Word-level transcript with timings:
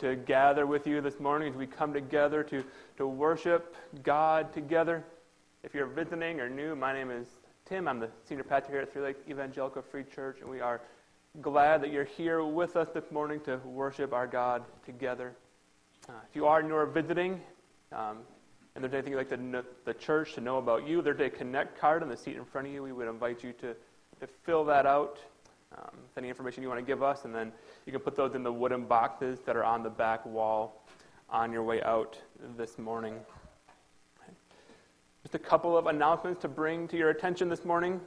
to 0.00 0.14
gather 0.14 0.64
with 0.64 0.86
you 0.86 1.00
this 1.00 1.18
morning 1.18 1.48
as 1.48 1.56
we 1.56 1.66
come 1.66 1.92
together 1.92 2.44
to, 2.44 2.64
to 2.96 3.06
worship 3.06 3.74
God 4.04 4.52
together. 4.52 5.04
If 5.64 5.74
you're 5.74 5.86
visiting 5.86 6.38
or 6.38 6.48
new, 6.48 6.76
my 6.76 6.92
name 6.92 7.10
is 7.10 7.26
Tim. 7.68 7.88
I'm 7.88 7.98
the 7.98 8.08
senior 8.24 8.44
pastor 8.44 8.70
here 8.70 8.82
at 8.82 8.92
Three 8.92 9.02
Lakes 9.02 9.20
Evangelical 9.28 9.82
Free 9.82 10.04
Church, 10.04 10.38
and 10.40 10.48
we 10.48 10.60
are 10.60 10.80
glad 11.40 11.82
that 11.82 11.90
you're 11.90 12.04
here 12.04 12.44
with 12.44 12.76
us 12.76 12.88
this 12.94 13.10
morning 13.10 13.40
to 13.40 13.56
worship 13.64 14.12
our 14.12 14.28
God 14.28 14.62
together. 14.86 15.34
Uh, 16.08 16.12
if 16.28 16.36
you 16.36 16.46
are 16.46 16.62
new 16.62 16.74
or 16.74 16.86
visiting, 16.86 17.40
um, 17.90 18.18
and 18.74 18.84
there's 18.84 18.94
anything 18.94 19.12
you'd 19.12 19.18
like 19.18 19.28
the, 19.28 19.64
the 19.84 19.94
church 19.94 20.34
to 20.34 20.40
know 20.40 20.58
about 20.58 20.86
you, 20.86 21.02
there's 21.02 21.18
a 21.20 21.28
Connect 21.28 21.76
card 21.80 22.04
on 22.04 22.08
the 22.08 22.16
seat 22.16 22.36
in 22.36 22.44
front 22.44 22.68
of 22.68 22.72
you. 22.72 22.84
We 22.84 22.92
would 22.92 23.08
invite 23.08 23.42
you 23.42 23.52
to, 23.54 23.74
to 24.20 24.26
fill 24.44 24.64
that 24.66 24.86
out. 24.86 25.18
Um, 25.80 25.98
any 26.16 26.28
information 26.28 26.62
you 26.62 26.68
want 26.68 26.80
to 26.80 26.86
give 26.86 27.02
us, 27.02 27.24
and 27.24 27.32
then 27.32 27.52
you 27.86 27.92
can 27.92 28.00
put 28.00 28.16
those 28.16 28.34
in 28.34 28.42
the 28.42 28.52
wooden 28.52 28.84
boxes 28.84 29.38
that 29.46 29.56
are 29.56 29.62
on 29.62 29.82
the 29.82 29.90
back 29.90 30.26
wall 30.26 30.84
on 31.30 31.52
your 31.52 31.62
way 31.62 31.80
out 31.82 32.18
this 32.56 32.78
morning. 32.78 33.14
Just 35.22 35.34
a 35.34 35.38
couple 35.38 35.76
of 35.76 35.86
announcements 35.86 36.40
to 36.42 36.48
bring 36.48 36.88
to 36.88 36.96
your 36.96 37.10
attention 37.10 37.48
this 37.48 37.64
morning. 37.64 38.00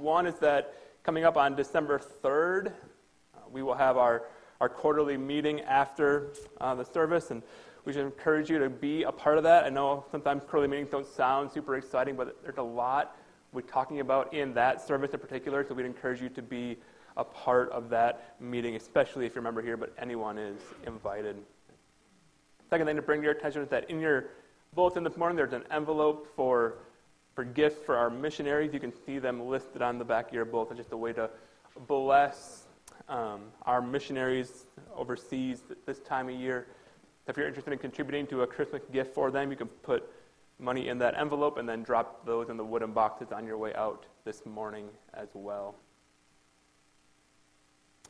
One 0.00 0.26
is 0.26 0.34
that 0.36 0.74
coming 1.04 1.24
up 1.24 1.36
on 1.36 1.54
December 1.54 2.00
3rd, 2.24 2.68
uh, 2.68 3.40
we 3.52 3.62
will 3.62 3.74
have 3.74 3.96
our, 3.96 4.24
our 4.60 4.68
quarterly 4.68 5.16
meeting 5.16 5.60
after 5.60 6.32
uh, 6.60 6.74
the 6.74 6.84
service, 6.84 7.30
and 7.30 7.42
we 7.84 7.92
should 7.92 8.04
encourage 8.04 8.50
you 8.50 8.58
to 8.58 8.70
be 8.70 9.04
a 9.04 9.12
part 9.12 9.36
of 9.36 9.44
that. 9.44 9.64
I 9.64 9.68
know 9.68 10.04
sometimes 10.10 10.42
quarterly 10.42 10.68
meetings 10.68 10.90
don't 10.90 11.06
sound 11.06 11.52
super 11.52 11.76
exciting, 11.76 12.16
but 12.16 12.42
there's 12.42 12.58
a 12.58 12.62
lot 12.62 13.16
we're 13.52 13.60
talking 13.60 14.00
about 14.00 14.32
in 14.32 14.54
that 14.54 14.80
service 14.80 15.12
in 15.12 15.20
particular, 15.20 15.64
so 15.66 15.74
we'd 15.74 15.86
encourage 15.86 16.22
you 16.22 16.30
to 16.30 16.42
be 16.42 16.78
a 17.16 17.24
part 17.24 17.70
of 17.70 17.90
that 17.90 18.34
meeting, 18.40 18.76
especially 18.76 19.26
if 19.26 19.34
you're 19.34 19.40
a 19.40 19.44
member 19.44 19.62
here, 19.62 19.76
but 19.76 19.92
anyone 19.98 20.38
is 20.38 20.60
invited. 20.86 21.36
Second 22.70 22.86
thing 22.86 22.96
to 22.96 23.02
bring 23.02 23.20
to 23.20 23.24
your 23.24 23.34
attention 23.34 23.62
is 23.62 23.68
that 23.68 23.90
in 23.90 24.00
your 24.00 24.30
bulletin 24.74 25.04
this 25.04 25.16
morning, 25.16 25.36
there's 25.36 25.52
an 25.52 25.64
envelope 25.70 26.26
for, 26.34 26.78
for 27.34 27.44
gifts 27.44 27.84
for 27.84 27.96
our 27.96 28.08
missionaries. 28.08 28.72
You 28.72 28.80
can 28.80 28.92
see 29.04 29.18
them 29.18 29.46
listed 29.46 29.82
on 29.82 29.98
the 29.98 30.04
back 30.04 30.28
of 30.28 30.34
your 30.34 30.46
bulletin, 30.46 30.76
just 30.76 30.92
a 30.92 30.96
way 30.96 31.12
to 31.12 31.28
bless 31.86 32.64
um, 33.08 33.42
our 33.62 33.82
missionaries 33.82 34.66
overseas 34.96 35.62
this 35.86 35.98
time 36.00 36.28
of 36.28 36.34
year. 36.34 36.66
If 37.28 37.36
you're 37.36 37.46
interested 37.46 37.72
in 37.72 37.78
contributing 37.78 38.26
to 38.28 38.42
a 38.42 38.46
Christmas 38.46 38.82
gift 38.92 39.14
for 39.14 39.30
them, 39.30 39.50
you 39.50 39.56
can 39.56 39.68
put 39.68 40.10
money 40.58 40.88
in 40.88 40.98
that 40.98 41.18
envelope 41.18 41.58
and 41.58 41.68
then 41.68 41.82
drop 41.82 42.24
those 42.24 42.48
in 42.48 42.56
the 42.56 42.64
wooden 42.64 42.92
boxes 42.92 43.32
on 43.32 43.46
your 43.46 43.58
way 43.58 43.74
out 43.74 44.06
this 44.24 44.46
morning 44.46 44.88
as 45.14 45.28
well. 45.34 45.74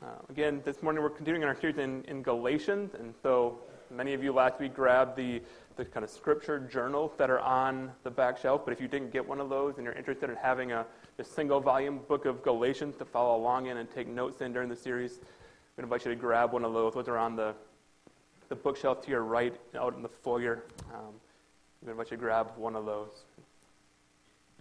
Uh, 0.02 0.06
again, 0.30 0.60
this 0.64 0.82
morning 0.82 1.00
we're 1.00 1.08
continuing 1.08 1.44
our 1.44 1.54
series 1.54 1.78
in, 1.78 2.02
in 2.08 2.22
Galatians, 2.22 2.94
and 2.98 3.14
so 3.22 3.56
many 3.88 4.14
of 4.14 4.24
you 4.24 4.32
last 4.32 4.58
week 4.58 4.74
grabbed 4.74 5.16
the, 5.16 5.40
the 5.76 5.84
kind 5.84 6.02
of 6.02 6.10
scripture 6.10 6.58
journals 6.58 7.12
that 7.16 7.30
are 7.30 7.38
on 7.38 7.88
the 8.02 8.10
back 8.10 8.36
shelf, 8.36 8.62
but 8.64 8.72
if 8.72 8.80
you 8.80 8.88
didn't 8.88 9.12
get 9.12 9.24
one 9.24 9.40
of 9.40 9.48
those 9.48 9.76
and 9.76 9.84
you're 9.84 9.94
interested 9.94 10.28
in 10.28 10.34
having 10.34 10.72
a, 10.72 10.84
a 11.20 11.24
single 11.24 11.60
volume 11.60 12.00
book 12.08 12.24
of 12.24 12.42
Galatians 12.42 12.96
to 12.96 13.04
follow 13.04 13.36
along 13.36 13.66
in 13.66 13.76
and 13.76 13.88
take 13.92 14.08
notes 14.08 14.40
in 14.40 14.52
during 14.52 14.68
the 14.68 14.74
series, 14.74 15.20
we 15.76 15.84
invite 15.84 16.04
you 16.04 16.10
to 16.10 16.16
grab 16.16 16.52
one 16.52 16.64
of 16.64 16.72
those. 16.72 16.94
Those 16.94 17.06
are 17.06 17.18
on 17.18 17.36
the 17.36 17.54
the 18.48 18.56
bookshelf 18.56 19.00
to 19.02 19.10
your 19.10 19.22
right 19.22 19.56
out 19.78 19.94
in 19.94 20.02
the 20.02 20.08
foyer. 20.08 20.64
Um, 20.92 21.14
we 21.80 21.90
invite 21.90 22.10
you 22.10 22.16
to 22.16 22.20
grab 22.20 22.48
one 22.56 22.76
of 22.76 22.84
those. 22.84 23.24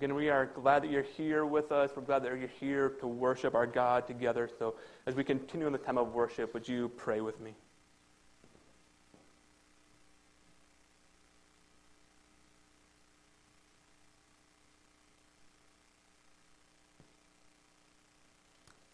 Again, 0.01 0.15
we 0.15 0.31
are 0.31 0.47
glad 0.47 0.81
that 0.81 0.89
you're 0.89 1.03
here 1.03 1.45
with 1.45 1.71
us. 1.71 1.91
We're 1.95 2.01
glad 2.01 2.23
that 2.23 2.29
you're 2.29 2.49
here 2.59 2.89
to 3.01 3.05
worship 3.05 3.53
our 3.53 3.67
God 3.67 4.07
together. 4.07 4.49
So, 4.57 4.73
as 5.05 5.13
we 5.13 5.23
continue 5.23 5.67
in 5.67 5.73
the 5.73 5.77
time 5.77 5.99
of 5.99 6.15
worship, 6.15 6.55
would 6.55 6.67
you 6.67 6.89
pray 6.97 7.21
with 7.21 7.39
me? 7.39 7.53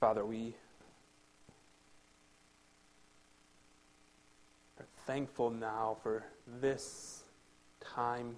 Father, 0.02 0.26
we 0.26 0.56
are 4.78 4.86
thankful 5.06 5.52
now 5.52 5.96
for 6.04 6.26
this 6.60 7.24
time 7.80 8.36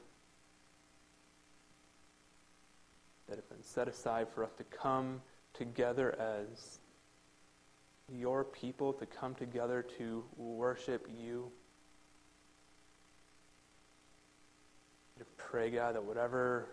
that 3.30 3.36
have 3.36 3.50
been 3.50 3.64
set 3.64 3.88
aside 3.88 4.28
for 4.34 4.44
us 4.44 4.52
to 4.58 4.64
come 4.66 5.22
together 5.54 6.18
as 6.20 6.80
your 8.12 8.44
people, 8.44 8.92
to 8.94 9.06
come 9.06 9.36
together 9.36 9.86
to 9.98 10.24
worship 10.36 11.08
you. 11.16 11.52
To 15.20 15.26
pray, 15.38 15.70
God, 15.70 15.96
that 15.96 16.04
whatever 16.04 16.68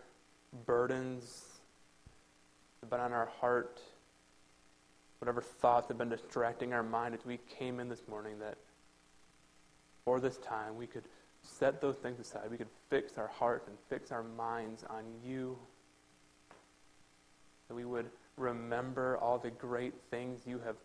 burdens 0.65 1.45
have 2.81 2.91
been 2.91 3.01
on 3.01 3.13
our 3.13 3.27
heart, 3.27 3.81
whatever 5.19 5.43
thoughts 5.43 5.89
have 5.89 5.99
been 5.99 6.09
distracting 6.09 6.73
our 6.73 6.83
mind 6.83 7.15
as 7.15 7.25
we 7.27 7.39
came 7.59 7.81
in 7.81 7.89
this 7.89 8.07
morning, 8.09 8.39
that 8.39 8.57
for 10.05 10.21
this 10.21 10.39
time, 10.39 10.77
we 10.77 10.87
could 10.87 11.03
set 11.43 11.81
those 11.81 11.97
things 11.97 12.21
aside. 12.21 12.49
We 12.51 12.57
could 12.57 12.71
fix 12.89 13.19
our 13.19 13.27
hearts 13.27 13.69
and 13.69 13.77
fix 13.89 14.13
our 14.13 14.23
minds 14.23 14.85
on 14.89 15.05
you. 15.25 15.59
That 17.69 17.75
we 17.75 17.85
would 17.85 18.11
remember 18.37 19.17
all 19.19 19.39
the 19.39 19.51
great 19.51 19.95
things 20.11 20.41
you 20.47 20.61
have 20.65 20.77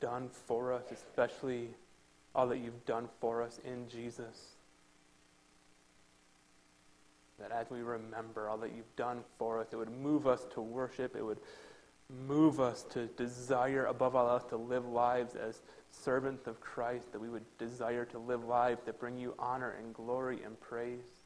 done 0.00 0.28
for 0.46 0.72
us, 0.72 0.84
especially 0.92 1.70
all 2.34 2.46
that 2.48 2.58
you've 2.58 2.84
done 2.86 3.08
for 3.20 3.42
us 3.42 3.58
in 3.64 3.88
Jesus. 3.88 4.56
That 7.38 7.50
as 7.52 7.70
we 7.70 7.80
remember 7.80 8.48
all 8.48 8.58
that 8.58 8.72
you've 8.74 8.96
done 8.96 9.24
for 9.38 9.60
us, 9.60 9.68
it 9.72 9.76
would 9.76 9.90
move 9.90 10.26
us 10.26 10.46
to 10.54 10.60
worship. 10.60 11.16
It 11.16 11.24
would 11.24 11.40
move 12.26 12.60
us 12.60 12.84
to 12.90 13.06
desire, 13.06 13.86
above 13.86 14.14
all 14.14 14.28
else, 14.28 14.44
to 14.44 14.56
live 14.56 14.86
lives 14.86 15.34
as 15.34 15.62
servants 15.90 16.46
of 16.46 16.60
Christ, 16.60 17.12
that 17.12 17.20
we 17.20 17.28
would 17.28 17.44
desire 17.58 18.04
to 18.06 18.18
live 18.18 18.44
lives 18.44 18.82
that 18.84 19.00
bring 19.00 19.16
you 19.16 19.34
honor 19.38 19.76
and 19.78 19.94
glory 19.94 20.40
and 20.44 20.60
praise. 20.60 21.19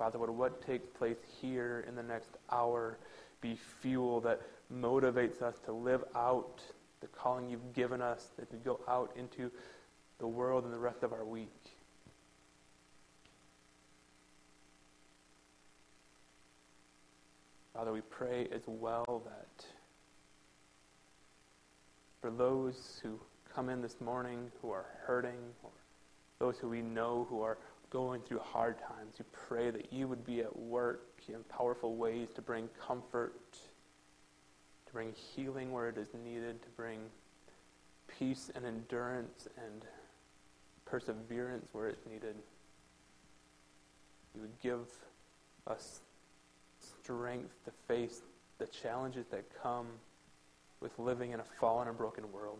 Father, 0.00 0.18
would 0.18 0.30
what 0.30 0.66
takes 0.66 0.86
place 0.96 1.18
here 1.42 1.84
in 1.86 1.94
the 1.94 2.02
next 2.02 2.30
hour 2.50 2.96
be 3.42 3.58
fuel 3.82 4.18
that 4.22 4.40
motivates 4.72 5.42
us 5.42 5.56
to 5.66 5.72
live 5.72 6.02
out 6.16 6.62
the 7.02 7.06
calling 7.08 7.50
you've 7.50 7.74
given 7.74 8.00
us, 8.00 8.30
that 8.38 8.50
we 8.50 8.58
go 8.60 8.80
out 8.88 9.12
into 9.14 9.50
the 10.18 10.26
world 10.26 10.64
and 10.64 10.72
the 10.72 10.78
rest 10.78 11.02
of 11.02 11.12
our 11.12 11.26
week. 11.26 11.52
Father, 17.74 17.92
we 17.92 18.00
pray 18.00 18.48
as 18.54 18.62
well 18.66 19.22
that 19.26 19.66
for 22.22 22.30
those 22.30 23.00
who 23.02 23.20
come 23.54 23.68
in 23.68 23.82
this 23.82 24.00
morning 24.00 24.50
who 24.62 24.70
are 24.70 24.86
hurting, 25.04 25.52
or 25.62 25.70
those 26.38 26.56
who 26.58 26.70
we 26.70 26.80
know 26.80 27.26
who 27.28 27.42
are 27.42 27.58
going 27.90 28.20
through 28.22 28.38
hard 28.38 28.78
times, 28.78 29.14
we 29.18 29.24
pray 29.32 29.70
that 29.70 29.92
you 29.92 30.06
would 30.06 30.24
be 30.24 30.40
at 30.40 30.56
work 30.56 31.20
in 31.28 31.42
powerful 31.48 31.96
ways 31.96 32.28
to 32.34 32.40
bring 32.40 32.68
comfort, 32.86 33.52
to 34.86 34.92
bring 34.92 35.12
healing 35.12 35.72
where 35.72 35.88
it 35.88 35.98
is 35.98 36.08
needed, 36.24 36.62
to 36.62 36.68
bring 36.76 37.00
peace 38.18 38.50
and 38.54 38.64
endurance 38.64 39.48
and 39.56 39.84
perseverance 40.84 41.66
where 41.72 41.88
it's 41.88 42.06
needed. 42.06 42.36
You 44.34 44.42
would 44.42 44.60
give 44.62 44.86
us 45.66 46.00
strength 47.02 47.54
to 47.64 47.72
face 47.88 48.22
the 48.58 48.66
challenges 48.66 49.26
that 49.30 49.44
come 49.62 49.86
with 50.80 50.96
living 50.98 51.32
in 51.32 51.40
a 51.40 51.44
fallen 51.60 51.88
and 51.88 51.96
broken 51.96 52.30
world. 52.32 52.58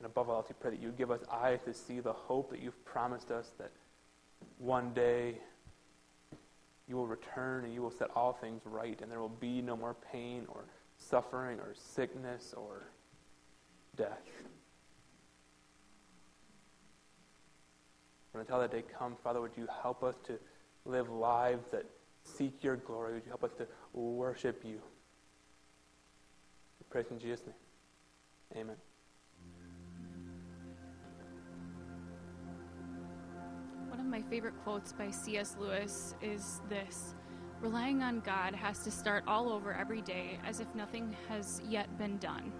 And 0.00 0.06
above 0.06 0.28
all 0.28 0.36
else, 0.36 0.46
we 0.48 0.54
pray 0.58 0.70
that 0.70 0.80
you 0.80 0.92
give 0.96 1.10
us 1.10 1.20
eyes 1.30 1.60
to 1.66 1.74
see 1.74 2.00
the 2.00 2.12
hope 2.12 2.50
that 2.50 2.60
you've 2.60 2.84
promised 2.84 3.30
us 3.30 3.52
that 3.58 3.70
one 4.58 4.92
day 4.94 5.36
you 6.88 6.96
will 6.96 7.06
return 7.06 7.64
and 7.64 7.72
you 7.74 7.82
will 7.82 7.90
set 7.90 8.08
all 8.16 8.32
things 8.32 8.62
right, 8.64 8.98
and 9.00 9.12
there 9.12 9.20
will 9.20 9.28
be 9.28 9.60
no 9.60 9.76
more 9.76 9.94
pain 10.10 10.46
or 10.48 10.64
suffering 10.96 11.60
or 11.60 11.74
sickness 11.74 12.54
or 12.56 12.88
death. 13.96 14.26
But 18.32 18.40
until 18.40 18.58
that 18.60 18.72
day 18.72 18.84
comes, 18.98 19.18
Father, 19.22 19.40
would 19.40 19.56
you 19.56 19.68
help 19.82 20.02
us 20.02 20.14
to 20.24 20.38
live 20.86 21.10
lives 21.10 21.66
that 21.72 21.84
seek 22.24 22.62
your 22.62 22.76
glory. 22.76 23.14
Would 23.14 23.24
you 23.24 23.30
help 23.30 23.44
us 23.44 23.52
to 23.58 23.66
worship 23.98 24.62
you? 24.64 24.80
We 26.78 26.86
pray 26.88 27.04
in 27.10 27.18
Jesus' 27.18 27.42
name. 27.46 28.62
Amen. 28.62 28.89
My 34.10 34.20
favorite 34.22 34.54
quotes 34.64 34.92
by 34.92 35.08
C.S. 35.08 35.56
Lewis 35.58 36.16
is 36.20 36.60
this 36.68 37.14
Relying 37.60 38.02
on 38.02 38.20
God 38.20 38.54
has 38.54 38.82
to 38.84 38.90
start 38.90 39.22
all 39.28 39.52
over 39.52 39.72
every 39.72 40.00
day 40.00 40.38
as 40.44 40.58
if 40.58 40.66
nothing 40.74 41.14
has 41.28 41.60
yet 41.68 41.96
been 41.96 42.16
done. 42.18 42.52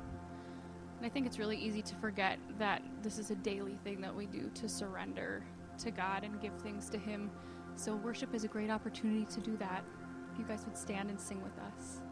And 0.98 1.06
I 1.06 1.08
think 1.08 1.26
it's 1.26 1.38
really 1.38 1.56
easy 1.56 1.82
to 1.82 1.94
forget 1.96 2.38
that 2.58 2.82
this 3.02 3.18
is 3.18 3.30
a 3.30 3.34
daily 3.34 3.78
thing 3.82 4.00
that 4.02 4.14
we 4.14 4.26
do 4.26 4.50
to 4.54 4.68
surrender 4.68 5.42
to 5.78 5.90
God 5.90 6.22
and 6.22 6.40
give 6.40 6.54
things 6.60 6.88
to 6.90 6.98
Him. 6.98 7.30
So, 7.74 7.96
worship 7.96 8.34
is 8.34 8.44
a 8.44 8.48
great 8.48 8.70
opportunity 8.70 9.24
to 9.24 9.40
do 9.40 9.56
that. 9.56 9.82
If 10.32 10.38
you 10.38 10.44
guys 10.44 10.64
would 10.66 10.76
stand 10.76 11.10
and 11.10 11.18
sing 11.18 11.42
with 11.42 11.58
us. 11.58 12.02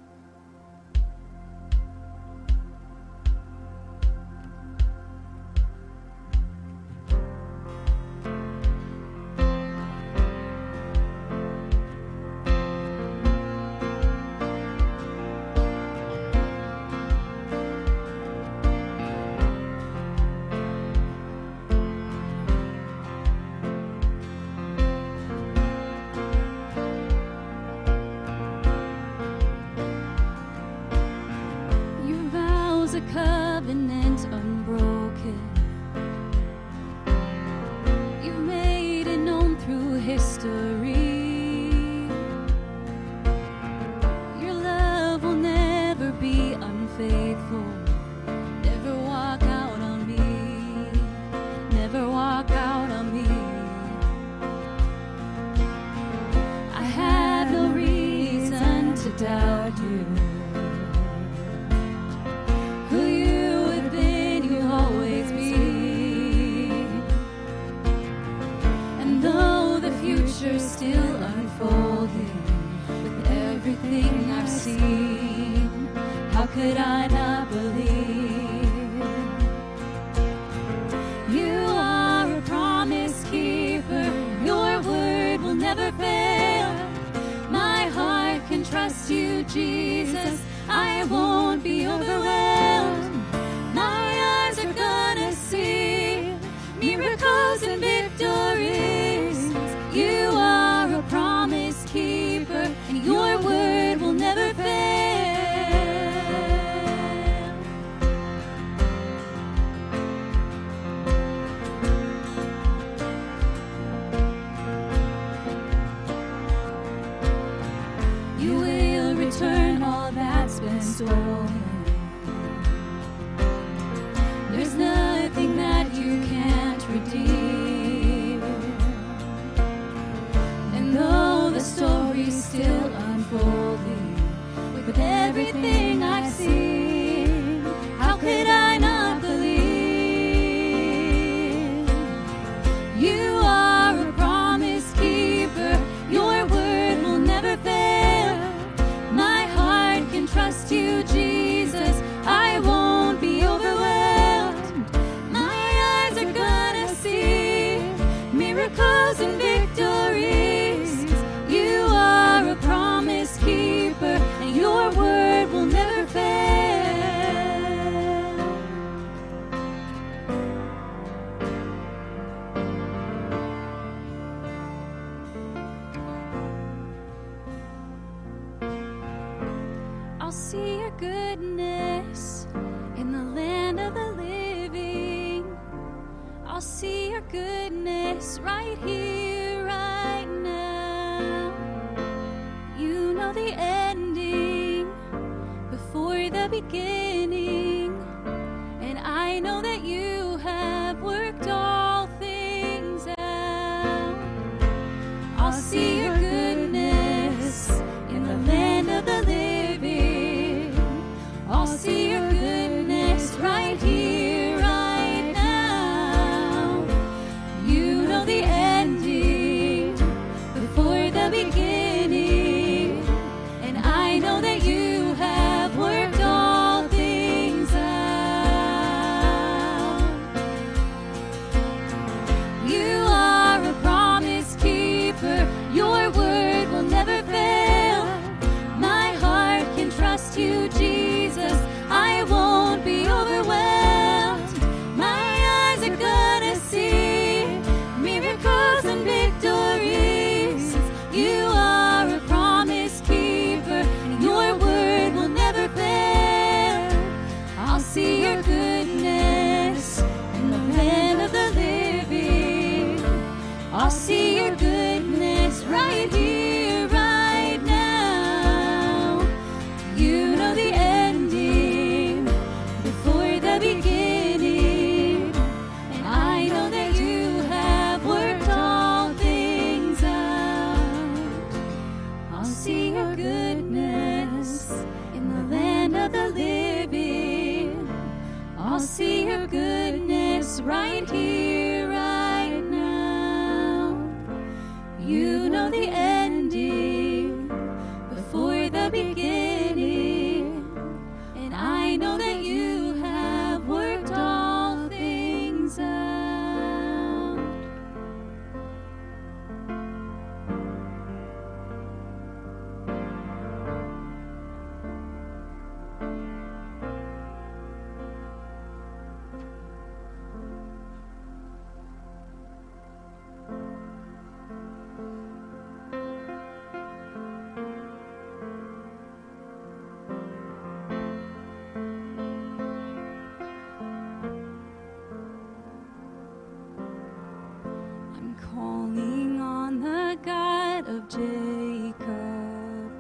Of 340.89 341.07
Jacob, 341.09 342.91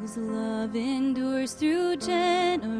whose 0.00 0.16
love 0.16 0.74
endures 0.74 1.52
through 1.52 1.96
generations. 1.96 2.77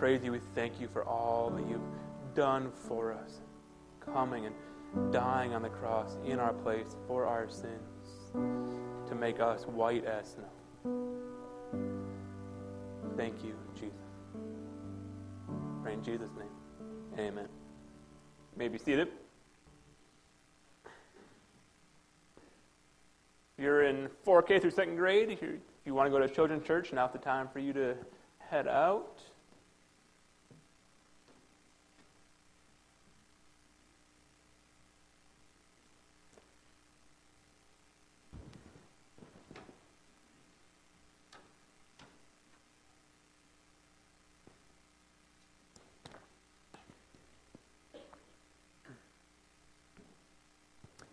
Praise 0.00 0.24
you. 0.24 0.32
We 0.32 0.40
thank 0.54 0.80
you 0.80 0.88
for 0.88 1.04
all 1.04 1.50
that 1.50 1.68
you've 1.68 1.82
done 2.34 2.72
for 2.88 3.12
us, 3.12 3.42
coming 4.02 4.46
and 4.46 4.54
dying 5.12 5.52
on 5.52 5.60
the 5.60 5.68
cross 5.68 6.16
in 6.24 6.38
our 6.38 6.54
place 6.54 6.96
for 7.06 7.26
our 7.26 7.50
sins 7.50 8.32
to 9.06 9.14
make 9.14 9.40
us 9.40 9.64
white 9.64 10.06
as 10.06 10.36
snow. 10.36 11.04
Thank 13.14 13.44
you, 13.44 13.54
Jesus. 13.74 13.92
Pray 15.82 15.92
in 15.92 16.02
Jesus' 16.02 16.30
name. 16.38 16.48
Amen. 17.18 17.48
You 18.52 18.58
may 18.58 18.68
be 18.68 18.78
seated. 18.78 19.08
you're 23.58 23.82
in 23.82 24.08
4K 24.26 24.62
through 24.62 24.70
second 24.70 24.96
grade, 24.96 25.28
if, 25.28 25.42
if 25.42 25.60
you 25.84 25.92
want 25.92 26.06
to 26.06 26.10
go 26.10 26.26
to 26.26 26.34
children's 26.34 26.66
church, 26.66 26.90
now's 26.94 27.12
the 27.12 27.18
time 27.18 27.48
for 27.52 27.58
you 27.58 27.74
to 27.74 27.94
head 28.38 28.66
out. 28.66 29.20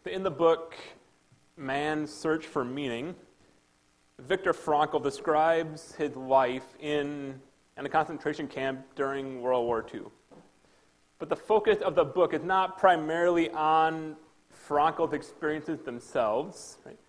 In 0.08 0.24
the 0.24 0.32
book 0.32 0.76
man's 1.58 2.14
search 2.14 2.46
for 2.46 2.64
meaning, 2.64 3.14
Viktor 4.20 4.54
Frankl 4.54 5.04
describes 5.04 5.94
his 5.96 6.16
life 6.16 6.64
in, 6.80 7.42
in 7.78 7.86
a 7.86 7.90
concentration 7.90 8.48
camp 8.48 8.86
during 8.96 9.42
World 9.42 9.66
War 9.66 9.86
II. 9.94 10.02
But 11.20 11.28
the 11.30 11.36
focus 11.36 11.80
of 11.82 11.96
the 11.96 12.06
book 12.06 12.34
is 12.34 12.44
not 12.44 12.78
primarily 12.78 13.50
on 13.50 14.16
Frankl's 14.68 15.14
experiences 15.14 15.80
themselves. 15.82 16.78
Right? 16.86 17.00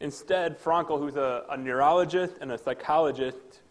Instead, 0.00 0.60
Frankl, 0.60 0.98
who's 0.98 1.16
a, 1.16 1.44
a 1.48 1.56
neurologist 1.56 2.34
and 2.42 2.52
a 2.52 2.58
psychologist, 2.58 3.62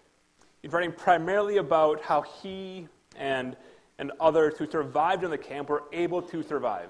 he's 0.61 0.71
writing 0.71 0.91
primarily 0.91 1.57
about 1.57 2.01
how 2.01 2.21
he 2.21 2.87
and, 3.15 3.55
and 3.99 4.11
others 4.19 4.57
who 4.57 4.69
survived 4.69 5.23
in 5.23 5.29
the 5.29 5.37
camp 5.37 5.69
were 5.69 5.83
able 5.91 6.21
to 6.23 6.41
survive. 6.41 6.89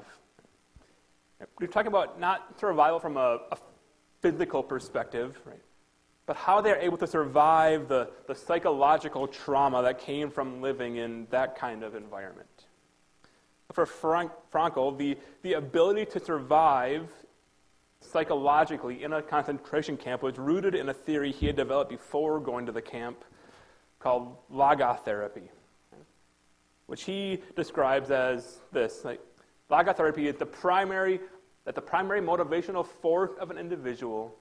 We're 1.59 1.67
talking 1.67 1.87
about 1.87 2.19
not 2.19 2.59
survival 2.59 2.99
from 2.99 3.17
a, 3.17 3.39
a 3.51 3.57
physical 4.21 4.63
perspective, 4.63 5.39
right? 5.45 5.61
but 6.25 6.35
how 6.35 6.61
they're 6.61 6.79
able 6.79 6.97
to 6.97 7.07
survive 7.07 7.87
the, 7.87 8.09
the 8.27 8.33
psychological 8.33 9.27
trauma 9.27 9.81
that 9.83 9.99
came 9.99 10.31
from 10.31 10.61
living 10.61 10.97
in 10.97 11.27
that 11.29 11.55
kind 11.55 11.83
of 11.83 11.95
environment. 11.95 12.49
For 13.71 13.85
Frank, 13.85 14.31
Frankl, 14.51 14.97
the, 14.97 15.17
the 15.43 15.53
ability 15.53 16.05
to 16.07 16.19
survive 16.19 17.09
psychologically 18.01 19.03
in 19.03 19.13
a 19.13 19.21
concentration 19.21 19.97
camp 19.97 20.23
was 20.23 20.37
rooted 20.37 20.75
in 20.75 20.89
a 20.89 20.93
theory 20.93 21.31
he 21.31 21.47
had 21.47 21.55
developed 21.55 21.89
before 21.89 22.39
going 22.39 22.65
to 22.65 22.71
the 22.71 22.81
camp 22.81 23.23
called 23.99 24.35
logotherapy, 24.51 25.49
which 26.87 27.03
he 27.03 27.41
describes 27.55 28.11
as 28.11 28.59
this 28.71 29.03
like, 29.03 29.19
Logotherapy 29.69 30.25
is 30.25 30.35
the 30.35 30.45
primary, 30.45 31.19
that 31.65 31.75
the 31.75 31.81
primary 31.81 32.21
motivational 32.21 32.85
force 32.85 33.31
of 33.39 33.51
an 33.51 33.57
individual 33.57 34.35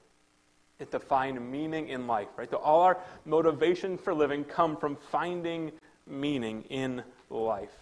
is 0.78 0.88
to 0.88 0.98
find 0.98 1.50
meaning 1.50 1.88
in 1.88 2.06
life, 2.06 2.28
right? 2.36 2.50
So 2.50 2.58
all 2.58 2.82
our 2.82 2.98
motivations 3.24 4.00
for 4.00 4.14
living 4.14 4.44
come 4.44 4.76
from 4.76 4.96
finding 4.96 5.72
meaning 6.06 6.62
in 6.70 7.02
life. 7.30 7.74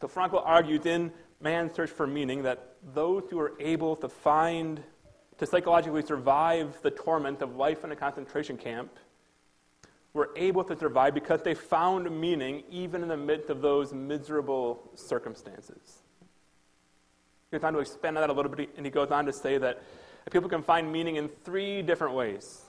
So 0.00 0.08
Frankl 0.08 0.42
argues 0.44 0.86
in 0.86 1.10
Man's 1.40 1.74
Search 1.74 1.90
for 1.90 2.06
Meaning 2.06 2.42
that 2.42 2.76
those 2.94 3.24
who 3.30 3.40
are 3.40 3.54
able 3.58 3.96
to 3.96 4.08
find, 4.08 4.82
to 5.38 5.46
psychologically 5.46 6.02
survive 6.02 6.80
the 6.82 6.90
torment 6.90 7.42
of 7.42 7.56
life 7.56 7.84
in 7.84 7.92
a 7.92 7.96
concentration 7.96 8.56
camp 8.56 8.90
were 10.12 10.30
able 10.36 10.64
to 10.64 10.76
survive 10.76 11.14
because 11.14 11.42
they 11.42 11.54
found 11.54 12.10
meaning 12.20 12.62
even 12.70 13.02
in 13.02 13.08
the 13.08 13.16
midst 13.16 13.50
of 13.50 13.60
those 13.60 13.92
miserable 13.92 14.90
circumstances. 14.94 16.02
He 17.50 17.58
goes 17.58 17.64
on 17.64 17.74
to 17.74 17.78
expand 17.78 18.16
on 18.16 18.22
that 18.22 18.30
a 18.30 18.32
little 18.32 18.50
bit, 18.50 18.70
and 18.76 18.84
he 18.84 18.90
goes 18.90 19.10
on 19.10 19.24
to 19.26 19.32
say 19.32 19.56
that 19.58 19.82
people 20.30 20.48
can 20.48 20.62
find 20.62 20.90
meaning 20.90 21.16
in 21.16 21.28
three 21.28 21.80
different 21.80 22.14
ways. 22.14 22.62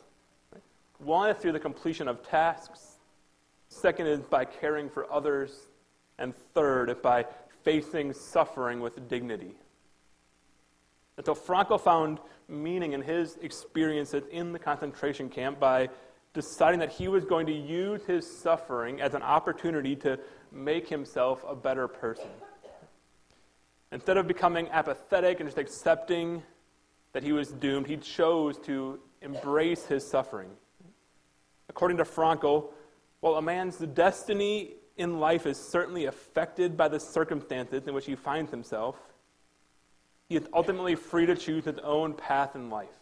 One 0.99 1.29
is 1.29 1.37
through 1.37 1.53
the 1.53 1.59
completion 1.59 2.07
of 2.07 2.27
tasks, 2.27 2.97
second 3.69 4.07
is 4.07 4.19
by 4.21 4.45
caring 4.45 4.89
for 4.89 5.11
others, 5.11 5.51
and 6.19 6.35
third 6.53 6.89
is 6.89 6.97
by 6.97 7.25
facing 7.63 8.13
suffering 8.13 8.79
with 8.79 9.09
dignity. 9.09 9.55
So 11.25 11.33
Frankl 11.33 11.81
found 11.81 12.19
meaning 12.47 12.93
in 12.93 13.01
his 13.01 13.37
experiences 13.41 14.23
in 14.31 14.53
the 14.53 14.59
concentration 14.59 15.29
camp 15.29 15.59
by 15.59 15.89
deciding 16.33 16.79
that 16.79 16.91
he 16.91 17.07
was 17.07 17.25
going 17.25 17.47
to 17.47 17.53
use 17.53 18.05
his 18.05 18.39
suffering 18.39 19.01
as 19.01 19.15
an 19.15 19.23
opportunity 19.23 19.95
to 19.95 20.19
make 20.51 20.87
himself 20.87 21.43
a 21.47 21.55
better 21.55 21.87
person. 21.87 22.29
Instead 23.91 24.17
of 24.17 24.27
becoming 24.27 24.67
apathetic 24.69 25.39
and 25.39 25.47
just 25.47 25.57
accepting 25.57 26.43
that 27.13 27.23
he 27.23 27.31
was 27.31 27.51
doomed, 27.53 27.87
he 27.87 27.97
chose 27.97 28.57
to 28.59 28.99
embrace 29.21 29.85
his 29.85 30.07
suffering. 30.07 30.49
According 31.69 31.97
to 31.97 32.03
Frankl, 32.03 32.71
while 33.21 33.35
a 33.35 33.41
man's 33.41 33.77
destiny 33.77 34.73
in 34.97 35.19
life 35.19 35.45
is 35.45 35.57
certainly 35.57 36.05
affected 36.05 36.75
by 36.75 36.87
the 36.87 36.99
circumstances 36.99 37.87
in 37.87 37.93
which 37.93 38.05
he 38.05 38.15
finds 38.15 38.51
himself, 38.51 38.95
he 40.27 40.35
is 40.35 40.47
ultimately 40.53 40.95
free 40.95 41.25
to 41.25 41.35
choose 41.35 41.63
his 41.65 41.79
own 41.79 42.13
path 42.13 42.55
in 42.55 42.69
life. 42.69 42.97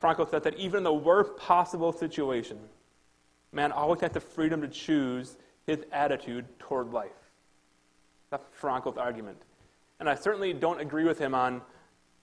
Frankl 0.00 0.30
said 0.30 0.44
that 0.44 0.56
even 0.56 0.78
in 0.78 0.84
the 0.84 0.92
worst 0.92 1.36
possible 1.36 1.92
situation, 1.92 2.58
man 3.52 3.72
always 3.72 4.00
has 4.00 4.12
the 4.12 4.20
freedom 4.20 4.60
to 4.60 4.68
choose 4.68 5.36
his 5.66 5.84
attitude 5.92 6.46
toward 6.58 6.92
life. 6.92 7.10
That's 8.32 8.44
Frankl's 8.58 8.96
argument. 8.96 9.36
And 10.00 10.08
I 10.08 10.14
certainly 10.14 10.54
don't 10.54 10.80
agree 10.80 11.04
with 11.04 11.18
him 11.18 11.34
on 11.34 11.60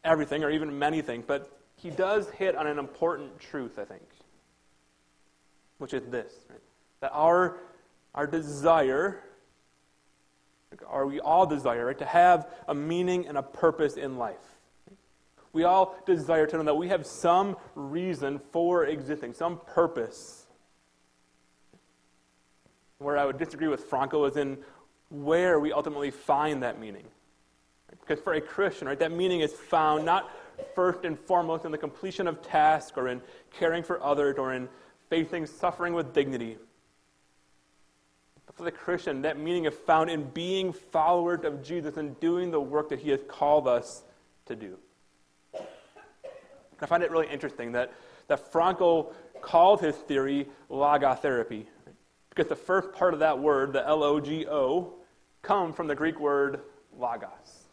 everything 0.04 0.44
or 0.44 0.50
even 0.50 0.78
many 0.78 1.04
things, 1.04 1.24
but 1.26 1.56
he 1.76 1.92
does 1.92 2.30
hit 2.32 2.56
on 2.56 2.66
an 2.66 2.80
important 2.80 3.40
truth, 3.40 3.78
I 3.78 3.86
think, 3.86 4.02
which 5.78 5.94
is 5.94 6.04
this 6.08 6.34
right? 6.50 6.60
that 7.02 7.12
our, 7.14 7.58
our 8.16 8.26
desire 8.26 9.22
or 10.88 11.06
we 11.06 11.20
all 11.20 11.46
desire, 11.46 11.86
right, 11.86 11.98
to 11.98 12.06
have 12.06 12.48
a 12.68 12.74
meaning 12.74 13.28
and 13.28 13.38
a 13.38 13.44
purpose 13.44 13.96
in 13.96 14.18
life. 14.18 14.58
We 15.54 15.64
all 15.64 15.96
desire 16.06 16.46
to 16.48 16.58
know 16.58 16.64
that 16.64 16.76
we 16.76 16.90
have 16.90 17.06
some 17.06 17.56
reason 17.76 18.40
for 18.52 18.86
existing, 18.86 19.34
some 19.34 19.60
purpose. 19.60 20.48
Where 22.98 23.18
I 23.18 23.26
would 23.26 23.38
disagree 23.38 23.68
with 23.68 23.90
Frankl 23.90 24.28
is 24.30 24.38
in 24.38 24.58
where 25.10 25.60
we 25.60 25.72
ultimately 25.72 26.12
find 26.12 26.64
that 26.64 26.80
meaning. 26.80 27.06
Because 27.90 28.24
for 28.24 28.34
a 28.34 28.42
Christian, 28.42 28.88
right, 28.88 29.00
that 29.00 29.12
meaning 29.12 29.42
is 29.42 29.54
found 29.54 30.06
not 30.06 30.32
first 30.76 31.06
and 31.06 31.18
foremost 31.20 31.66
in 31.66 31.72
the 31.72 31.78
completion 31.78 32.28
of 32.28 32.42
tasks 32.42 32.94
or 32.98 33.08
in 33.08 33.22
caring 33.52 33.84
for 33.84 34.04
others 34.04 34.38
or 34.38 34.54
in 34.54 34.70
facing 35.10 35.46
suffering 35.46 35.94
with 35.94 36.14
dignity. 36.14 36.58
But 38.46 38.56
for 38.56 38.64
the 38.64 38.72
Christian, 38.72 39.22
that 39.24 39.40
meaning 39.40 39.66
is 39.66 39.74
found 39.74 40.10
in 40.10 40.24
being 40.24 40.74
followers 40.74 41.44
of 41.44 41.64
Jesus 41.64 41.98
and 41.98 42.20
doing 42.20 42.52
the 42.52 42.62
work 42.62 42.90
that 42.90 43.00
he 43.00 43.10
has 43.10 43.22
called 43.28 43.68
us 43.68 44.04
to 44.46 44.56
do. 44.56 44.78
I 46.82 46.86
find 46.86 47.04
it 47.04 47.12
really 47.12 47.28
interesting 47.28 47.74
that, 47.74 47.94
that 48.28 48.52
Frankl 48.52 49.14
called 49.42 49.82
his 49.82 49.96
theory 49.96 50.48
logotherapy. 50.70 51.66
Because 52.30 52.48
the 52.48 52.56
first 52.56 52.94
part 52.94 53.14
of 53.14 53.20
that 53.20 53.40
word, 53.40 53.74
the 53.74 53.86
L 53.86 54.04
O 54.04 54.20
G 54.20 54.48
O, 54.48 54.94
comes 55.42 55.76
from 55.76 55.88
the 55.88 55.96
Greek 55.96 56.20
word 56.20 56.62
logos. 56.98 57.68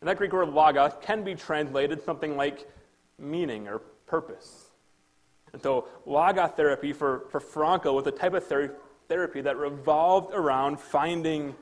And 0.00 0.08
that 0.08 0.16
Greek 0.16 0.32
word 0.32 0.48
logos 0.48 0.92
can 1.00 1.24
be 1.24 1.34
translated 1.34 2.02
something 2.04 2.36
like 2.36 2.68
meaning 3.18 3.68
or 3.68 3.80
purpose. 4.06 4.66
And 5.52 5.62
so, 5.62 5.86
logotherapy 6.06 6.94
for, 6.94 7.24
for 7.30 7.40
Frankl 7.40 7.94
was 7.94 8.06
a 8.06 8.10
type 8.10 8.34
of 8.34 8.46
ther- 8.46 8.76
therapy 9.08 9.40
that 9.40 9.56
revolved 9.56 10.34
around 10.34 10.78
finding 10.78 11.54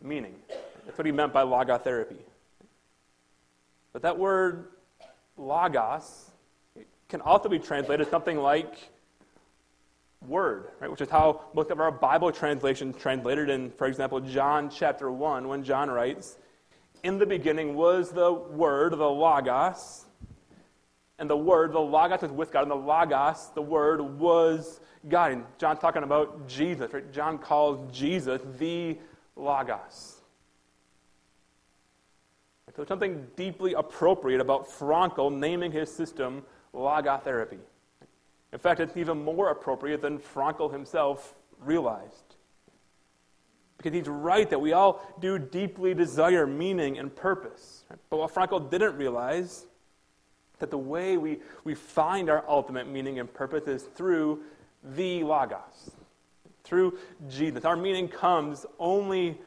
meaning. 0.00 0.36
That's 0.84 0.96
what 0.96 1.06
he 1.06 1.12
meant 1.12 1.32
by 1.32 1.42
logotherapy. 1.42 2.18
But 3.92 4.02
that 4.02 4.16
word 4.16 4.68
logos 5.36 6.30
can 7.08 7.20
also 7.20 7.48
be 7.48 7.58
translated 7.58 8.08
something 8.10 8.38
like 8.38 8.90
word, 10.26 10.68
right? 10.80 10.90
Which 10.90 11.00
is 11.00 11.10
how 11.10 11.42
most 11.54 11.70
of 11.70 11.80
our 11.80 11.90
Bible 11.90 12.32
translations 12.32 12.96
translated 12.96 13.48
in, 13.48 13.70
for 13.70 13.86
example, 13.86 14.20
John 14.20 14.70
chapter 14.70 15.10
1, 15.10 15.48
when 15.48 15.62
John 15.62 15.90
writes, 15.90 16.38
In 17.02 17.18
the 17.18 17.26
beginning 17.26 17.74
was 17.74 18.10
the 18.10 18.32
word, 18.32 18.92
the 18.92 19.08
logos, 19.08 20.06
and 21.18 21.30
the 21.30 21.36
word, 21.36 21.72
the 21.72 21.80
logos 21.80 22.22
is 22.22 22.30
with 22.30 22.52
God, 22.52 22.62
and 22.62 22.70
the 22.70 22.76
logos, 22.76 23.50
the 23.54 23.62
word, 23.62 24.00
was 24.00 24.80
God. 25.08 25.32
And 25.32 25.44
John 25.58 25.78
talking 25.78 26.02
about 26.02 26.48
Jesus, 26.48 26.92
right? 26.92 27.10
John 27.12 27.38
calls 27.38 27.90
Jesus 27.96 28.40
the 28.58 28.98
logos. 29.36 30.16
So 32.74 32.84
something 32.84 33.26
deeply 33.36 33.72
appropriate 33.72 34.40
about 34.40 34.68
Frankl 34.68 35.32
naming 35.32 35.72
his 35.72 35.90
system 35.90 36.42
logotherapy. 36.74 37.58
In 38.56 38.60
fact, 38.60 38.80
it's 38.80 38.96
even 38.96 39.22
more 39.22 39.50
appropriate 39.50 40.00
than 40.00 40.18
Frankl 40.18 40.72
himself 40.72 41.34
realized. 41.60 42.36
Because 43.76 43.92
he's 43.92 44.08
right 44.08 44.48
that 44.48 44.58
we 44.58 44.72
all 44.72 45.06
do 45.20 45.38
deeply 45.38 45.92
desire 45.92 46.46
meaning 46.46 46.96
and 46.96 47.14
purpose. 47.14 47.84
But 48.08 48.16
what 48.16 48.34
Frankl 48.34 48.70
didn't 48.70 48.96
realize 48.96 49.66
that 50.58 50.70
the 50.70 50.78
way 50.78 51.18
we, 51.18 51.40
we 51.64 51.74
find 51.74 52.30
our 52.30 52.46
ultimate 52.48 52.88
meaning 52.88 53.18
and 53.18 53.30
purpose 53.30 53.68
is 53.68 53.82
through 53.82 54.40
the 54.82 55.22
Logos, 55.22 55.90
through 56.64 56.96
Jesus. 57.28 57.66
Our 57.66 57.76
meaning 57.76 58.08
comes 58.08 58.64
only 58.78 59.38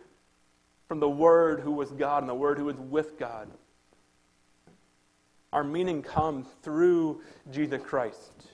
from 0.88 1.00
the 1.00 1.10
Word 1.10 1.62
who 1.62 1.72
was 1.72 1.90
God 1.94 2.22
and 2.22 2.30
the 2.30 2.36
Word 2.36 2.60
who 2.60 2.66
was 2.66 2.78
with 2.78 3.18
God. 3.18 3.50
Our 5.52 5.64
meaning 5.64 6.04
comes 6.04 6.46
through 6.62 7.22
Jesus 7.50 7.82
Christ 7.82 8.50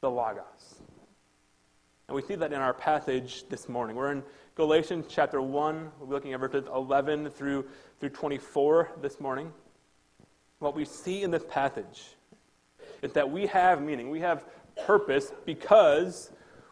the 0.00 0.10
Logos. 0.10 0.80
And 2.08 2.14
we 2.14 2.22
see 2.22 2.36
that 2.36 2.52
in 2.52 2.60
our 2.60 2.72
passage 2.72 3.48
this 3.48 3.68
morning. 3.68 3.96
We're 3.96 4.12
in 4.12 4.22
Galatians 4.54 5.06
chapter 5.08 5.42
1. 5.42 5.92
We'll 5.98 6.08
be 6.08 6.14
looking 6.14 6.32
at 6.32 6.40
verses 6.40 6.66
11 6.72 7.30
through, 7.30 7.66
through 8.00 8.10
24 8.10 8.92
this 9.02 9.20
morning. 9.20 9.52
What 10.58 10.74
we 10.74 10.84
see 10.84 11.22
in 11.22 11.30
this 11.30 11.44
passage 11.48 12.04
is 13.02 13.12
that 13.12 13.30
we 13.30 13.46
have 13.46 13.82
meaning, 13.82 14.10
we 14.10 14.20
have 14.20 14.44
purpose 14.86 15.32
because 15.44 16.30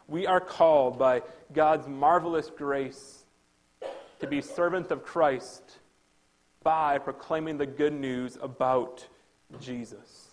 we 0.08 0.26
are 0.26 0.40
called 0.40 0.98
by 0.98 1.22
God's 1.52 1.86
marvelous 1.86 2.50
grace 2.50 3.24
to 4.20 4.26
be 4.26 4.40
servants 4.40 4.90
of 4.90 5.04
Christ 5.04 5.78
by 6.62 6.98
proclaiming 6.98 7.58
the 7.58 7.66
good 7.66 7.92
news 7.92 8.38
about 8.40 9.06
Jesus. 9.60 10.25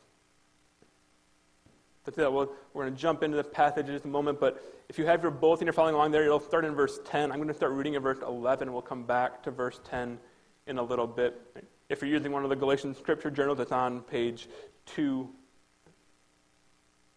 Well, 2.05 2.51
we're 2.73 2.83
going 2.83 2.93
to 2.93 2.99
jump 2.99 3.23
into 3.23 3.37
the 3.37 3.43
passage 3.45 3.87
in 3.87 3.93
just 3.93 4.03
a 4.03 4.09
moment, 4.09 4.39
but 4.39 4.61
if 4.89 4.97
you 4.97 5.05
have 5.05 5.21
your 5.21 5.31
bulletin, 5.31 5.65
you're 5.65 5.73
following 5.73 5.95
along 5.95 6.11
there, 6.11 6.25
you'll 6.25 6.39
start 6.39 6.65
in 6.65 6.75
verse 6.75 6.99
10. 7.05 7.31
I'm 7.31 7.37
going 7.37 7.47
to 7.47 7.53
start 7.53 7.71
reading 7.71 7.93
in 7.93 8.01
verse 8.01 8.17
11, 8.21 8.67
and 8.67 8.73
we'll 8.73 8.81
come 8.81 9.03
back 9.03 9.41
to 9.43 9.51
verse 9.51 9.79
10 9.85 10.19
in 10.67 10.77
a 10.77 10.83
little 10.83 11.07
bit. 11.07 11.39
If 11.87 12.01
you're 12.01 12.11
using 12.11 12.33
one 12.33 12.43
of 12.43 12.49
the 12.49 12.57
Galatian 12.57 12.93
scripture 12.93 13.31
journals, 13.31 13.59
it's 13.61 13.71
on 13.71 14.01
page 14.01 14.49
2. 14.87 15.29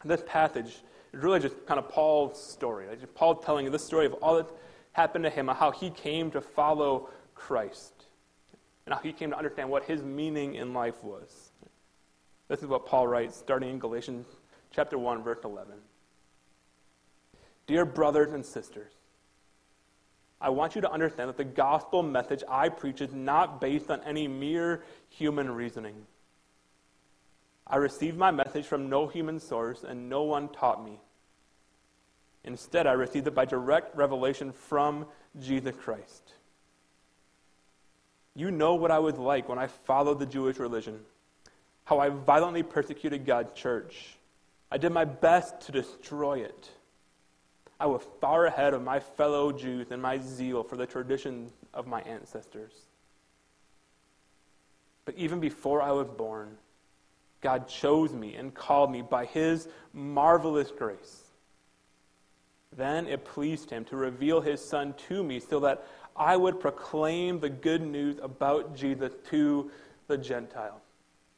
This 0.05 0.23
passage 0.25 0.67
is 1.13 1.23
really 1.23 1.41
just 1.41 1.67
kind 1.67 1.81
of 1.81 1.89
Paul's 1.89 2.41
story. 2.41 2.87
Just 3.01 3.15
Paul 3.15 3.35
telling 3.35 3.69
the 3.73 3.79
story 3.81 4.07
of 4.07 4.13
all 4.15 4.37
that 4.37 4.47
happened 4.93 5.25
to 5.25 5.31
him, 5.31 5.49
how 5.49 5.73
he 5.73 5.91
came 5.91 6.31
to 6.31 6.41
follow 6.41 7.09
Christ, 7.35 8.05
and 8.87 8.95
how 8.95 9.01
he 9.01 9.13
came 9.13 9.31
to 9.31 9.37
understand 9.37 9.69
what 9.69 9.83
his 9.83 10.05
meaning 10.05 10.55
in 10.55 10.73
life 10.73 11.03
was. 11.03 11.51
This 12.47 12.61
is 12.61 12.69
what 12.69 12.87
Paul 12.87 13.09
writes, 13.09 13.37
starting 13.37 13.71
in 13.71 13.81
Galatians 13.81 14.27
chapter 14.77 14.99
1, 14.99 15.23
verse 15.23 15.39
11. 15.43 15.73
Dear 17.67 17.87
brothers 17.87 18.35
and 18.35 18.45
sisters, 18.45 18.93
I 20.39 20.51
want 20.51 20.75
you 20.75 20.83
to 20.83 20.93
understand 20.93 21.31
that 21.31 21.39
the 21.39 21.45
gospel 21.45 22.03
message 22.03 22.45
I 22.47 22.69
preach 22.69 23.01
is 23.01 23.15
not 23.15 23.59
based 23.59 23.91
on 23.91 24.03
any 24.03 24.29
mere 24.29 24.85
human 25.09 25.51
reasoning. 25.51 25.95
I 27.67 27.77
received 27.77 28.19
my 28.19 28.31
message 28.31 28.67
from 28.67 28.91
no 28.91 29.09
human 29.09 29.41
source, 29.41 29.83
and 29.83 30.11
no 30.11 30.25
one 30.25 30.51
taught 30.51 30.85
me. 30.85 31.01
Instead, 32.45 32.87
I 32.87 32.93
received 32.93 33.27
it 33.27 33.35
by 33.35 33.47
direct 33.47 33.97
revelation 33.97 34.53
from 34.53 35.07
Jesus 35.41 35.75
Christ. 35.75 36.35
You 38.35 38.51
know 38.51 38.75
what 38.75 38.91
I 38.91 38.99
was 38.99 39.17
like 39.17 39.49
when 39.49 39.59
I 39.59 39.69
followed 39.69 40.19
the 40.19 40.27
Jewish 40.27 40.59
religion, 40.59 41.01
how 41.85 41.99
I 41.99 42.11
violently 42.11 42.63
persecuted 42.63 43.25
God's 43.25 43.59
church 43.59 44.16
I 44.71 44.79
did 44.79 44.93
my 44.93 45.05
best 45.05 45.61
to 45.63 45.73
destroy 45.73 46.41
it. 46.41 46.71
I 47.79 47.87
was 47.87 48.03
far 48.21 48.47
ahead 48.47 48.75
of 48.75 48.83
my 48.83 49.01
fellow 49.01 49.53
Jews 49.53 49.91
in 49.91 50.01
my 50.01 50.19
zeal 50.19 50.63
for 50.63 50.77
the 50.77 50.87
tradition 50.87 51.51
of 51.75 51.87
my 51.87 52.01
ancestors. 52.03 52.73
But 55.05 55.15
even 55.17 55.41
before 55.41 55.83
I 55.83 55.93
was 55.93 56.09
born, 56.09 56.57
God 57.41 57.69
chose 57.69 58.13
me 58.13 58.35
and 58.35 58.55
called 58.55 58.91
me 58.91 59.03
by 59.03 59.27
his 59.27 59.69
marvelous 59.93 60.71
grace. 60.71 61.23
Then 62.77 63.07
it 63.07 63.25
pleased 63.25 63.71
him 63.71 63.85
to 63.87 63.97
reveal 63.97 64.41
his 64.41 64.67
son 64.67 64.95
to 65.09 65.23
me 65.23 65.39
so 65.39 65.61
that 65.61 65.87
I 66.17 66.37
would 66.37 66.61
proclaim 66.61 67.41
the 67.41 67.49
good 67.51 67.83
news 67.83 68.19
about 68.23 68.75
Jesus 68.75 69.13
to 69.31 69.71
the 70.09 70.19
Gentiles. 70.19 70.81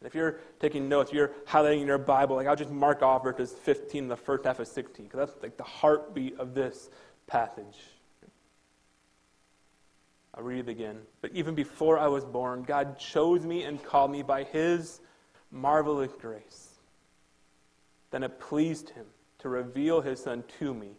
If 0.05 0.15
you're 0.15 0.39
taking 0.61 0.89
notes, 0.89 1.13
you're 1.13 1.33
highlighting 1.47 1.81
in 1.81 1.87
your 1.87 1.99
Bible, 1.99 2.37
like 2.37 2.47
I'll 2.47 2.57
just 2.57 2.71
mark 2.71 3.03
off 3.03 3.25
verses 3.25 3.53
15, 3.53 4.07
the 4.09 4.17
first 4.17 4.45
half 4.45 4.61
of 4.61 4.69
16, 4.69 5.07
because 5.07 5.29
that's 5.29 5.43
like 5.43 5.57
the 5.57 5.65
heartbeat 5.65 6.39
of 6.39 6.55
this 6.55 6.89
passage. 7.27 7.79
I'll 10.35 10.45
read 10.45 10.61
it 10.61 10.69
again. 10.69 11.01
But 11.21 11.33
even 11.33 11.57
before 11.57 11.99
I 11.99 12.07
was 12.07 12.25
born, 12.25 12.63
God 12.63 12.97
chose 12.99 13.45
me 13.45 13.65
and 13.65 13.83
called 13.83 14.13
me 14.13 14.23
by 14.23 14.45
his 14.45 15.01
marvelous 15.51 16.13
grace. 16.21 16.69
Then 18.13 18.23
it 18.23 18.39
pleased 18.39 18.91
him 18.91 19.07
to 19.41 19.49
reveal 19.49 20.01
his 20.01 20.23
son 20.23 20.45
to 20.61 20.73
me 20.73 20.91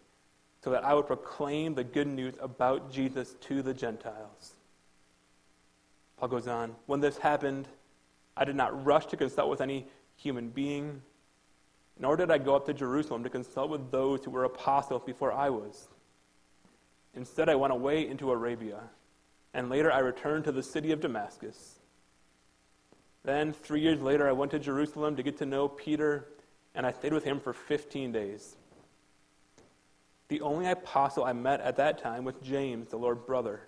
so 0.62 0.72
that 0.72 0.84
I 0.84 0.94
would 0.94 1.08
proclaim 1.08 1.74
the 1.74 1.86
good 1.86 2.08
news 2.08 2.36
about 2.42 2.92
Jesus 2.92 3.36
to 3.42 3.62
the 3.62 3.74
Gentiles. 3.74 4.56
Paul 6.18 6.28
goes 6.28 6.48
on, 6.48 6.76
when 6.86 7.00
this 7.00 7.18
happened, 7.18 7.70
I 8.40 8.46
did 8.46 8.56
not 8.56 8.86
rush 8.86 9.06
to 9.08 9.18
consult 9.18 9.50
with 9.50 9.60
any 9.60 9.86
human 10.16 10.48
being, 10.48 11.02
nor 12.00 12.16
did 12.16 12.32
I 12.32 12.38
go 12.38 12.56
up 12.56 12.66
to 12.68 12.74
Jerusalem 12.74 13.22
to 13.24 13.30
consult 13.30 13.70
with 13.70 13.92
those 13.92 14.24
who 14.24 14.32
were 14.32 14.46
apostles 14.46 15.04
before 15.06 15.34
I 15.34 15.50
was. 15.50 15.90
Instead, 17.14 17.50
I 17.50 17.56
went 17.56 17.74
away 17.74 18.08
into 18.08 18.32
Arabia, 18.32 18.80
and 19.54 19.70
later 19.70 19.92
I 19.92 20.00
returned 20.00 20.46
to 20.46 20.54
the 20.54 20.64
city 20.64 20.94
of 20.94 21.02
Damascus. 21.02 21.80
Then, 23.24 23.52
three 23.52 23.82
years 23.82 24.00
later, 24.00 24.30
I 24.30 24.32
went 24.32 24.52
to 24.52 24.60
Jerusalem 24.60 25.18
to 25.18 25.24
get 25.24 25.38
to 25.40 25.46
know 25.46 25.68
Peter, 25.68 26.30
and 26.74 26.86
I 26.86 26.94
stayed 26.94 27.12
with 27.12 27.26
him 27.26 27.42
for 27.42 27.52
15 27.52 28.14
days. 28.14 28.56
The 30.30 30.40
only 30.40 30.70
apostle 30.70 31.26
I 31.26 31.34
met 31.34 31.60
at 31.60 31.76
that 31.76 31.98
time 31.98 32.24
was 32.24 32.36
James, 32.42 32.88
the 32.88 32.98
Lord's 32.98 33.26
brother. 33.26 33.68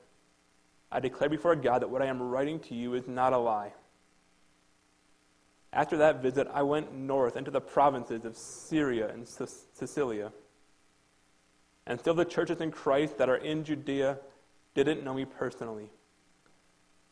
I 0.89 1.01
declare 1.01 1.29
before 1.29 1.55
God 1.57 1.81
that 1.81 1.89
what 1.89 2.01
I 2.01 2.05
am 2.05 2.21
writing 2.21 2.59
to 2.61 2.75
you 2.75 2.93
is 2.93 3.09
not 3.09 3.33
a 3.33 3.37
lie. 3.37 3.73
After 5.73 5.97
that 5.97 6.21
visit, 6.21 6.47
I 6.53 6.63
went 6.63 6.93
north 6.93 7.37
into 7.37 7.51
the 7.51 7.61
provinces 7.61 8.25
of 8.25 8.35
Syria 8.35 9.09
and 9.09 9.25
Cilicia. 9.27 10.33
And 11.87 11.99
still, 11.99 12.13
the 12.13 12.25
churches 12.25 12.59
in 12.61 12.71
Christ 12.71 13.17
that 13.17 13.29
are 13.29 13.37
in 13.37 13.63
Judea 13.63 14.19
didn't 14.75 15.03
know 15.03 15.13
me 15.13 15.25
personally. 15.25 15.89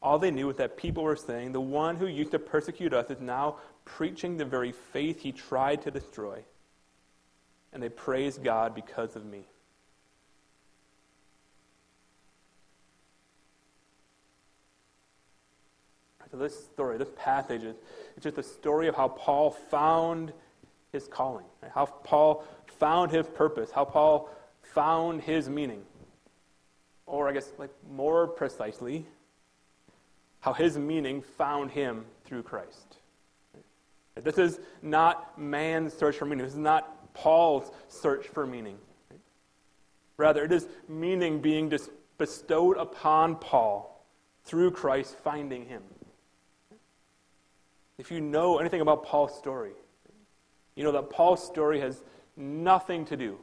All 0.01 0.20
they 0.20 0.32
knew 0.32 0.47
was 0.47 0.57
that 0.57 0.78
people 0.78 1.03
were 1.03 1.16
saying, 1.16 1.51
The 1.51 1.62
one 1.62 1.95
who 1.95 2.07
used 2.07 2.32
to 2.32 2.39
persecute 2.39 2.93
us 2.93 3.10
is 3.10 3.20
now 3.20 3.57
preaching 3.86 4.38
the 4.38 4.45
very 4.45 4.72
faith 4.72 5.22
he 5.22 5.32
tried 5.32 5.82
to 5.84 5.91
destroy. 5.91 6.43
And 7.74 7.82
they 7.82 7.89
praised 7.89 8.43
God 8.43 8.74
because 8.76 9.16
of 9.16 9.26
me. 9.26 9.45
So, 16.32 16.38
this 16.38 16.66
story, 16.66 16.98
this 16.98 17.10
passage, 17.16 17.64
is 17.64 17.76
it's 18.16 18.24
just 18.24 18.38
a 18.38 18.44
story 18.44 18.88
of 18.88 18.96
how 18.96 19.08
Paul 19.08 19.52
found 19.52 20.32
his 20.92 21.08
calling, 21.08 21.46
right? 21.62 21.72
how 21.74 21.86
Paul 21.86 22.44
found 22.80 23.12
his 23.12 23.28
purpose, 23.28 23.72
how 23.72 23.86
Paul 23.86 24.30
found 24.74 25.22
his 25.22 25.50
meaning. 25.50 25.82
Or, 27.06 27.28
I 27.28 27.34
guess, 27.34 27.52
like 27.58 27.72
more 27.92 28.28
precisely, 28.28 29.06
how 30.42 30.54
his 30.54 30.78
meaning 30.78 31.22
found 31.22 31.72
him 31.72 32.06
through 32.26 32.44
Christ. 32.44 32.98
Right? 34.16 34.24
This 34.24 34.38
is 34.38 34.60
not 34.82 35.38
man's 35.40 35.94
search 35.94 36.18
for 36.18 36.26
meaning. 36.26 36.46
This 36.46 36.54
is 36.54 36.60
not 36.60 37.14
Paul's 37.14 37.72
search 37.88 38.28
for 38.28 38.46
meaning. 38.46 38.78
Right? 39.10 39.20
Rather, 40.18 40.44
it 40.44 40.52
is 40.52 40.68
meaning 40.88 41.42
being 41.42 41.72
bestowed 42.18 42.78
upon 42.78 43.36
Paul 43.38 44.06
through 44.44 44.72
Christ 44.72 45.18
finding 45.24 45.66
him. 45.66 45.82
If 48.00 48.10
you 48.12 48.22
know 48.22 48.60
anything 48.60 48.80
about 48.80 49.06
Paul's 49.06 49.38
story, 49.38 49.74
you 50.76 50.86
know 50.86 50.93
that 50.93 51.10
Paul's 51.10 51.45
story 51.45 51.82
has 51.82 52.02
nothing 52.38 53.04
to 53.06 53.18
do 53.18 53.38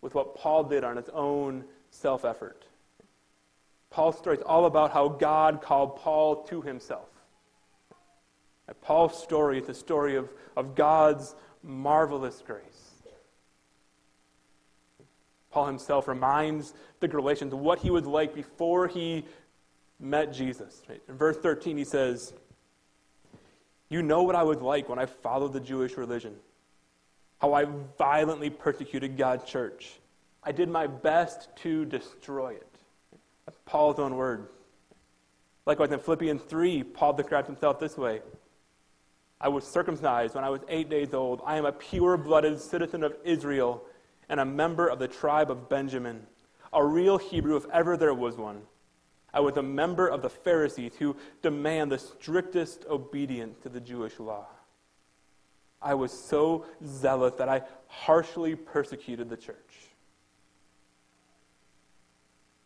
with 0.00 0.14
what 0.14 0.36
Paul 0.36 0.62
did 0.62 0.84
on 0.84 0.96
his 0.96 1.08
own 1.08 1.64
self 1.90 2.24
effort. 2.24 2.64
Paul's 3.90 4.16
story 4.16 4.36
is 4.36 4.42
all 4.44 4.66
about 4.66 4.92
how 4.92 5.08
God 5.08 5.60
called 5.62 5.96
Paul 5.96 6.44
to 6.44 6.62
himself. 6.62 7.08
And 8.68 8.80
Paul's 8.82 9.20
story 9.20 9.58
is 9.58 9.66
the 9.66 9.74
story 9.74 10.14
of, 10.14 10.32
of 10.56 10.76
God's 10.76 11.34
marvelous 11.64 12.44
grace. 12.46 12.92
Paul 15.50 15.66
himself 15.66 16.06
reminds 16.06 16.72
the 17.00 17.08
Galatians 17.08 17.52
what 17.52 17.80
he 17.80 17.90
was 17.90 18.06
like 18.06 18.32
before 18.32 18.86
he 18.86 19.24
met 19.98 20.32
Jesus. 20.32 20.82
In 21.08 21.16
verse 21.16 21.38
13, 21.38 21.76
he 21.76 21.84
says, 21.84 22.32
you 23.88 24.02
know 24.02 24.22
what 24.22 24.34
I 24.34 24.42
was 24.42 24.58
like 24.58 24.88
when 24.88 24.98
I 24.98 25.06
followed 25.06 25.52
the 25.52 25.60
Jewish 25.60 25.96
religion, 25.96 26.34
how 27.40 27.52
I 27.52 27.66
violently 27.98 28.50
persecuted 28.50 29.16
God's 29.16 29.44
church. 29.44 29.98
I 30.42 30.52
did 30.52 30.68
my 30.68 30.86
best 30.86 31.48
to 31.58 31.84
destroy 31.84 32.54
it. 32.54 32.78
That's 33.44 33.58
Paul's 33.64 33.98
own 33.98 34.16
word. 34.16 34.48
Likewise, 35.66 35.90
in 35.90 35.98
Philippians 35.98 36.42
3, 36.42 36.84
Paul 36.84 37.12
describes 37.12 37.46
himself 37.46 37.80
this 37.80 37.96
way 37.96 38.20
I 39.40 39.48
was 39.48 39.64
circumcised 39.66 40.34
when 40.34 40.44
I 40.44 40.50
was 40.50 40.62
eight 40.68 40.88
days 40.88 41.12
old. 41.12 41.42
I 41.44 41.56
am 41.56 41.66
a 41.66 41.72
pure 41.72 42.16
blooded 42.16 42.60
citizen 42.60 43.04
of 43.04 43.16
Israel 43.24 43.82
and 44.28 44.40
a 44.40 44.44
member 44.44 44.88
of 44.88 44.98
the 44.98 45.08
tribe 45.08 45.50
of 45.50 45.68
Benjamin, 45.68 46.26
a 46.72 46.84
real 46.84 47.18
Hebrew 47.18 47.56
if 47.56 47.66
ever 47.72 47.96
there 47.96 48.14
was 48.14 48.36
one. 48.36 48.62
I 49.36 49.40
was 49.40 49.58
a 49.58 49.62
member 49.62 50.08
of 50.08 50.22
the 50.22 50.30
Pharisees 50.30 50.92
who 50.98 51.14
demand 51.42 51.92
the 51.92 51.98
strictest 51.98 52.86
obedience 52.88 53.58
to 53.64 53.68
the 53.68 53.80
Jewish 53.80 54.18
law. 54.18 54.46
I 55.82 55.92
was 55.92 56.10
so 56.10 56.64
zealous 56.82 57.34
that 57.34 57.46
I 57.46 57.60
harshly 57.86 58.54
persecuted 58.54 59.28
the 59.28 59.36
church. 59.36 59.90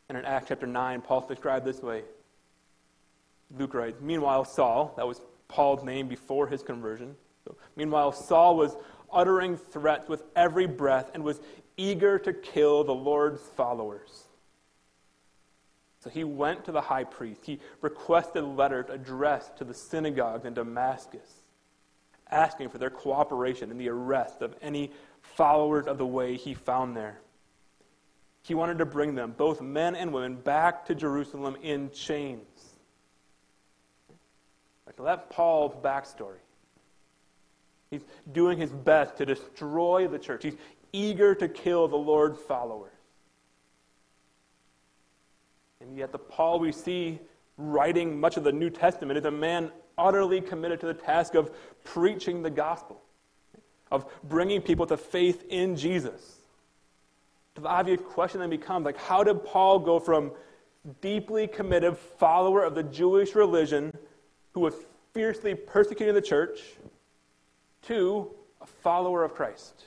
And 0.08 0.16
in 0.16 0.24
Acts 0.24 0.46
chapter 0.46 0.68
9, 0.68 1.00
Paul's 1.00 1.26
described 1.26 1.66
this 1.66 1.82
way. 1.82 2.04
Luke 3.58 3.74
writes, 3.74 4.00
Meanwhile, 4.00 4.44
Saul, 4.44 4.94
that 4.96 5.08
was 5.08 5.20
Paul's 5.48 5.82
name 5.82 6.06
before 6.06 6.46
his 6.46 6.62
conversion. 6.62 7.16
So, 7.44 7.56
meanwhile, 7.74 8.12
Saul 8.12 8.56
was 8.56 8.76
uttering 9.12 9.56
threats 9.56 10.08
with 10.08 10.22
every 10.36 10.66
breath 10.66 11.10
and 11.14 11.24
was 11.24 11.40
eager 11.76 12.16
to 12.20 12.32
kill 12.32 12.84
the 12.84 12.94
Lord's 12.94 13.42
followers. 13.56 14.28
So 16.02 16.10
he 16.10 16.24
went 16.24 16.64
to 16.64 16.72
the 16.72 16.80
high 16.80 17.04
priest. 17.04 17.42
He 17.44 17.60
requested 17.82 18.42
letters 18.42 18.86
addressed 18.88 19.58
to 19.58 19.64
the 19.64 19.74
synagogues 19.74 20.46
in 20.46 20.54
Damascus, 20.54 21.42
asking 22.30 22.70
for 22.70 22.78
their 22.78 22.90
cooperation 22.90 23.70
in 23.70 23.76
the 23.76 23.90
arrest 23.90 24.40
of 24.40 24.54
any 24.62 24.90
followers 25.20 25.86
of 25.86 25.98
the 25.98 26.06
way 26.06 26.36
he 26.36 26.54
found 26.54 26.96
there. 26.96 27.20
He 28.42 28.54
wanted 28.54 28.78
to 28.78 28.86
bring 28.86 29.14
them, 29.14 29.34
both 29.36 29.60
men 29.60 29.94
and 29.94 30.12
women, 30.12 30.36
back 30.36 30.86
to 30.86 30.94
Jerusalem 30.94 31.56
in 31.62 31.90
chains. 31.90 32.46
So 34.96 35.04
that's 35.04 35.22
Paul's 35.30 35.74
backstory. 35.82 36.40
He's 37.90 38.04
doing 38.32 38.58
his 38.58 38.70
best 38.70 39.16
to 39.16 39.24
destroy 39.24 40.06
the 40.06 40.18
church. 40.18 40.42
He's 40.42 40.56
eager 40.92 41.34
to 41.34 41.48
kill 41.48 41.88
the 41.88 41.96
Lord's 41.96 42.38
followers. 42.38 42.92
And 45.80 45.96
yet, 45.96 46.12
the 46.12 46.18
Paul 46.18 46.60
we 46.60 46.72
see 46.72 47.18
writing 47.56 48.18
much 48.20 48.36
of 48.36 48.44
the 48.44 48.52
New 48.52 48.70
Testament 48.70 49.18
is 49.18 49.24
a 49.24 49.30
man 49.30 49.70
utterly 49.96 50.40
committed 50.40 50.80
to 50.80 50.86
the 50.86 50.94
task 50.94 51.34
of 51.34 51.50
preaching 51.84 52.42
the 52.42 52.50
gospel, 52.50 53.00
of 53.90 54.06
bringing 54.24 54.60
people 54.62 54.86
to 54.86 54.96
faith 54.96 55.44
in 55.48 55.76
Jesus. 55.76 56.36
The 57.54 57.68
obvious 57.68 58.00
question 58.00 58.40
then 58.40 58.50
becomes 58.50 58.84
like, 58.84 58.96
how 58.96 59.22
did 59.24 59.44
Paul 59.44 59.78
go 59.80 59.98
from 59.98 60.32
deeply 61.00 61.46
committed 61.46 61.96
follower 61.96 62.62
of 62.64 62.74
the 62.74 62.82
Jewish 62.82 63.34
religion 63.34 63.92
who 64.52 64.60
was 64.60 64.74
fiercely 65.12 65.54
persecuting 65.54 66.14
the 66.14 66.22
church 66.22 66.60
to 67.82 68.30
a 68.60 68.66
follower 68.66 69.24
of 69.24 69.34
Christ? 69.34 69.84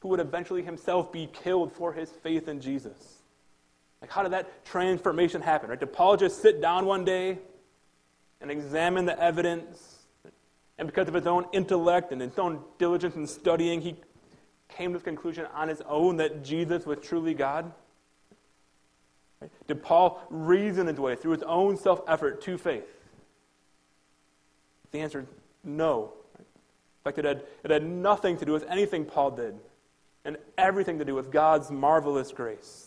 Who 0.00 0.08
would 0.08 0.20
eventually 0.20 0.62
himself 0.62 1.12
be 1.12 1.28
killed 1.32 1.72
for 1.72 1.92
his 1.92 2.10
faith 2.10 2.48
in 2.48 2.60
Jesus? 2.60 3.13
Like, 4.04 4.10
how 4.10 4.22
did 4.22 4.32
that 4.32 4.66
transformation 4.66 5.40
happen? 5.40 5.70
Right? 5.70 5.80
Did 5.80 5.94
Paul 5.94 6.18
just 6.18 6.42
sit 6.42 6.60
down 6.60 6.84
one 6.84 7.06
day 7.06 7.38
and 8.42 8.50
examine 8.50 9.06
the 9.06 9.18
evidence? 9.18 10.00
And 10.76 10.86
because 10.86 11.08
of 11.08 11.14
his 11.14 11.26
own 11.26 11.46
intellect 11.54 12.12
and 12.12 12.20
his 12.20 12.38
own 12.38 12.60
diligence 12.76 13.16
in 13.16 13.26
studying, 13.26 13.80
he 13.80 13.96
came 14.68 14.92
to 14.92 14.98
the 14.98 15.04
conclusion 15.04 15.46
on 15.54 15.68
his 15.68 15.80
own 15.88 16.18
that 16.18 16.44
Jesus 16.44 16.84
was 16.84 16.98
truly 17.00 17.32
God? 17.32 17.72
Did 19.68 19.82
Paul 19.82 20.20
reason 20.28 20.86
his 20.86 21.00
way 21.00 21.16
through 21.16 21.32
his 21.32 21.42
own 21.42 21.78
self 21.78 22.02
effort 22.06 22.42
to 22.42 22.58
faith? 22.58 22.84
The 24.92 25.00
answer 25.00 25.20
is 25.20 25.26
no. 25.64 26.12
In 26.38 26.44
fact, 27.04 27.16
it 27.16 27.24
had, 27.24 27.42
it 27.64 27.70
had 27.70 27.82
nothing 27.82 28.36
to 28.36 28.44
do 28.44 28.52
with 28.52 28.64
anything 28.68 29.06
Paul 29.06 29.30
did, 29.30 29.54
and 30.26 30.36
everything 30.58 30.98
to 30.98 31.06
do 31.06 31.14
with 31.14 31.32
God's 31.32 31.70
marvelous 31.70 32.32
grace. 32.32 32.83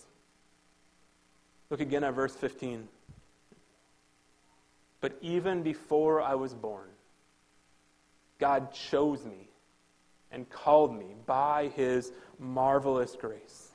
Look 1.69 1.81
again 1.81 2.03
at 2.03 2.13
verse 2.13 2.33
15. 2.35 2.87
But 5.01 5.17
even 5.21 5.63
before 5.63 6.21
I 6.21 6.35
was 6.35 6.53
born, 6.53 6.87
God 8.39 8.73
chose 8.73 9.25
me 9.25 9.49
and 10.31 10.49
called 10.49 10.97
me 10.97 11.15
by 11.25 11.71
his 11.75 12.11
marvelous 12.39 13.15
grace. 13.19 13.71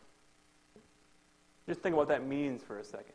Just 1.67 1.81
think 1.81 1.95
about 1.95 2.03
what 2.03 2.09
that 2.09 2.27
means 2.27 2.63
for 2.63 2.79
a 2.79 2.85
second. 2.85 3.15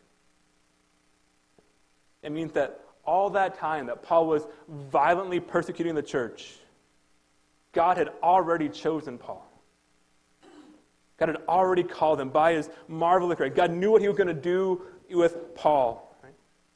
It 2.23 2.31
means 2.31 2.53
that 2.53 2.81
all 3.05 3.29
that 3.31 3.55
time 3.55 3.87
that 3.87 4.03
Paul 4.03 4.27
was 4.27 4.45
violently 4.67 5.39
persecuting 5.39 5.95
the 5.95 6.03
church, 6.03 6.55
God 7.71 7.97
had 7.97 8.09
already 8.21 8.69
chosen 8.69 9.17
Paul. 9.17 9.46
God 11.17 11.29
had 11.29 11.37
already 11.47 11.83
called 11.83 12.19
him 12.21 12.29
by 12.29 12.53
his 12.53 12.69
marvelous 12.87 13.37
grace. 13.37 13.53
God 13.55 13.71
knew 13.71 13.91
what 13.91 14.01
he 14.01 14.07
was 14.07 14.17
going 14.17 14.27
to 14.27 14.33
do 14.33 14.81
with 15.09 15.55
Paul. 15.55 16.15
Right? 16.23 16.33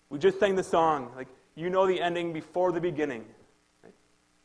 We 0.10 0.20
just 0.20 0.40
sang 0.40 0.56
the 0.56 0.64
song, 0.64 1.12
like, 1.16 1.28
you 1.56 1.70
know 1.70 1.86
the 1.86 2.02
ending 2.02 2.34
before 2.34 2.72
the 2.72 2.82
beginning. 2.82 3.26
Right? 3.84 3.94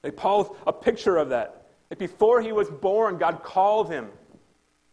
Like, 0.05 0.17
Paul's 0.17 0.55
a 0.67 0.73
picture 0.73 1.17
of 1.17 1.31
that. 1.31 1.69
Like, 1.91 1.99
before 1.99 2.43
he 2.43 2.53
was 2.53 2.69
born, 2.69 3.17
God 3.17 3.43
called 3.43 3.91
him. 3.91 4.09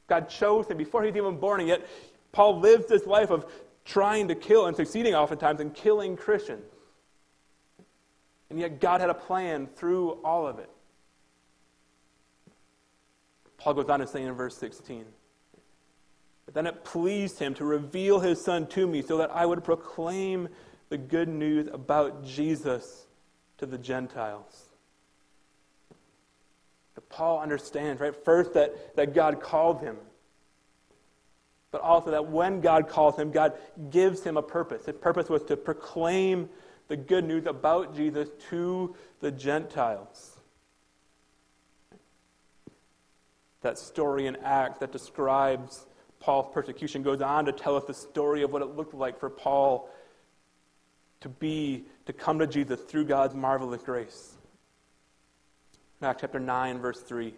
God 0.08 0.30
chose 0.30 0.68
him 0.68 0.78
before 0.78 1.02
he 1.02 1.10
was 1.10 1.18
even 1.18 1.38
born, 1.38 1.60
and 1.60 1.68
yet 1.68 1.86
Paul 2.32 2.60
lives 2.60 2.86
this 2.86 3.06
life 3.06 3.30
of 3.30 3.46
trying 3.86 4.30
to 4.30 4.36
kill 4.36 4.68
and 4.68 4.76
succeeding 4.76 5.16
oftentimes 5.16 5.60
in 5.60 5.72
killing 5.72 6.16
Christians. 6.16 6.64
And 8.50 8.60
yet 8.60 8.80
God 8.80 9.02
had 9.02 9.10
a 9.10 9.16
plan 9.16 9.68
through 9.68 10.20
all 10.24 10.48
of 10.48 10.60
it. 10.60 10.70
Paul 13.64 13.76
goes 13.76 13.88
on 13.88 14.02
to 14.02 14.08
say 14.08 14.24
in 14.24 14.34
verse 14.34 14.58
16 14.58 15.06
But 16.46 16.54
then 16.54 16.68
it 16.68 16.84
pleased 16.84 17.40
him 17.40 17.54
to 17.54 17.64
reveal 17.64 18.20
his 18.20 18.44
Son 18.44 18.68
to 18.68 18.86
me 18.86 19.02
so 19.02 19.18
that 19.20 19.32
I 19.32 19.46
would 19.46 19.64
proclaim 19.64 20.50
the 20.90 20.98
good 20.98 21.30
news 21.30 21.70
about 21.72 22.26
Jesus 22.26 23.06
to 23.60 23.66
the 23.66 23.78
Gentiles. 23.78 24.68
But 26.94 27.08
Paul 27.08 27.40
understands, 27.40 28.02
right? 28.02 28.14
First, 28.26 28.54
that, 28.56 28.98
that 28.98 29.14
God 29.14 29.40
called 29.40 29.80
him. 29.80 29.96
But 31.72 31.80
also 31.82 32.12
that 32.12 32.28
when 32.28 32.60
God 32.60 32.90
calls 32.90 33.16
him, 33.16 33.32
God 33.32 33.54
gives 33.90 34.24
him 34.24 34.36
a 34.36 34.44
purpose. 34.44 34.88
His 34.88 34.98
purpose 34.98 35.30
was 35.30 35.42
to 35.46 35.56
proclaim 35.56 36.50
the 36.90 36.98
good 36.98 37.24
news 37.24 37.46
about 37.46 37.96
Jesus 37.96 38.28
to 38.50 38.94
the 39.22 39.32
Gentiles. 39.32 40.33
That 43.64 43.78
story 43.78 44.28
in 44.28 44.36
Acts 44.38 44.80
that 44.80 44.92
describes 44.92 45.86
Paul's 46.20 46.54
persecution 46.54 47.02
goes 47.02 47.22
on 47.22 47.46
to 47.46 47.52
tell 47.52 47.76
us 47.76 47.84
the 47.86 47.94
story 47.94 48.44
of 48.44 48.52
what 48.52 48.62
it 48.62 48.76
looked 48.76 48.94
like 48.94 49.20
for 49.20 49.30
Paul 49.30 49.90
to 51.22 51.30
be, 51.30 51.86
to 52.06 52.14
come 52.14 52.40
to 52.40 52.48
Jesus 52.48 52.82
through 52.82 53.06
God's 53.06 53.34
marvelous 53.34 53.82
grace. 53.82 54.36
Acts 56.02 56.22
chapter 56.22 56.40
9, 56.40 56.80
verse 56.80 57.02
3, 57.02 57.34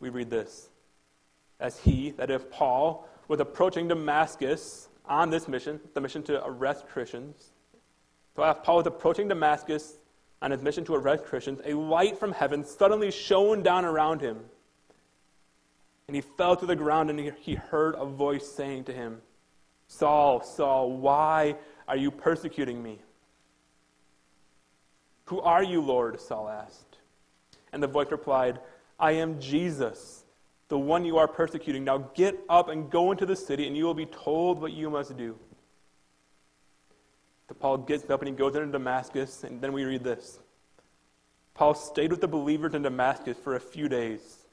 we 0.00 0.10
read 0.10 0.30
this. 0.30 0.68
As 1.58 1.78
he, 1.78 2.10
that 2.12 2.30
if 2.30 2.50
Paul, 2.50 3.08
was 3.28 3.40
approaching 3.40 3.88
Damascus 3.88 4.88
on 5.06 5.30
this 5.30 5.48
mission, 5.48 5.80
the 5.94 6.00
mission 6.00 6.22
to 6.24 6.44
arrest 6.44 6.86
Christians, 6.88 7.52
so 8.36 8.42
as 8.42 8.56
Paul 8.62 8.76
was 8.76 8.86
approaching 8.86 9.28
Damascus 9.28 9.94
on 10.42 10.50
his 10.50 10.60
mission 10.62 10.84
to 10.84 10.94
arrest 10.94 11.24
Christians, 11.24 11.60
a 11.64 11.72
light 11.72 12.18
from 12.18 12.32
heaven 12.32 12.64
suddenly 12.64 13.10
shone 13.10 13.62
down 13.62 13.86
around 13.86 14.20
him. 14.20 14.40
And 16.08 16.14
he 16.14 16.20
fell 16.20 16.56
to 16.56 16.66
the 16.66 16.76
ground 16.76 17.10
and 17.10 17.18
he, 17.18 17.30
he 17.40 17.54
heard 17.54 17.94
a 17.96 18.06
voice 18.06 18.46
saying 18.46 18.84
to 18.84 18.92
him, 18.92 19.20
Saul, 19.88 20.42
Saul, 20.42 20.92
why 20.92 21.56
are 21.88 21.96
you 21.96 22.10
persecuting 22.10 22.82
me? 22.82 23.00
Who 25.26 25.40
are 25.40 25.62
you, 25.62 25.80
Lord? 25.80 26.20
Saul 26.20 26.48
asked. 26.48 26.98
And 27.72 27.82
the 27.82 27.88
voice 27.88 28.10
replied, 28.10 28.60
I 28.98 29.12
am 29.12 29.40
Jesus, 29.40 30.24
the 30.68 30.78
one 30.78 31.04
you 31.04 31.18
are 31.18 31.28
persecuting. 31.28 31.84
Now 31.84 31.98
get 32.14 32.38
up 32.48 32.68
and 32.68 32.90
go 32.90 33.10
into 33.10 33.26
the 33.26 33.36
city, 33.36 33.66
and 33.66 33.76
you 33.76 33.84
will 33.84 33.94
be 33.94 34.06
told 34.06 34.60
what 34.60 34.72
you 34.72 34.88
must 34.88 35.16
do. 35.16 35.36
So 37.48 37.54
Paul 37.54 37.78
gets 37.78 38.08
up 38.08 38.22
and 38.22 38.28
he 38.28 38.34
goes 38.34 38.56
into 38.56 38.72
Damascus, 38.72 39.44
and 39.44 39.60
then 39.60 39.72
we 39.72 39.84
read 39.84 40.02
this. 40.02 40.38
Paul 41.54 41.74
stayed 41.74 42.10
with 42.10 42.20
the 42.20 42.28
believers 42.28 42.74
in 42.74 42.82
Damascus 42.82 43.36
for 43.36 43.54
a 43.54 43.60
few 43.60 43.88
days. 43.88 44.45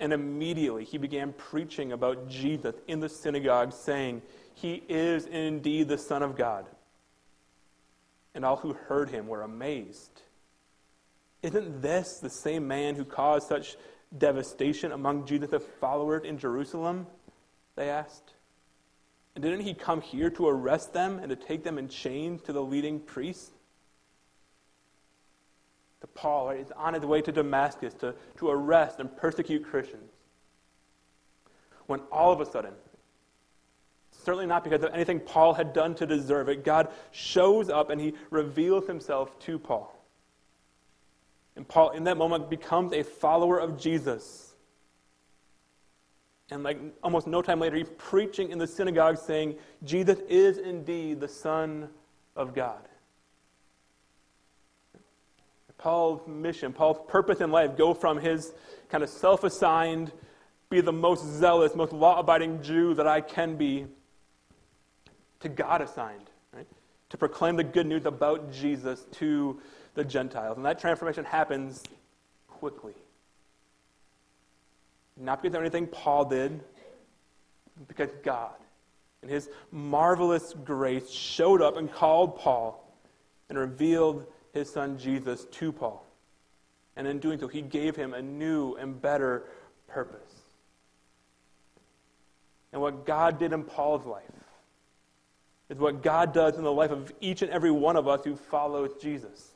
And 0.00 0.14
immediately 0.14 0.84
he 0.84 0.96
began 0.98 1.34
preaching 1.34 1.92
about 1.92 2.28
Jesus 2.28 2.74
in 2.88 3.00
the 3.00 3.08
synagogue, 3.08 3.72
saying, 3.72 4.22
He 4.54 4.82
is 4.88 5.26
indeed 5.26 5.88
the 5.88 5.98
Son 5.98 6.22
of 6.22 6.36
God. 6.36 6.66
And 8.34 8.44
all 8.44 8.56
who 8.56 8.72
heard 8.72 9.10
him 9.10 9.26
were 9.26 9.42
amazed. 9.42 10.22
Isn't 11.42 11.82
this 11.82 12.18
the 12.18 12.30
same 12.30 12.66
man 12.66 12.94
who 12.94 13.04
caused 13.04 13.48
such 13.48 13.76
devastation 14.16 14.92
among 14.92 15.26
Jesus' 15.26 15.62
followers 15.80 16.24
in 16.24 16.38
Jerusalem? 16.38 17.06
They 17.76 17.90
asked. 17.90 18.32
And 19.34 19.44
didn't 19.44 19.60
he 19.60 19.74
come 19.74 20.00
here 20.00 20.30
to 20.30 20.48
arrest 20.48 20.92
them 20.92 21.18
and 21.18 21.28
to 21.28 21.36
take 21.36 21.62
them 21.62 21.78
in 21.78 21.88
chains 21.88 22.42
to 22.42 22.52
the 22.52 22.62
leading 22.62 23.00
priests? 23.00 23.50
Paul 26.20 26.50
is 26.50 26.70
on 26.76 26.92
his 26.92 27.02
way 27.06 27.22
to 27.22 27.32
Damascus 27.32 27.94
to, 27.94 28.14
to 28.36 28.50
arrest 28.50 29.00
and 29.00 29.14
persecute 29.16 29.64
Christians. 29.64 30.12
When 31.86 32.00
all 32.12 32.30
of 32.30 32.42
a 32.42 32.46
sudden, 32.46 32.74
certainly 34.10 34.44
not 34.44 34.62
because 34.62 34.82
of 34.82 34.92
anything 34.92 35.18
Paul 35.18 35.54
had 35.54 35.72
done 35.72 35.94
to 35.94 36.04
deserve 36.04 36.50
it, 36.50 36.62
God 36.62 36.88
shows 37.10 37.70
up 37.70 37.88
and 37.88 37.98
he 37.98 38.12
reveals 38.28 38.86
himself 38.86 39.38
to 39.40 39.58
Paul. 39.58 39.96
And 41.56 41.66
Paul, 41.66 41.92
in 41.92 42.04
that 42.04 42.18
moment, 42.18 42.50
becomes 42.50 42.92
a 42.92 43.02
follower 43.02 43.58
of 43.58 43.80
Jesus. 43.80 44.54
And 46.50 46.62
like 46.62 46.78
almost 47.02 47.28
no 47.28 47.40
time 47.40 47.60
later, 47.60 47.76
he's 47.76 47.92
preaching 47.96 48.50
in 48.50 48.58
the 48.58 48.66
synagogue 48.66 49.16
saying, 49.16 49.56
Jesus 49.84 50.18
is 50.28 50.58
indeed 50.58 51.18
the 51.18 51.28
Son 51.28 51.88
of 52.36 52.54
God. 52.54 52.89
Paul's 55.80 56.26
mission, 56.26 56.74
Paul's 56.74 56.98
purpose 57.08 57.40
in 57.40 57.50
life 57.50 57.74
go 57.74 57.94
from 57.94 58.18
his 58.18 58.52
kind 58.90 59.02
of 59.02 59.08
self 59.08 59.44
assigned, 59.44 60.12
be 60.68 60.82
the 60.82 60.92
most 60.92 61.24
zealous, 61.24 61.74
most 61.74 61.94
law 61.94 62.20
abiding 62.20 62.62
Jew 62.62 62.92
that 62.94 63.06
I 63.06 63.22
can 63.22 63.56
be, 63.56 63.86
to 65.40 65.48
God 65.48 65.80
assigned, 65.80 66.28
right? 66.54 66.66
To 67.08 67.16
proclaim 67.16 67.56
the 67.56 67.64
good 67.64 67.86
news 67.86 68.04
about 68.04 68.52
Jesus 68.52 69.06
to 69.12 69.58
the 69.94 70.04
Gentiles. 70.04 70.58
And 70.58 70.66
that 70.66 70.78
transformation 70.78 71.24
happens 71.24 71.82
quickly. 72.46 72.94
Not 75.16 75.42
because 75.42 75.54
of 75.54 75.62
anything 75.62 75.86
Paul 75.86 76.26
did, 76.26 76.60
because 77.88 78.10
God, 78.22 78.54
in 79.22 79.30
his 79.30 79.48
marvelous 79.72 80.52
grace, 80.62 81.10
showed 81.10 81.62
up 81.62 81.78
and 81.78 81.90
called 81.90 82.36
Paul 82.36 82.86
and 83.48 83.58
revealed 83.58 84.26
his 84.52 84.70
son 84.70 84.98
Jesus 84.98 85.44
to 85.46 85.72
Paul. 85.72 86.06
And 86.96 87.06
in 87.06 87.18
doing 87.18 87.38
so, 87.38 87.48
he 87.48 87.62
gave 87.62 87.96
him 87.96 88.14
a 88.14 88.22
new 88.22 88.74
and 88.74 89.00
better 89.00 89.44
purpose. 89.88 90.34
And 92.72 92.80
what 92.80 93.06
God 93.06 93.38
did 93.38 93.52
in 93.52 93.64
Paul's 93.64 94.06
life 94.06 94.24
is 95.68 95.78
what 95.78 96.02
God 96.02 96.32
does 96.34 96.56
in 96.56 96.64
the 96.64 96.72
life 96.72 96.90
of 96.90 97.12
each 97.20 97.42
and 97.42 97.50
every 97.50 97.70
one 97.70 97.96
of 97.96 98.08
us 98.08 98.24
who 98.24 98.36
follows 98.36 98.90
Jesus. 99.00 99.50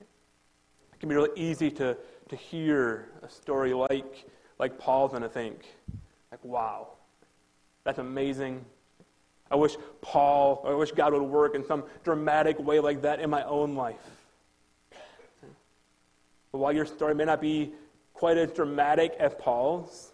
It 0.00 1.00
can 1.00 1.08
be 1.08 1.14
really 1.14 1.30
easy 1.36 1.70
to, 1.72 1.96
to 2.28 2.36
hear 2.36 3.08
a 3.22 3.28
story 3.28 3.74
like, 3.74 4.24
like 4.58 4.78
Paul's 4.78 5.12
and 5.12 5.22
to 5.22 5.28
think, 5.28 5.66
like, 6.30 6.44
wow, 6.44 6.88
that's 7.84 7.98
amazing. 7.98 8.64
I 9.50 9.56
wish 9.56 9.76
Paul, 10.00 10.64
I 10.66 10.74
wish 10.74 10.90
God 10.92 11.12
would 11.12 11.22
work 11.22 11.54
in 11.54 11.64
some 11.64 11.84
dramatic 12.02 12.58
way 12.58 12.80
like 12.80 13.02
that 13.02 13.20
in 13.20 13.30
my 13.30 13.44
own 13.44 13.74
life. 13.76 13.96
But 16.52 16.58
while 16.58 16.72
your 16.72 16.86
story 16.86 17.14
may 17.14 17.24
not 17.24 17.40
be 17.40 17.72
quite 18.12 18.38
as 18.38 18.50
dramatic 18.50 19.12
as 19.18 19.34
Paul's, 19.38 20.12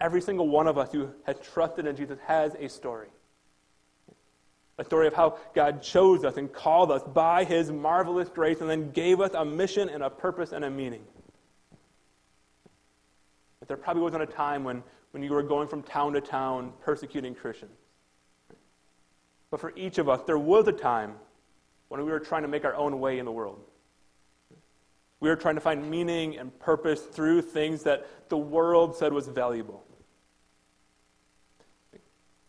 every 0.00 0.22
single 0.22 0.48
one 0.48 0.66
of 0.66 0.78
us 0.78 0.92
who 0.92 1.10
has 1.24 1.36
trusted 1.40 1.86
in 1.86 1.96
Jesus 1.96 2.18
has 2.26 2.54
a 2.58 2.68
story. 2.68 3.08
A 4.78 4.84
story 4.84 5.06
of 5.06 5.14
how 5.14 5.38
God 5.54 5.82
chose 5.82 6.24
us 6.24 6.36
and 6.36 6.52
called 6.52 6.90
us 6.90 7.02
by 7.02 7.44
his 7.44 7.70
marvelous 7.70 8.28
grace 8.28 8.60
and 8.60 8.68
then 8.68 8.90
gave 8.90 9.20
us 9.20 9.30
a 9.34 9.44
mission 9.44 9.88
and 9.88 10.02
a 10.02 10.10
purpose 10.10 10.52
and 10.52 10.64
a 10.64 10.70
meaning. 10.70 11.04
But 13.60 13.68
there 13.68 13.76
probably 13.76 14.02
wasn't 14.02 14.24
a 14.24 14.26
time 14.26 14.64
when 14.64 14.82
when 15.14 15.22
you 15.22 15.30
were 15.30 15.44
going 15.44 15.68
from 15.68 15.80
town 15.80 16.12
to 16.12 16.20
town 16.20 16.72
persecuting 16.80 17.36
Christians. 17.36 17.78
But 19.48 19.60
for 19.60 19.72
each 19.76 19.98
of 19.98 20.08
us, 20.08 20.22
there 20.26 20.40
was 20.40 20.66
a 20.66 20.72
time 20.72 21.14
when 21.86 22.04
we 22.04 22.10
were 22.10 22.18
trying 22.18 22.42
to 22.42 22.48
make 22.48 22.64
our 22.64 22.74
own 22.74 22.98
way 22.98 23.20
in 23.20 23.24
the 23.24 23.30
world. 23.30 23.60
We 25.20 25.28
were 25.28 25.36
trying 25.36 25.54
to 25.54 25.60
find 25.60 25.88
meaning 25.88 26.36
and 26.36 26.58
purpose 26.58 27.00
through 27.00 27.42
things 27.42 27.84
that 27.84 28.28
the 28.28 28.36
world 28.36 28.96
said 28.96 29.12
was 29.12 29.28
valuable. 29.28 29.84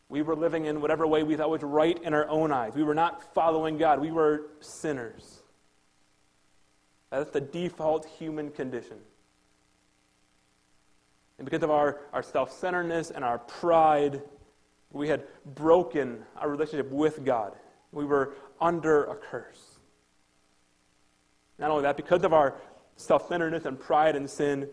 We 0.09 0.23
were 0.23 0.35
living 0.35 0.65
in 0.65 0.81
whatever 0.81 1.05
way 1.05 1.21
we 1.21 1.35
thought 1.35 1.51
was 1.51 1.61
right 1.61 2.01
in 2.01 2.15
our 2.15 2.27
own 2.27 2.51
eyes. 2.51 2.73
We 2.73 2.83
were 2.83 2.95
not 2.95 3.31
following 3.35 3.77
God. 3.77 4.01
We 4.01 4.11
were 4.11 4.47
sinners. 4.59 5.43
That's 7.11 7.29
the 7.29 7.41
default 7.41 8.07
human 8.07 8.49
condition. 8.49 8.97
And 11.37 11.45
because 11.45 11.63
of 11.63 11.71
our, 11.71 11.99
our 12.13 12.23
self 12.23 12.51
centeredness 12.51 13.11
and 13.11 13.23
our 13.23 13.39
pride, 13.39 14.21
we 14.91 15.07
had 15.09 15.23
broken 15.55 16.19
our 16.37 16.49
relationship 16.49 16.89
with 16.91 17.25
God. 17.25 17.53
We 17.91 18.05
were 18.05 18.33
under 18.61 19.03
a 19.05 19.15
curse. 19.15 19.79
Not 21.59 21.71
only 21.71 21.83
that, 21.83 21.97
because 21.97 22.23
of 22.23 22.33
our 22.33 22.55
self 22.95 23.27
centeredness 23.27 23.65
and 23.65 23.79
pride 23.79 24.15
and 24.15 24.29
sin, 24.29 24.69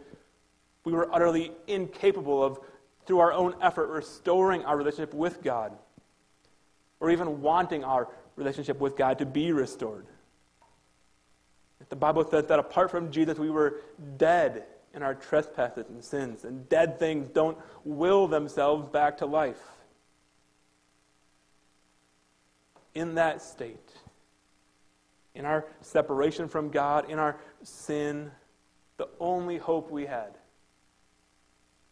we 0.84 0.92
were 0.92 1.12
utterly 1.14 1.52
incapable 1.66 2.42
of, 2.42 2.58
through 3.06 3.20
our 3.20 3.32
own 3.32 3.54
effort, 3.60 3.88
restoring 3.88 4.64
our 4.64 4.76
relationship 4.76 5.14
with 5.14 5.42
God, 5.42 5.72
or 7.00 7.10
even 7.10 7.40
wanting 7.40 7.84
our 7.84 8.08
relationship 8.36 8.80
with 8.80 8.96
God 8.96 9.18
to 9.18 9.26
be 9.26 9.52
restored. 9.52 10.06
The 11.88 11.96
Bible 11.96 12.24
says 12.30 12.46
that 12.46 12.58
apart 12.58 12.90
from 12.90 13.10
Jesus, 13.10 13.38
we 13.38 13.50
were 13.50 13.80
dead 14.16 14.64
in 14.94 15.02
our 15.02 15.14
trespasses 15.14 15.86
and 15.88 16.04
sins, 16.04 16.44
and 16.44 16.68
dead 16.68 16.98
things 16.98 17.28
don't 17.30 17.58
will 17.84 18.26
themselves 18.26 18.88
back 18.88 19.18
to 19.18 19.26
life. 19.26 19.62
In 22.94 23.14
that 23.14 23.40
state, 23.40 23.90
in 25.34 25.46
our 25.46 25.64
separation 25.80 26.48
from 26.48 26.70
God, 26.70 27.10
in 27.10 27.18
our 27.18 27.38
sin, 27.62 28.30
the 28.98 29.08
only 29.18 29.56
hope 29.56 29.90
we 29.90 30.04
had 30.04 30.36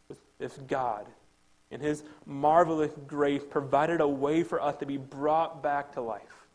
was 0.09 0.19
if 0.39 0.67
God, 0.67 1.07
in 1.71 1.81
His 1.81 2.05
marvelous 2.27 2.93
grace, 3.07 3.43
provided 3.49 4.01
a 4.01 4.09
way 4.09 4.43
for 4.43 4.61
us 4.61 4.77
to 4.77 4.87
be 4.87 4.99
brought 4.99 5.63
back 5.63 5.93
to 5.93 6.03
life 6.03 6.47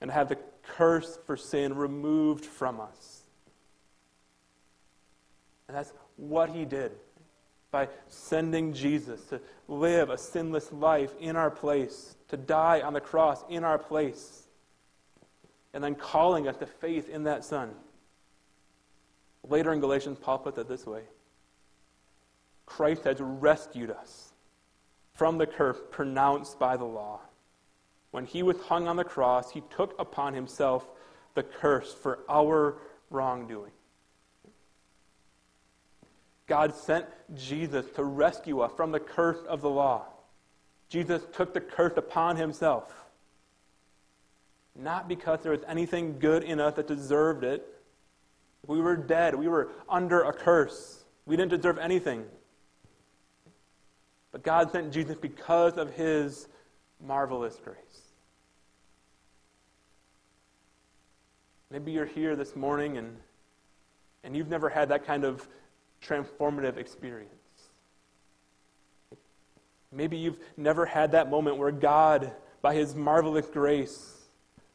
and 0.00 0.10
have 0.10 0.28
the 0.28 0.38
curse 0.62 1.18
for 1.26 1.36
sin 1.36 1.74
removed 1.74 2.44
from 2.44 2.80
us. 2.80 3.23
And 5.68 5.76
that's 5.76 5.92
what 6.16 6.50
He 6.50 6.64
did 6.64 6.92
by 7.70 7.88
sending 8.08 8.72
Jesus 8.72 9.20
to 9.24 9.40
live 9.66 10.08
a 10.08 10.16
sinless 10.16 10.70
life 10.72 11.12
in 11.18 11.34
our 11.34 11.50
place, 11.50 12.16
to 12.28 12.36
die 12.36 12.80
on 12.80 12.92
the 12.92 13.00
cross 13.00 13.42
in 13.48 13.64
our 13.64 13.78
place, 13.78 14.44
and 15.72 15.82
then 15.82 15.96
calling 15.96 16.46
us 16.46 16.56
to 16.58 16.66
faith 16.66 17.08
in 17.08 17.24
that 17.24 17.44
Son. 17.44 17.70
Later 19.48 19.72
in 19.72 19.80
Galatians, 19.80 20.18
Paul 20.20 20.38
puts 20.38 20.58
it 20.58 20.68
this 20.68 20.86
way 20.86 21.02
Christ 22.66 23.04
has 23.04 23.20
rescued 23.20 23.90
us 23.90 24.32
from 25.14 25.38
the 25.38 25.46
curse 25.46 25.78
pronounced 25.90 26.58
by 26.58 26.76
the 26.76 26.84
law. 26.84 27.20
When 28.10 28.24
he 28.24 28.42
was 28.42 28.56
hung 28.60 28.86
on 28.86 28.96
the 28.96 29.04
cross, 29.04 29.50
he 29.50 29.62
took 29.74 29.98
upon 29.98 30.34
himself 30.34 30.86
the 31.34 31.42
curse 31.42 31.92
for 31.92 32.20
our 32.28 32.76
wrongdoing. 33.10 33.72
God 36.46 36.74
sent 36.74 37.06
Jesus 37.34 37.86
to 37.96 38.04
rescue 38.04 38.60
us 38.60 38.72
from 38.76 38.92
the 38.92 39.00
curse 39.00 39.38
of 39.48 39.62
the 39.62 39.70
law. 39.70 40.04
Jesus 40.88 41.22
took 41.32 41.54
the 41.54 41.60
curse 41.60 41.94
upon 41.96 42.36
himself. 42.36 42.92
Not 44.76 45.08
because 45.08 45.40
there 45.40 45.52
was 45.52 45.62
anything 45.66 46.18
good 46.18 46.42
in 46.42 46.60
us 46.60 46.74
that 46.74 46.86
deserved 46.86 47.44
it. 47.44 47.66
We 48.66 48.80
were 48.80 48.96
dead. 48.96 49.34
We 49.34 49.48
were 49.48 49.70
under 49.88 50.22
a 50.22 50.32
curse. 50.32 51.04
We 51.26 51.36
didn't 51.36 51.50
deserve 51.50 51.78
anything. 51.78 52.24
But 54.32 54.42
God 54.42 54.72
sent 54.72 54.92
Jesus 54.92 55.16
because 55.16 55.78
of 55.78 55.94
his 55.94 56.48
marvelous 57.00 57.56
grace. 57.62 57.78
Maybe 61.70 61.92
you're 61.92 62.04
here 62.04 62.36
this 62.36 62.54
morning 62.54 62.98
and, 62.98 63.16
and 64.22 64.36
you've 64.36 64.48
never 64.48 64.68
had 64.68 64.88
that 64.90 65.06
kind 65.06 65.24
of 65.24 65.46
transformative 66.06 66.76
experience. 66.76 67.30
Maybe 69.92 70.16
you've 70.16 70.40
never 70.56 70.86
had 70.86 71.12
that 71.12 71.30
moment 71.30 71.56
where 71.56 71.70
God, 71.70 72.32
by 72.62 72.74
His 72.74 72.94
marvelous 72.94 73.46
grace, 73.46 74.14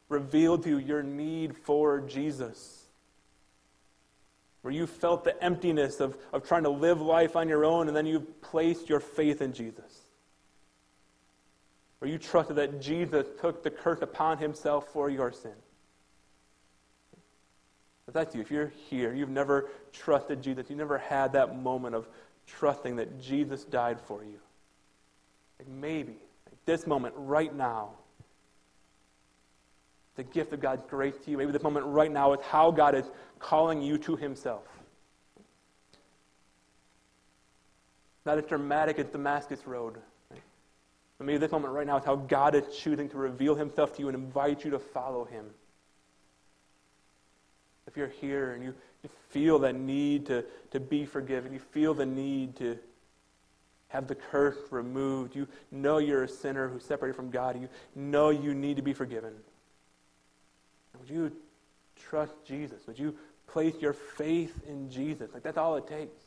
revealed 0.08 0.62
to 0.64 0.70
you 0.70 0.78
your 0.78 1.02
need 1.02 1.56
for 1.56 2.00
Jesus. 2.00 2.86
Where 4.62 4.72
you 4.72 4.86
felt 4.86 5.24
the 5.24 5.42
emptiness 5.42 6.00
of, 6.00 6.16
of 6.32 6.46
trying 6.46 6.64
to 6.64 6.70
live 6.70 7.00
life 7.00 7.36
on 7.36 7.48
your 7.48 7.64
own 7.64 7.88
and 7.88 7.96
then 7.96 8.06
you 8.06 8.20
placed 8.20 8.88
your 8.88 9.00
faith 9.00 9.40
in 9.40 9.52
Jesus. 9.52 10.00
Where 11.98 12.10
you 12.10 12.18
trusted 12.18 12.56
that 12.56 12.80
Jesus 12.80 13.26
took 13.40 13.62
the 13.62 13.70
curse 13.70 14.00
upon 14.00 14.38
Himself 14.38 14.88
for 14.88 15.10
your 15.10 15.32
sin. 15.32 15.52
If 18.10 18.14
that's 18.14 18.34
you, 18.34 18.40
if 18.40 18.50
you're 18.50 18.72
here, 18.88 19.14
you've 19.14 19.30
never 19.30 19.68
trusted 19.92 20.42
Jesus, 20.42 20.68
you 20.68 20.74
never 20.74 20.98
had 20.98 21.32
that 21.34 21.56
moment 21.56 21.94
of 21.94 22.08
trusting 22.44 22.96
that 22.96 23.20
Jesus 23.20 23.62
died 23.62 24.00
for 24.00 24.24
you. 24.24 24.40
Like 25.60 25.68
maybe, 25.68 26.16
like 26.44 26.56
this 26.64 26.88
moment 26.88 27.14
right 27.16 27.54
now, 27.54 27.90
the 30.16 30.24
gift 30.24 30.52
of 30.52 30.60
God's 30.60 30.82
grace 30.90 31.14
to 31.24 31.30
you. 31.30 31.36
Maybe 31.36 31.52
this 31.52 31.62
moment 31.62 31.86
right 31.86 32.10
now 32.10 32.32
is 32.32 32.40
how 32.44 32.72
God 32.72 32.96
is 32.96 33.04
calling 33.38 33.80
you 33.80 33.96
to 33.98 34.16
Himself. 34.16 34.64
Not 38.26 38.38
as 38.38 38.44
dramatic 38.44 38.98
as 38.98 39.06
Damascus 39.06 39.68
Road. 39.68 39.98
Right? 40.32 40.42
But 41.16 41.28
maybe 41.28 41.38
this 41.38 41.52
moment 41.52 41.74
right 41.74 41.86
now 41.86 41.98
is 41.98 42.04
how 42.04 42.16
God 42.16 42.56
is 42.56 42.76
choosing 42.76 43.08
to 43.10 43.18
reveal 43.18 43.54
Himself 43.54 43.94
to 43.94 44.02
you 44.02 44.08
and 44.08 44.16
invite 44.16 44.64
you 44.64 44.72
to 44.72 44.80
follow 44.80 45.24
Him 45.26 45.44
if 47.90 47.96
you're 47.96 48.08
here 48.08 48.52
and 48.52 48.62
you, 48.62 48.74
you 49.02 49.10
feel 49.30 49.58
that 49.60 49.74
need 49.74 50.26
to, 50.26 50.44
to 50.70 50.80
be 50.80 51.04
forgiven, 51.04 51.52
you 51.52 51.58
feel 51.58 51.94
the 51.94 52.06
need 52.06 52.56
to 52.56 52.78
have 53.88 54.06
the 54.06 54.14
curse 54.14 54.56
removed, 54.70 55.34
you 55.34 55.48
know 55.72 55.98
you're 55.98 56.22
a 56.22 56.28
sinner 56.28 56.68
who's 56.68 56.84
separated 56.84 57.16
from 57.16 57.30
God, 57.30 57.60
you 57.60 57.68
know 57.96 58.30
you 58.30 58.54
need 58.54 58.76
to 58.76 58.82
be 58.82 58.92
forgiven. 58.92 59.32
Would 61.00 61.10
you 61.10 61.32
trust 61.96 62.34
Jesus? 62.46 62.86
Would 62.86 62.98
you 62.98 63.16
place 63.48 63.74
your 63.80 63.92
faith 63.92 64.62
in 64.68 64.90
Jesus? 64.90 65.30
Like 65.34 65.42
that's 65.42 65.58
all 65.58 65.76
it 65.76 65.88
takes. 65.88 66.22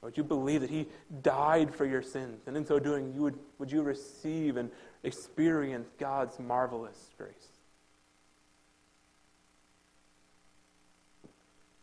Or 0.00 0.06
would 0.06 0.16
you 0.16 0.24
believe 0.24 0.60
that 0.60 0.70
He 0.70 0.86
died 1.22 1.74
for 1.74 1.84
your 1.84 2.02
sins? 2.02 2.42
And 2.46 2.56
in 2.56 2.64
so 2.64 2.78
doing, 2.78 3.12
you 3.14 3.22
would, 3.22 3.38
would 3.58 3.72
you 3.72 3.82
receive 3.82 4.56
and 4.56 4.70
experience 5.02 5.88
God's 5.98 6.38
marvelous 6.38 7.10
grace? 7.16 7.51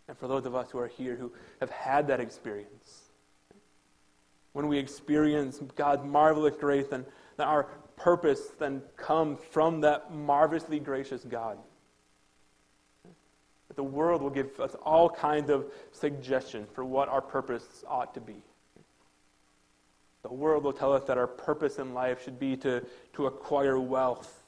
And 0.10 0.18
for 0.18 0.28
those 0.28 0.48
of 0.48 0.56
us 0.56 0.72
who 0.72 0.80
are 0.80 0.88
here 0.88 1.16
who 1.16 1.32
have 1.60 1.70
had 1.70 2.08
that 2.08 2.20
experience, 2.20 3.12
when 4.54 4.68
we 4.68 4.80
experience 4.80 5.60
God's 5.76 6.04
marvelous 6.04 6.56
grace, 6.56 6.88
then, 6.90 7.06
then 7.38 7.48
our 7.48 7.66
purpose 7.96 8.48
then 8.58 8.82
comes 8.98 9.40
from 9.52 9.82
that 9.82 10.12
marvelously 10.12 10.80
gracious 10.80 11.24
God. 11.24 11.60
That 13.68 13.76
the 13.76 13.84
world 13.84 14.24
will 14.24 14.32
give 14.32 14.60
us 14.60 14.76
all 14.82 15.12
kinds 15.12 15.52
of 15.52 15.68
suggestions 15.92 16.70
for 16.74 16.84
what 16.84 17.08
our 17.08 17.22
purpose 17.22 17.84
ought 17.88 18.16
to 18.16 18.20
be. 18.20 18.42
The 20.24 20.34
world 20.34 20.64
will 20.64 20.74
tell 20.74 20.92
us 20.92 21.04
that 21.04 21.20
our 21.20 21.28
purpose 21.28 21.78
in 21.78 21.94
life 21.94 22.24
should 22.24 22.40
be 22.40 22.58
to, 22.58 22.84
to 23.14 23.28
acquire 23.28 23.80
wealth 23.80 24.39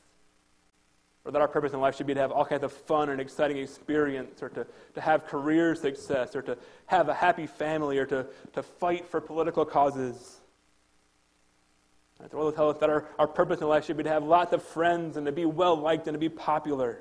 or 1.24 1.32
that 1.32 1.42
our 1.42 1.48
purpose 1.48 1.74
in 1.74 1.80
life 1.80 1.96
should 1.96 2.08
be 2.08 2.14
to 2.14 2.20
have 2.20 2.32
all 2.32 2.46
kinds 2.46 2.64
of 2.64 2.72
fun 2.72 3.10
and 3.10 3.22
exciting 3.22 3.58
experience, 3.58 4.42
or 4.42 4.50
to, 4.50 4.66
to 4.96 5.02
have 5.02 5.26
career 5.26 5.76
success, 5.76 6.36
or 6.36 6.42
to 6.42 6.58
have 6.88 7.10
a 7.10 7.14
happy 7.14 7.46
family, 7.46 7.98
or 7.98 8.06
to, 8.06 8.26
to 8.54 8.64
fight 8.64 9.08
for 9.08 9.22
political 9.22 9.66
causes. 9.66 10.42
The 12.30 12.36
world 12.36 12.48
will 12.48 12.52
tell 12.52 12.70
us 12.70 12.78
that 12.78 12.90
our, 12.90 13.08
our 13.18 13.28
purpose 13.28 13.62
in 13.62 13.68
life 13.68 13.86
should 13.86 13.98
be 13.98 14.04
to 14.04 14.10
have 14.10 14.24
lots 14.24 14.54
of 14.54 14.62
friends 14.62 15.18
and 15.18 15.26
to 15.26 15.32
be 15.32 15.46
well 15.46 15.76
liked 15.76 16.08
and 16.08 16.14
to 16.14 16.20
be 16.20 16.30
popular. 16.30 17.00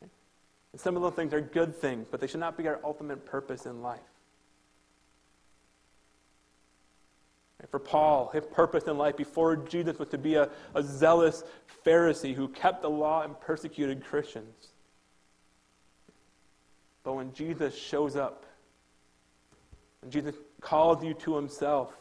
And 0.00 0.80
some 0.80 0.96
of 0.96 1.02
those 1.02 1.14
things 1.14 1.32
are 1.32 1.40
good 1.40 1.74
things, 1.74 2.06
but 2.10 2.20
they 2.20 2.26
should 2.26 2.40
not 2.40 2.58
be 2.58 2.68
our 2.68 2.78
ultimate 2.84 3.24
purpose 3.24 3.64
in 3.66 3.82
life. 3.82 4.00
For 7.70 7.78
Paul, 7.78 8.30
his 8.34 8.44
purpose 8.46 8.84
in 8.84 8.98
life 8.98 9.16
before 9.16 9.56
Jesus 9.56 9.98
was 9.98 10.08
to 10.08 10.18
be 10.18 10.34
a, 10.34 10.50
a 10.74 10.82
zealous 10.82 11.44
Pharisee 11.86 12.34
who 12.34 12.48
kept 12.48 12.82
the 12.82 12.90
law 12.90 13.22
and 13.22 13.40
persecuted 13.40 14.04
Christians. 14.04 14.68
But 17.04 17.14
when 17.14 17.32
Jesus 17.32 17.76
shows 17.76 18.16
up, 18.16 18.44
and 20.02 20.10
Jesus 20.10 20.34
calls 20.60 21.04
you 21.04 21.14
to 21.14 21.36
himself, 21.36 21.96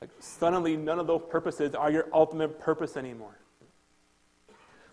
like 0.00 0.10
suddenly 0.20 0.76
none 0.76 0.98
of 0.98 1.06
those 1.06 1.22
purposes 1.28 1.74
are 1.74 1.90
your 1.90 2.08
ultimate 2.12 2.58
purpose 2.58 2.96
anymore. 2.96 3.38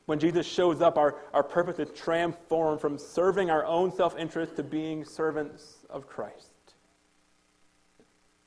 When 0.06 0.20
Jesus 0.20 0.46
shows 0.46 0.82
up, 0.82 0.98
our, 0.98 1.16
our 1.34 1.44
purpose 1.44 1.80
is 1.80 1.98
transformed 1.98 2.82
from 2.82 2.98
serving 2.98 3.50
our 3.50 3.66
own 3.66 3.94
self 3.94 4.18
interest 4.18 4.58
to 4.58 4.64
being 4.64 5.06
servants 5.06 5.78
of 5.90 6.08
Christ. 6.08 6.53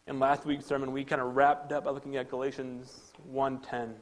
In 0.09 0.20
last 0.20 0.44
week's 0.46 0.64
sermon, 0.64 0.92
we 0.92 1.04
kind 1.04 1.20
of 1.20 1.34
wrapped 1.34 1.72
up 1.72 1.84
by 1.84 1.90
looking 1.90 2.16
at 2.16 2.30
Galatians 2.30 3.12
1.10. 3.32 3.92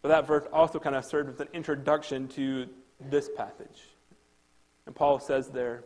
But 0.00 0.08
that 0.10 0.26
verse 0.28 0.46
also 0.52 0.78
kind 0.78 0.94
of 0.94 1.04
served 1.04 1.28
as 1.28 1.40
an 1.40 1.48
introduction 1.52 2.28
to 2.28 2.68
this 3.00 3.28
passage. 3.36 3.82
And 4.86 4.94
Paul 4.94 5.18
says 5.18 5.48
there, 5.48 5.82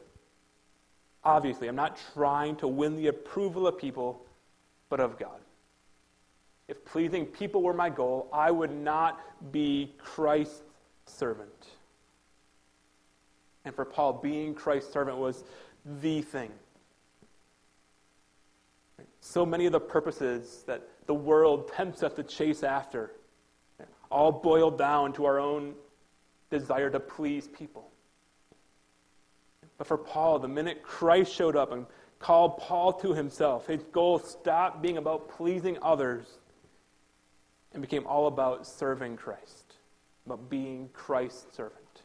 obviously, 1.25 1.67
I'm 1.69 1.77
not 1.77 1.99
trying 2.13 2.57
to 2.57 2.69
win 2.69 2.97
the 2.97 3.07
approval 3.07 3.67
of 3.67 3.79
people, 3.79 4.27
but 4.91 5.01
of 5.01 5.19
God. 5.19 5.41
If 6.69 6.85
pleasing 6.85 7.25
people 7.25 7.63
were 7.63 7.73
my 7.73 7.89
goal, 7.89 8.29
I 8.35 8.51
would 8.51 8.71
not 8.71 9.19
be 9.51 9.95
Christ's 9.97 10.61
servant. 11.07 11.69
And 13.65 13.75
for 13.75 13.87
Paul, 13.87 14.13
being 14.13 14.55
Christ's 14.55 14.93
servant 14.93 15.17
was 15.17 15.43
the 16.03 16.21
thing 16.21 16.51
so 19.21 19.45
many 19.45 19.67
of 19.67 19.73
the 19.73 19.81
purposes 19.81 20.65
that 20.67 20.89
the 21.07 21.15
world 21.15 21.71
tempts 21.73 22.03
us 22.03 22.13
to 22.15 22.23
chase 22.23 22.63
after 22.63 23.13
all 24.11 24.33
boil 24.33 24.71
down 24.71 25.13
to 25.13 25.25
our 25.25 25.39
own 25.39 25.75
desire 26.51 26.91
to 26.91 27.01
please 27.01 27.49
people. 27.49 27.91
But 29.79 29.87
for 29.87 29.97
Paul, 29.97 30.39
the 30.41 30.49
minute 30.49 30.83
Christ 30.83 31.33
showed 31.33 31.57
up 31.57 31.73
and 31.73 31.87
called 32.19 32.59
Paul 32.59 32.93
to 32.95 33.15
himself, 33.15 33.67
his 33.67 33.83
goal 33.93 34.19
stopped 34.19 34.83
being 34.83 34.99
about 34.99 35.31
pleasing 35.31 35.79
others 35.81 36.27
and 37.73 37.81
became 37.81 38.07
all 38.07 38.27
about 38.27 38.67
serving 38.67 39.17
Christ, 39.17 39.77
about 40.27 40.51
being 40.51 40.91
Christ's 40.93 41.57
servant. 41.57 42.03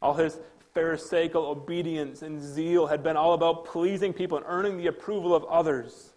All 0.00 0.14
his 0.14 0.38
Pharisaical 0.74 1.46
obedience 1.46 2.22
and 2.22 2.42
zeal 2.42 2.86
had 2.86 3.02
been 3.02 3.16
all 3.16 3.32
about 3.32 3.64
pleasing 3.64 4.12
people 4.12 4.36
and 4.36 4.46
earning 4.48 4.76
the 4.76 4.88
approval 4.88 5.34
of 5.34 5.44
others. 5.44 6.10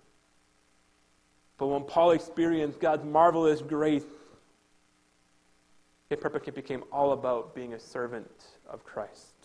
But 1.58 1.68
when 1.68 1.84
Paul 1.84 2.12
experienced 2.12 2.80
God's 2.80 3.03
marvelous 3.03 3.62
grace, 3.62 4.03
purpose 6.16 6.53
became 6.53 6.84
all 6.91 7.14
about 7.14 7.53
being 7.53 7.74
a 7.74 7.80
servant 7.80 8.32
of 8.70 8.84
Christ. 8.84 9.36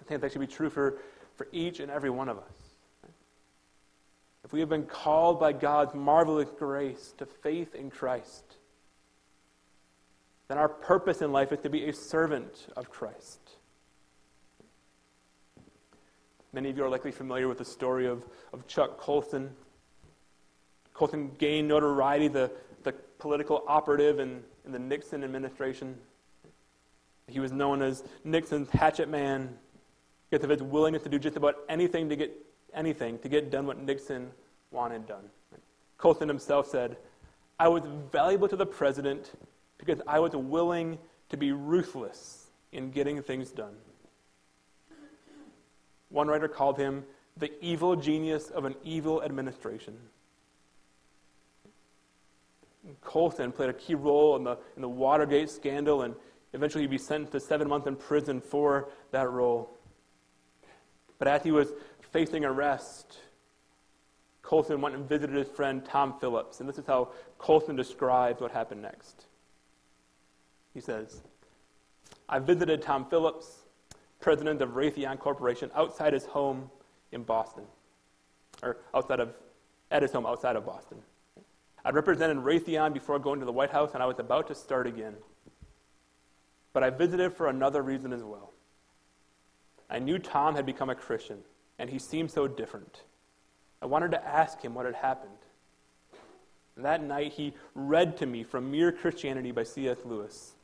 I 0.00 0.04
think 0.04 0.20
that 0.20 0.32
should 0.32 0.40
be 0.40 0.46
true 0.46 0.70
for, 0.70 0.98
for 1.36 1.48
each 1.52 1.80
and 1.80 1.90
every 1.90 2.10
one 2.10 2.28
of 2.28 2.38
us. 2.38 2.68
If 4.44 4.52
we 4.52 4.60
have 4.60 4.68
been 4.68 4.86
called 4.86 5.40
by 5.40 5.52
God's 5.52 5.94
marvelous 5.94 6.48
grace 6.58 7.12
to 7.18 7.26
faith 7.26 7.74
in 7.74 7.90
Christ, 7.90 8.57
then 10.48 10.58
our 10.58 10.68
purpose 10.68 11.20
in 11.20 11.30
life 11.30 11.52
is 11.52 11.60
to 11.60 11.70
be 11.70 11.88
a 11.88 11.92
servant 11.92 12.68
of 12.76 12.90
Christ. 12.90 13.40
Many 16.52 16.70
of 16.70 16.76
you 16.76 16.84
are 16.84 16.88
likely 16.88 17.12
familiar 17.12 17.46
with 17.46 17.58
the 17.58 17.64
story 17.64 18.06
of, 18.06 18.24
of 18.54 18.66
Chuck 18.66 18.98
Colson. 18.98 19.50
Colson 20.94 21.30
gained 21.36 21.68
notoriety, 21.68 22.28
the, 22.28 22.50
the 22.82 22.92
political 23.18 23.62
operative 23.68 24.18
in, 24.18 24.42
in 24.64 24.72
the 24.72 24.78
Nixon 24.78 25.22
administration. 25.22 25.96
He 27.26 27.40
was 27.40 27.52
known 27.52 27.82
as 27.82 28.02
Nixon's 28.24 28.70
hatchet 28.70 29.10
man 29.10 29.54
because 30.30 30.42
of 30.42 30.50
his 30.50 30.62
willingness 30.62 31.02
to 31.02 31.10
do 31.10 31.18
just 31.18 31.36
about 31.36 31.56
anything 31.68 32.08
to 32.08 32.16
get 32.16 32.32
anything 32.74 33.18
to 33.18 33.28
get 33.28 33.50
done 33.50 33.66
what 33.66 33.78
Nixon 33.78 34.30
wanted 34.70 35.06
done. 35.06 35.24
Colson 35.96 36.28
himself 36.28 36.66
said, 36.66 36.96
I 37.58 37.68
was 37.68 37.82
valuable 38.12 38.48
to 38.48 38.56
the 38.56 38.66
president 38.66 39.32
because 39.78 40.00
I 40.06 40.20
was 40.20 40.34
willing 40.34 40.98
to 41.30 41.36
be 41.36 41.52
ruthless 41.52 42.50
in 42.72 42.90
getting 42.90 43.22
things 43.22 43.50
done. 43.50 43.74
One 46.10 46.28
writer 46.28 46.48
called 46.48 46.78
him 46.78 47.04
the 47.36 47.52
evil 47.64 47.96
genius 47.96 48.50
of 48.50 48.64
an 48.64 48.74
evil 48.82 49.22
administration. 49.22 49.96
Colson 53.02 53.52
played 53.52 53.68
a 53.68 53.74
key 53.74 53.94
role 53.94 54.36
in 54.36 54.44
the, 54.44 54.58
in 54.76 54.82
the 54.82 54.88
Watergate 54.88 55.50
scandal, 55.50 56.02
and 56.02 56.14
eventually 56.52 56.84
he'd 56.84 56.90
be 56.90 56.98
sentenced 56.98 57.32
to 57.32 57.40
seven 57.40 57.68
months 57.68 57.86
in 57.86 57.96
prison 57.96 58.40
for 58.40 58.88
that 59.10 59.30
role. 59.30 59.70
But 61.18 61.28
as 61.28 61.42
he 61.42 61.50
was 61.50 61.72
facing 62.12 62.44
arrest, 62.44 63.18
Colson 64.42 64.80
went 64.80 64.94
and 64.94 65.06
visited 65.06 65.36
his 65.36 65.48
friend 65.48 65.84
Tom 65.84 66.18
Phillips, 66.18 66.60
and 66.60 66.68
this 66.68 66.78
is 66.78 66.86
how 66.86 67.10
Colson 67.36 67.76
describes 67.76 68.40
what 68.40 68.50
happened 68.50 68.80
next. 68.80 69.27
He 70.74 70.80
says, 70.80 71.22
I 72.28 72.38
visited 72.38 72.82
Tom 72.82 73.04
Phillips, 73.06 73.64
president 74.20 74.60
of 74.62 74.70
Raytheon 74.70 75.18
Corporation, 75.18 75.70
outside 75.74 76.12
his 76.12 76.26
home 76.26 76.70
in 77.12 77.22
Boston, 77.22 77.64
or 78.62 78.78
outside 78.94 79.20
of, 79.20 79.30
at 79.90 80.02
his 80.02 80.12
home 80.12 80.26
outside 80.26 80.56
of 80.56 80.66
Boston. 80.66 80.98
I'd 81.84 81.94
represented 81.94 82.38
Raytheon 82.38 82.92
before 82.92 83.18
going 83.18 83.40
to 83.40 83.46
the 83.46 83.52
White 83.52 83.70
House, 83.70 83.94
and 83.94 84.02
I 84.02 84.06
was 84.06 84.18
about 84.18 84.48
to 84.48 84.54
start 84.54 84.86
again. 84.86 85.14
But 86.72 86.82
I 86.82 86.90
visited 86.90 87.32
for 87.32 87.48
another 87.48 87.82
reason 87.82 88.12
as 88.12 88.22
well. 88.22 88.52
I 89.88 89.98
knew 89.98 90.18
Tom 90.18 90.54
had 90.54 90.66
become 90.66 90.90
a 90.90 90.94
Christian, 90.94 91.38
and 91.78 91.88
he 91.88 91.98
seemed 91.98 92.30
so 92.30 92.46
different. 92.46 93.02
I 93.80 93.86
wanted 93.86 94.10
to 94.10 94.24
ask 94.24 94.60
him 94.60 94.74
what 94.74 94.86
had 94.86 94.96
happened. 94.96 95.32
And 96.76 96.84
that 96.84 97.02
night, 97.02 97.32
he 97.32 97.54
read 97.74 98.16
to 98.18 98.26
me 98.26 98.44
from 98.44 98.70
Mere 98.70 98.92
Christianity 98.92 99.50
by 99.50 99.62
C.S. 99.62 99.98
Lewis, 100.04 100.54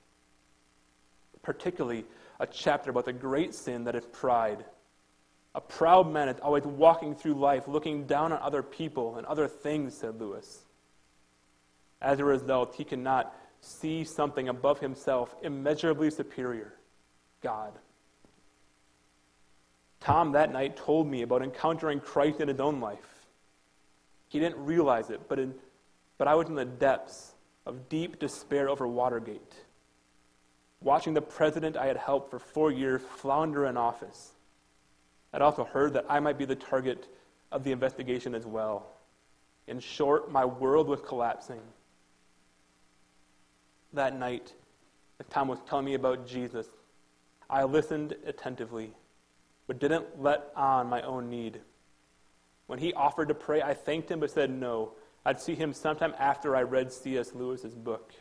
particularly 1.45 2.05
a 2.40 2.47
chapter 2.47 2.90
about 2.90 3.05
the 3.05 3.12
great 3.12 3.55
sin 3.55 3.84
that 3.84 3.95
is 3.95 4.05
pride. 4.07 4.64
A 5.55 5.61
proud 5.61 6.11
man 6.11 6.28
is 6.28 6.40
always 6.40 6.64
walking 6.64 7.14
through 7.14 7.34
life 7.34 7.68
looking 7.68 8.07
down 8.07 8.32
on 8.32 8.40
other 8.40 8.62
people 8.62 9.16
and 9.16 9.26
other 9.26 9.47
things, 9.47 9.95
said 9.95 10.20
Lewis. 10.20 10.64
As 12.03 12.18
a 12.18 12.24
result, 12.24 12.74
he 12.74 12.84
cannot 12.84 13.34
see 13.61 14.05
something 14.05 14.49
above 14.49 14.80
himself 14.80 15.34
immeasurably 15.42 16.11
superior 16.11 16.74
God. 17.40 17.72
Tom 20.01 20.32
that 20.32 20.53
night 20.53 20.76
told 20.76 21.07
me 21.07 21.22
about 21.22 21.40
encountering 21.40 22.01
Christ 22.01 22.40
in 22.40 22.49
his 22.49 22.61
own 22.61 22.80
life. 22.80 23.26
He 24.28 24.38
didn't 24.38 24.62
realize 24.62 25.09
it, 25.09 25.28
but, 25.28 25.38
in, 25.38 25.55
but 26.18 26.28
I 26.28 26.34
was 26.34 26.49
in 26.49 26.57
the 26.57 26.64
depths 26.64 27.32
of 27.64 27.88
deep 27.88 28.18
despair 28.18 28.68
over 28.68 28.86
Watergate, 28.86 29.55
watching 30.85 31.14
the 31.14 31.22
president 31.22 31.76
I 31.76 31.87
had 31.87 31.97
helped 31.97 32.30
for 32.30 32.39
four 32.39 32.70
years 32.70 33.03
flounder 33.16 33.66
in 33.66 33.76
office. 33.76 34.32
I'd 35.32 35.43
also 35.43 35.64
heard 35.64 35.95
that 35.95 36.05
I 36.09 36.20
might 36.20 36.39
be 36.39 36.45
the 36.45 36.55
target 36.55 37.09
of 37.51 37.64
the 37.64 37.72
investigation 37.72 38.35
as 38.35 38.47
well. 38.47 38.87
In 39.66 39.80
short, 39.80 40.30
my 40.30 40.45
world 40.45 40.87
was 40.87 41.01
collapsing. 41.01 41.61
That 43.95 44.16
night, 44.16 44.53
as 45.18 45.26
Tom 45.30 45.49
was 45.49 45.59
telling 45.66 45.87
me 45.87 45.95
about 45.95 46.26
Jesus, 46.26 46.66
I 47.49 47.64
listened 47.64 48.14
attentively 48.26 48.93
but 49.66 49.78
didn't 49.78 50.20
let 50.20 50.53
on 50.55 50.89
my 50.89 51.01
own 51.03 51.30
need. 51.30 51.61
When 52.66 52.78
he 52.78 52.93
offered 52.93 53.28
to 53.28 53.35
pray, 53.35 53.62
I 53.62 53.74
thanked 53.74 54.11
him 54.11 54.20
but 54.20 54.30
said 54.30 54.51
no. 54.51 54.93
I'd 55.24 55.41
see 55.41 55.55
him 55.55 55.72
sometime 55.72 56.14
after 56.18 56.55
I 56.55 56.62
read 56.62 56.93
C.S. 56.93 57.35
Lewis's 57.35 57.74
book. 57.74 58.12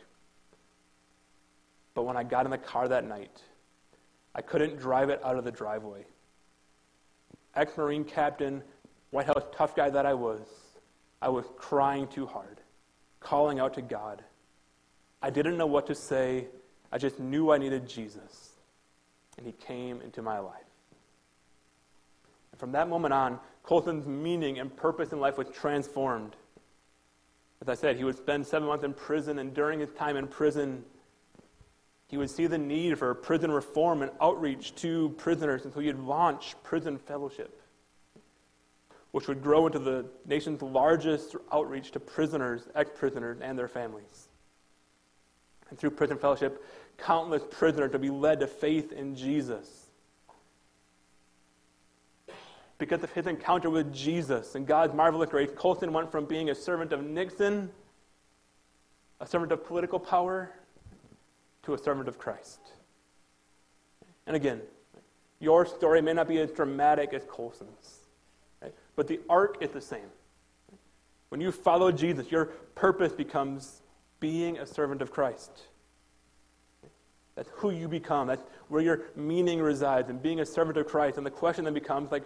But 1.94 2.02
when 2.02 2.16
I 2.16 2.24
got 2.24 2.44
in 2.44 2.50
the 2.50 2.58
car 2.58 2.88
that 2.88 3.06
night, 3.06 3.40
I 4.34 4.42
couldn't 4.42 4.78
drive 4.78 5.10
it 5.10 5.20
out 5.24 5.36
of 5.36 5.44
the 5.44 5.52
driveway. 5.52 6.04
Ex 7.54 7.76
Marine 7.76 8.04
captain, 8.04 8.62
White 9.10 9.26
House 9.26 9.44
tough 9.56 9.76
guy 9.76 9.90
that 9.90 10.06
I 10.06 10.14
was, 10.14 10.40
I 11.22 11.28
was 11.28 11.44
crying 11.56 12.08
too 12.08 12.26
hard, 12.26 12.60
calling 13.20 13.60
out 13.60 13.74
to 13.74 13.82
God. 13.82 14.24
I 15.22 15.30
didn't 15.30 15.56
know 15.56 15.66
what 15.66 15.86
to 15.86 15.94
say. 15.94 16.48
I 16.90 16.98
just 16.98 17.20
knew 17.20 17.52
I 17.52 17.58
needed 17.58 17.88
Jesus. 17.88 18.50
And 19.38 19.46
he 19.46 19.52
came 19.52 20.00
into 20.00 20.20
my 20.20 20.38
life. 20.38 20.60
And 22.52 22.58
from 22.58 22.72
that 22.72 22.88
moment 22.88 23.14
on, 23.14 23.38
Colson's 23.62 24.06
meaning 24.06 24.58
and 24.58 24.76
purpose 24.76 25.12
in 25.12 25.20
life 25.20 25.38
was 25.38 25.48
transformed. 25.48 26.36
As 27.62 27.68
I 27.68 27.74
said, 27.74 27.96
he 27.96 28.04
would 28.04 28.16
spend 28.16 28.46
seven 28.46 28.68
months 28.68 28.84
in 28.84 28.92
prison, 28.92 29.38
and 29.38 29.54
during 29.54 29.80
his 29.80 29.90
time 29.92 30.16
in 30.16 30.26
prison, 30.26 30.84
he 32.06 32.16
would 32.16 32.30
see 32.30 32.46
the 32.46 32.58
need 32.58 32.98
for 32.98 33.14
prison 33.14 33.50
reform 33.50 34.02
and 34.02 34.10
outreach 34.20 34.74
to 34.76 35.10
prisoners, 35.18 35.64
and 35.64 35.72
so 35.72 35.80
he'd 35.80 35.96
launch 35.96 36.54
Prison 36.62 36.98
Fellowship, 36.98 37.60
which 39.10 39.26
would 39.26 39.42
grow 39.42 39.66
into 39.66 39.78
the 39.78 40.06
nation's 40.26 40.62
largest 40.62 41.34
outreach 41.52 41.90
to 41.92 42.00
prisoners, 42.00 42.68
ex 42.74 42.90
prisoners, 42.94 43.38
and 43.40 43.58
their 43.58 43.68
families. 43.68 44.28
And 45.70 45.78
through 45.78 45.90
Prison 45.90 46.18
Fellowship, 46.18 46.64
countless 46.98 47.42
prisoners 47.50 47.92
would 47.92 48.02
be 48.02 48.10
led 48.10 48.40
to 48.40 48.46
faith 48.46 48.92
in 48.92 49.16
Jesus 49.16 49.84
because 52.78 53.02
of 53.02 53.12
his 53.12 53.26
encounter 53.26 53.70
with 53.70 53.94
Jesus 53.94 54.54
and 54.54 54.66
God's 54.66 54.94
marvelous 54.94 55.30
grace, 55.30 55.50
Colson 55.56 55.92
went 55.92 56.10
from 56.10 56.24
being 56.24 56.50
a 56.50 56.54
servant 56.54 56.92
of 56.92 57.04
Nixon, 57.04 57.70
a 59.20 59.26
servant 59.26 59.52
of 59.52 59.64
political 59.64 59.98
power, 59.98 60.50
to 61.64 61.74
a 61.74 61.78
servant 61.78 62.08
of 62.08 62.18
Christ. 62.18 62.60
And 64.26 64.36
again, 64.36 64.60
your 65.40 65.66
story 65.66 66.00
may 66.00 66.12
not 66.12 66.28
be 66.28 66.38
as 66.38 66.50
dramatic 66.50 67.12
as 67.12 67.24
Colson's, 67.28 68.00
right? 68.62 68.72
but 68.96 69.08
the 69.08 69.20
arc 69.28 69.58
is 69.60 69.70
the 69.70 69.80
same. 69.80 70.08
When 71.28 71.40
you 71.40 71.52
follow 71.52 71.90
Jesus, 71.90 72.30
your 72.30 72.46
purpose 72.74 73.12
becomes 73.12 73.82
being 74.20 74.58
a 74.58 74.66
servant 74.66 75.02
of 75.02 75.10
Christ. 75.10 75.50
That's 77.34 77.50
who 77.54 77.70
you 77.70 77.88
become. 77.88 78.28
That's 78.28 78.44
where 78.68 78.80
your 78.80 79.02
meaning 79.16 79.60
resides 79.60 80.08
in 80.08 80.18
being 80.18 80.40
a 80.40 80.46
servant 80.46 80.78
of 80.78 80.86
Christ. 80.86 81.16
And 81.16 81.26
the 81.26 81.30
question 81.30 81.64
then 81.64 81.74
becomes 81.74 82.12
like, 82.12 82.22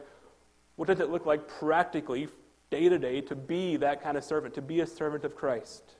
what 0.76 0.86
does 0.86 1.00
it 1.00 1.10
look 1.10 1.26
like 1.26 1.48
practically, 1.48 2.28
day 2.70 2.88
to 2.88 2.98
day, 2.98 3.20
to 3.22 3.34
be 3.34 3.76
that 3.76 4.02
kind 4.02 4.16
of 4.16 4.24
servant, 4.24 4.54
to 4.54 4.62
be 4.62 4.80
a 4.80 4.86
servant 4.86 5.24
of 5.24 5.34
Christ? 5.34 5.94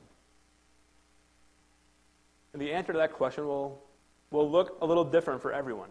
And 2.59 2.66
the 2.66 2.72
answer 2.72 2.92
to 2.92 2.98
that 2.98 3.12
question 3.12 3.46
will, 3.46 3.80
will 4.32 4.50
look 4.50 4.78
a 4.80 4.84
little 4.84 5.04
different 5.04 5.40
for 5.40 5.52
everyone. 5.52 5.90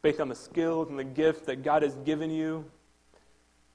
Based 0.00 0.18
on 0.18 0.30
the 0.30 0.34
skills 0.34 0.88
and 0.88 0.98
the 0.98 1.04
gifts 1.04 1.42
that 1.42 1.62
God 1.62 1.82
has 1.82 1.94
given 2.06 2.30
you, 2.30 2.64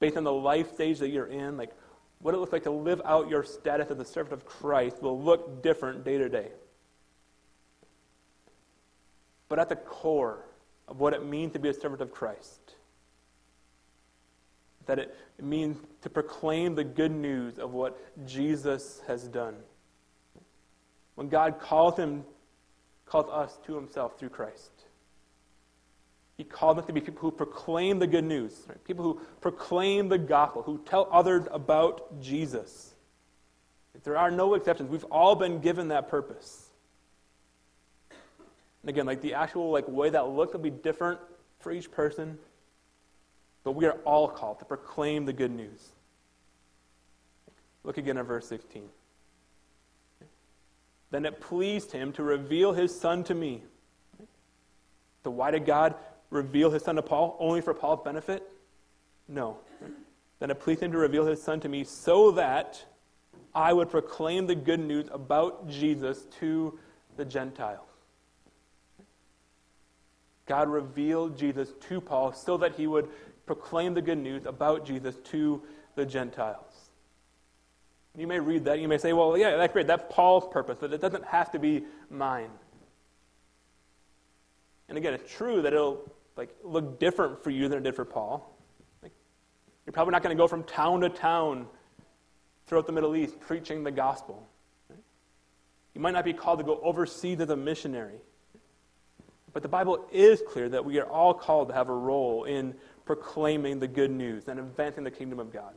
based 0.00 0.16
on 0.16 0.24
the 0.24 0.32
life 0.32 0.74
stage 0.74 0.98
that 0.98 1.10
you're 1.10 1.28
in, 1.28 1.56
like 1.56 1.70
what 2.18 2.34
it 2.34 2.38
looks 2.38 2.52
like 2.52 2.64
to 2.64 2.72
live 2.72 3.00
out 3.04 3.28
your 3.28 3.44
status 3.44 3.92
as 3.92 3.98
a 4.00 4.04
servant 4.04 4.32
of 4.32 4.44
Christ 4.44 5.00
will 5.00 5.22
look 5.22 5.62
different 5.62 6.04
day 6.04 6.18
to 6.18 6.28
day. 6.28 6.48
But 9.48 9.60
at 9.60 9.68
the 9.68 9.76
core 9.76 10.46
of 10.88 10.98
what 10.98 11.14
it 11.14 11.24
means 11.24 11.52
to 11.52 11.60
be 11.60 11.68
a 11.68 11.74
servant 11.74 12.02
of 12.02 12.10
Christ 12.10 12.74
that 14.86 14.98
it 14.98 15.14
means 15.40 15.76
to 16.02 16.10
proclaim 16.10 16.74
the 16.74 16.84
good 16.84 17.12
news 17.12 17.58
of 17.58 17.72
what 17.72 17.98
Jesus 18.26 19.00
has 19.06 19.28
done. 19.28 19.56
When 21.16 21.28
God 21.28 21.58
calls 21.58 21.98
him, 21.98 22.24
calls 23.04 23.28
us 23.30 23.58
to 23.66 23.74
himself 23.74 24.18
through 24.18 24.28
Christ. 24.28 24.70
He 26.36 26.44
called 26.44 26.78
us 26.78 26.84
to 26.86 26.92
be 26.92 27.00
people 27.00 27.22
who 27.22 27.30
proclaim 27.30 27.98
the 27.98 28.06
good 28.06 28.24
news, 28.24 28.64
right? 28.68 28.82
people 28.84 29.02
who 29.02 29.20
proclaim 29.40 30.08
the 30.08 30.18
gospel, 30.18 30.62
who 30.62 30.78
tell 30.84 31.08
others 31.10 31.46
about 31.50 32.20
Jesus. 32.20 32.94
There 34.04 34.18
are 34.18 34.30
no 34.30 34.54
exceptions. 34.54 34.90
We've 34.90 35.04
all 35.04 35.34
been 35.34 35.60
given 35.60 35.88
that 35.88 36.08
purpose. 36.08 36.68
And 38.10 38.90
again, 38.90 39.06
like 39.06 39.22
the 39.22 39.34
actual 39.34 39.70
like 39.70 39.88
way 39.88 40.10
that 40.10 40.28
looks 40.28 40.52
will 40.52 40.60
be 40.60 40.70
different 40.70 41.18
for 41.58 41.72
each 41.72 41.90
person, 41.90 42.38
but 43.64 43.72
we 43.72 43.86
are 43.86 43.98
all 44.04 44.28
called 44.28 44.58
to 44.58 44.64
proclaim 44.64 45.24
the 45.24 45.32
good 45.32 45.50
news. 45.50 45.92
Look 47.82 47.98
again 47.98 48.18
at 48.18 48.26
verse 48.26 48.46
16. 48.46 48.82
Then 51.10 51.24
it 51.24 51.40
pleased 51.40 51.92
him 51.92 52.12
to 52.14 52.22
reveal 52.22 52.72
his 52.72 52.98
son 52.98 53.24
to 53.24 53.34
me. 53.34 53.62
So 55.24 55.30
why 55.30 55.50
did 55.50 55.66
God 55.66 55.94
reveal 56.30 56.70
his 56.70 56.82
son 56.84 56.96
to 56.96 57.02
Paul? 57.02 57.36
Only 57.38 57.60
for 57.60 57.74
Paul's 57.74 58.00
benefit? 58.04 58.42
No. 59.28 59.58
Then 60.38 60.50
it 60.50 60.60
pleased 60.60 60.82
him 60.82 60.92
to 60.92 60.98
reveal 60.98 61.26
his 61.26 61.42
son 61.42 61.60
to 61.60 61.68
me 61.68 61.84
so 61.84 62.32
that 62.32 62.84
I 63.54 63.72
would 63.72 63.90
proclaim 63.90 64.46
the 64.46 64.54
good 64.54 64.80
news 64.80 65.08
about 65.10 65.68
Jesus 65.68 66.26
to 66.40 66.78
the 67.16 67.24
Gentiles. 67.24 67.80
God 70.46 70.68
revealed 70.68 71.38
Jesus 71.38 71.72
to 71.88 72.00
Paul 72.00 72.32
so 72.32 72.56
that 72.58 72.76
he 72.76 72.86
would 72.86 73.08
proclaim 73.46 73.94
the 73.94 74.02
good 74.02 74.18
news 74.18 74.44
about 74.44 74.86
Jesus 74.86 75.16
to 75.30 75.62
the 75.94 76.04
Gentiles. 76.04 76.65
You 78.16 78.26
may 78.26 78.40
read 78.40 78.64
that, 78.64 78.80
you 78.80 78.88
may 78.88 78.98
say, 78.98 79.12
well, 79.12 79.36
yeah, 79.36 79.56
that's 79.56 79.72
great, 79.72 79.86
that's 79.86 80.04
Paul's 80.08 80.48
purpose, 80.50 80.78
but 80.80 80.92
it 80.92 81.00
doesn't 81.00 81.24
have 81.26 81.50
to 81.52 81.58
be 81.58 81.84
mine. 82.08 82.50
And 84.88 84.96
again, 84.96 85.12
it's 85.12 85.30
true 85.30 85.62
that 85.62 85.72
it'll 85.72 86.10
like 86.36 86.54
look 86.62 86.98
different 86.98 87.44
for 87.44 87.50
you 87.50 87.68
than 87.68 87.78
it 87.78 87.82
did 87.82 87.94
for 87.94 88.04
Paul. 88.04 88.56
Like, 89.02 89.12
you're 89.84 89.92
probably 89.92 90.12
not 90.12 90.22
going 90.22 90.34
to 90.34 90.40
go 90.40 90.48
from 90.48 90.62
town 90.64 91.02
to 91.02 91.10
town 91.10 91.66
throughout 92.66 92.86
the 92.86 92.92
Middle 92.92 93.14
East 93.14 93.38
preaching 93.40 93.84
the 93.84 93.90
gospel. 93.90 94.48
Right? 94.88 94.98
You 95.94 96.00
might 96.00 96.12
not 96.12 96.24
be 96.24 96.32
called 96.32 96.58
to 96.60 96.64
go 96.64 96.80
overseas 96.82 97.40
as 97.40 97.50
a 97.50 97.56
missionary. 97.56 98.20
But 99.52 99.62
the 99.62 99.68
Bible 99.68 100.06
is 100.12 100.42
clear 100.46 100.68
that 100.68 100.84
we 100.84 100.98
are 101.00 101.06
all 101.06 101.32
called 101.32 101.68
to 101.68 101.74
have 101.74 101.88
a 101.88 101.94
role 101.94 102.44
in 102.44 102.74
proclaiming 103.06 103.78
the 103.78 103.88
good 103.88 104.10
news 104.10 104.48
and 104.48 104.58
advancing 104.58 105.04
the 105.04 105.10
kingdom 105.10 105.38
of 105.38 105.52
God. 105.52 105.72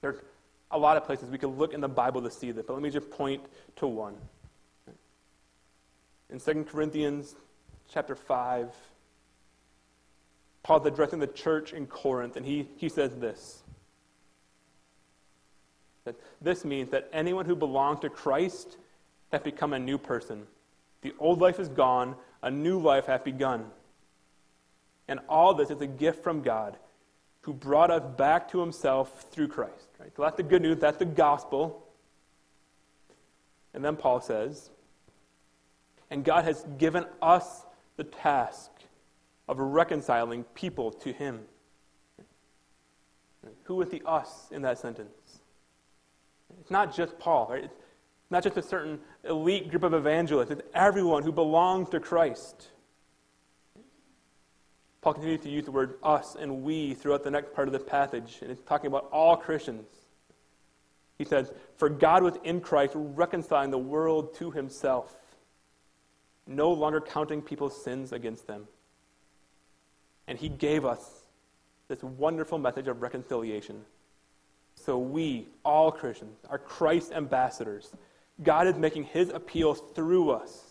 There's 0.00 0.20
a 0.70 0.78
lot 0.78 0.96
of 0.96 1.04
places 1.04 1.30
we 1.30 1.38
could 1.38 1.56
look 1.56 1.72
in 1.72 1.80
the 1.80 1.88
Bible 1.88 2.22
to 2.22 2.30
see 2.30 2.50
this, 2.50 2.64
but 2.66 2.74
let 2.74 2.82
me 2.82 2.90
just 2.90 3.10
point 3.10 3.42
to 3.76 3.86
one. 3.86 4.16
In 6.30 6.40
2 6.40 6.64
Corinthians 6.64 7.36
chapter 7.88 8.14
5, 8.14 8.74
Paul's 10.62 10.86
addressing 10.86 11.20
the 11.20 11.28
church 11.28 11.72
in 11.72 11.86
Corinth, 11.86 12.36
and 12.36 12.44
he, 12.44 12.68
he 12.76 12.88
says 12.88 13.14
this. 13.16 13.62
That 16.04 16.16
this 16.40 16.64
means 16.64 16.90
that 16.90 17.08
anyone 17.12 17.44
who 17.44 17.54
belongs 17.54 18.00
to 18.00 18.10
Christ 18.10 18.76
has 19.30 19.42
become 19.42 19.72
a 19.72 19.78
new 19.78 19.98
person. 19.98 20.46
The 21.02 21.14
old 21.20 21.40
life 21.40 21.60
is 21.60 21.68
gone, 21.68 22.16
a 22.42 22.50
new 22.50 22.80
life 22.80 23.06
hath 23.06 23.22
begun. 23.22 23.66
And 25.06 25.20
all 25.28 25.54
this 25.54 25.70
is 25.70 25.80
a 25.80 25.86
gift 25.86 26.24
from 26.24 26.42
God, 26.42 26.76
who 27.46 27.52
brought 27.52 27.92
us 27.92 28.02
back 28.16 28.50
to 28.50 28.58
himself 28.58 29.26
through 29.30 29.46
Christ. 29.46 29.86
Right? 30.00 30.10
So 30.16 30.22
that's 30.22 30.36
the 30.36 30.42
good 30.42 30.62
news, 30.62 30.78
that's 30.78 30.96
the 30.96 31.04
gospel. 31.04 31.86
And 33.72 33.84
then 33.84 33.94
Paul 33.94 34.20
says, 34.20 34.70
and 36.10 36.24
God 36.24 36.42
has 36.42 36.66
given 36.76 37.06
us 37.22 37.64
the 37.96 38.02
task 38.02 38.72
of 39.46 39.60
reconciling 39.60 40.42
people 40.54 40.90
to 40.90 41.12
Him. 41.12 41.42
Who 43.62 43.80
is 43.80 43.90
the 43.90 44.02
us 44.04 44.48
in 44.50 44.62
that 44.62 44.78
sentence? 44.78 45.40
It's 46.60 46.70
not 46.72 46.92
just 46.96 47.16
Paul, 47.20 47.46
right? 47.48 47.62
It's 47.62 48.30
not 48.30 48.42
just 48.42 48.56
a 48.56 48.62
certain 48.62 48.98
elite 49.22 49.70
group 49.70 49.84
of 49.84 49.94
evangelists, 49.94 50.50
it's 50.50 50.62
everyone 50.74 51.22
who 51.22 51.30
belongs 51.30 51.90
to 51.90 52.00
Christ. 52.00 52.70
Paul 55.06 55.14
continues 55.14 55.42
to 55.42 55.48
use 55.48 55.64
the 55.64 55.70
word 55.70 55.98
us 56.02 56.34
and 56.34 56.64
we 56.64 56.92
throughout 56.92 57.22
the 57.22 57.30
next 57.30 57.54
part 57.54 57.68
of 57.68 57.72
the 57.72 57.78
passage, 57.78 58.38
and 58.42 58.50
it's 58.50 58.60
talking 58.62 58.88
about 58.88 59.08
all 59.12 59.36
Christians. 59.36 59.86
He 61.16 61.24
says, 61.24 61.52
For 61.76 61.88
God 61.88 62.24
was 62.24 62.34
in 62.42 62.60
Christ 62.60 62.94
reconciling 62.96 63.70
the 63.70 63.78
world 63.78 64.34
to 64.38 64.50
himself, 64.50 65.14
no 66.48 66.72
longer 66.72 67.00
counting 67.00 67.40
people's 67.40 67.84
sins 67.84 68.10
against 68.10 68.48
them. 68.48 68.66
And 70.26 70.36
he 70.36 70.48
gave 70.48 70.84
us 70.84 71.20
this 71.86 72.02
wonderful 72.02 72.58
message 72.58 72.88
of 72.88 73.00
reconciliation. 73.00 73.82
So 74.74 74.98
we, 74.98 75.46
all 75.64 75.92
Christians, 75.92 76.40
are 76.50 76.58
Christ's 76.58 77.12
ambassadors. 77.12 77.94
God 78.42 78.66
is 78.66 78.74
making 78.74 79.04
his 79.04 79.28
appeal 79.28 79.74
through 79.74 80.30
us. 80.30 80.64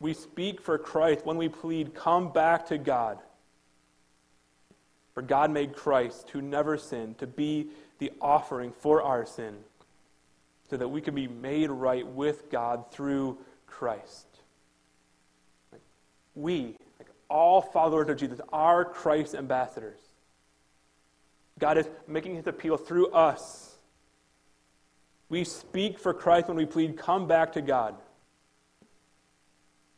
We 0.00 0.12
speak 0.12 0.60
for 0.60 0.76
Christ 0.76 1.24
when 1.24 1.36
we 1.36 1.48
plead, 1.48 1.94
Come 1.94 2.32
back 2.32 2.66
to 2.66 2.78
God. 2.78 3.20
For 5.14 5.22
God 5.22 5.50
made 5.50 5.74
Christ, 5.74 6.30
who 6.30 6.42
never 6.42 6.76
sinned, 6.76 7.18
to 7.18 7.26
be 7.26 7.68
the 7.98 8.12
offering 8.20 8.72
for 8.72 9.00
our 9.00 9.24
sin, 9.24 9.56
so 10.68 10.76
that 10.76 10.88
we 10.88 11.00
can 11.00 11.14
be 11.14 11.28
made 11.28 11.70
right 11.70 12.06
with 12.06 12.50
God 12.50 12.90
through 12.90 13.38
Christ. 13.66 14.26
We, 16.34 16.76
like 16.98 17.08
all 17.28 17.60
followers 17.60 18.08
of 18.08 18.16
Jesus 18.16 18.40
are 18.52 18.84
Christ's 18.84 19.36
ambassadors. 19.36 20.00
God 21.60 21.78
is 21.78 21.88
making 22.08 22.34
his 22.34 22.48
appeal 22.48 22.76
through 22.76 23.12
us. 23.12 23.76
We 25.28 25.44
speak 25.44 25.98
for 25.98 26.12
Christ 26.12 26.48
when 26.48 26.56
we 26.56 26.66
plead, 26.66 26.98
come 26.98 27.28
back 27.28 27.52
to 27.52 27.62
God. 27.62 27.94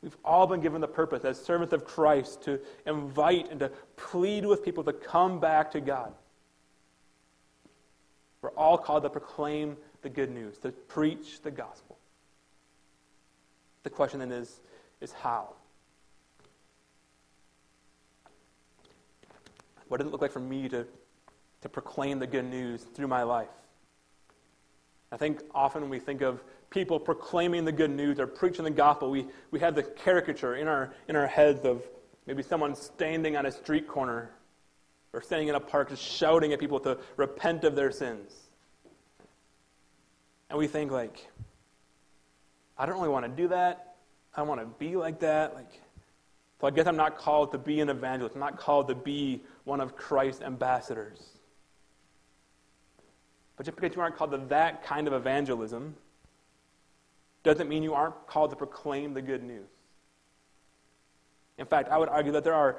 We've 0.07 0.16
all 0.24 0.46
been 0.46 0.61
given 0.61 0.80
the 0.80 0.86
purpose 0.86 1.24
as 1.24 1.36
servants 1.36 1.74
of 1.74 1.84
Christ 1.84 2.40
to 2.42 2.61
invite 2.86 3.50
and 3.50 3.59
to 3.59 3.72
plead 3.96 4.46
with 4.46 4.64
people 4.64 4.84
to 4.84 4.92
come 4.92 5.40
back 5.40 5.72
to 5.72 5.80
God. 5.80 6.14
We're 8.40 8.50
all 8.50 8.78
called 8.78 9.02
to 9.02 9.11
proclaim 9.11 9.76
the 10.02 10.09
good 10.09 10.30
news, 10.30 10.59
to 10.59 10.70
preach 10.70 11.42
the 11.42 11.50
gospel. 11.50 11.98
The 13.82 13.90
question 13.90 14.20
then 14.20 14.30
is, 14.30 14.61
is 15.00 15.11
how? 15.11 15.54
What 19.88 19.96
does 19.96 20.07
it 20.07 20.11
look 20.12 20.22
like 20.22 20.30
for 20.30 20.38
me 20.38 20.68
to, 20.68 20.86
to 21.62 21.68
proclaim 21.68 22.20
the 22.20 22.28
good 22.28 22.44
news 22.44 22.84
through 22.94 23.09
my 23.09 23.24
life? 23.24 23.48
I 25.11 25.16
think 25.16 25.42
often 25.52 25.82
when 25.82 25.90
we 25.90 25.98
think 25.98 26.20
of 26.20 26.44
people 26.71 26.99
proclaiming 26.99 27.64
the 27.64 27.73
good 27.73 27.91
news 27.91 28.19
or 28.19 28.27
preaching 28.27 28.64
the 28.64 28.71
gospel, 28.71 29.11
we, 29.11 29.27
we 29.51 29.61
have 29.61 29.75
the 29.75 29.83
caricature 29.83 30.57
in 30.57 30.69
our, 30.69 30.95
in 31.09 31.17
our 31.17 31.27
heads 31.27 31.64
of 31.64 31.83
maybe 32.27 32.43
someone 32.43 32.75
standing 32.75 33.37
on 33.37 33.47
a 33.47 33.53
street 33.53 33.87
corner 33.87 34.31
or 35.12 35.23
standing 35.23 35.49
in 35.49 35.55
a 35.55 35.61
park 35.61 35.89
just 35.89 36.03
shouting 36.03 36.53
at 36.53 36.59
people 36.59 36.81
to 36.81 36.99
repent 37.17 37.64
of 37.64 37.77
their 37.77 37.91
sins. 37.91 38.33
And 40.51 40.59
we 40.59 40.67
think, 40.67 40.91
like, 40.91 41.27
I 42.79 42.87
don't 42.87 42.97
really 42.97 43.09
want 43.09 43.25
to 43.25 43.43
do 43.43 43.49
that. 43.49 43.97
I 44.35 44.41
don't 44.41 44.49
want 44.49 44.61
to 44.61 44.67
be 44.67 44.97
like 44.97 45.21
that. 45.21 45.55
Like, 45.55 45.81
so 46.61 46.67
I 46.67 46.71
guess 46.71 46.87
I'm 46.87 46.97
not 46.97 47.19
called 47.19 47.53
to 47.53 47.59
be 47.59 47.81
an 47.81 47.89
evangelist. 47.89 48.35
I'm 48.35 48.41
not 48.41 48.59
called 48.59 48.89
to 48.89 48.95
be 48.95 49.43
one 49.64 49.81
of 49.81 49.97
Christ's 49.97 50.43
ambassadors. 50.43 51.21
But 53.57 53.67
just 53.67 53.77
because 53.77 53.95
you 53.97 54.03
aren't 54.03 54.17
called 54.17 54.33
to 54.33 54.39
that 54.49 54.85
kind 54.85 55.07
of 55.07 55.14
evangelism 55.14 55.95
doesn't 57.47 57.68
mean 57.68 57.82
you 57.82 57.94
aren't 57.94 58.26
called 58.26 58.51
to 58.51 58.57
proclaim 58.57 59.14
the 59.14 59.22
good 59.22 59.42
news. 59.42 59.68
In 61.59 61.64
fact, 61.64 61.88
I 61.90 61.97
would 61.97 62.09
argue 62.09 62.32
that 62.32 62.44
there 62.44 62.55
are 62.55 62.76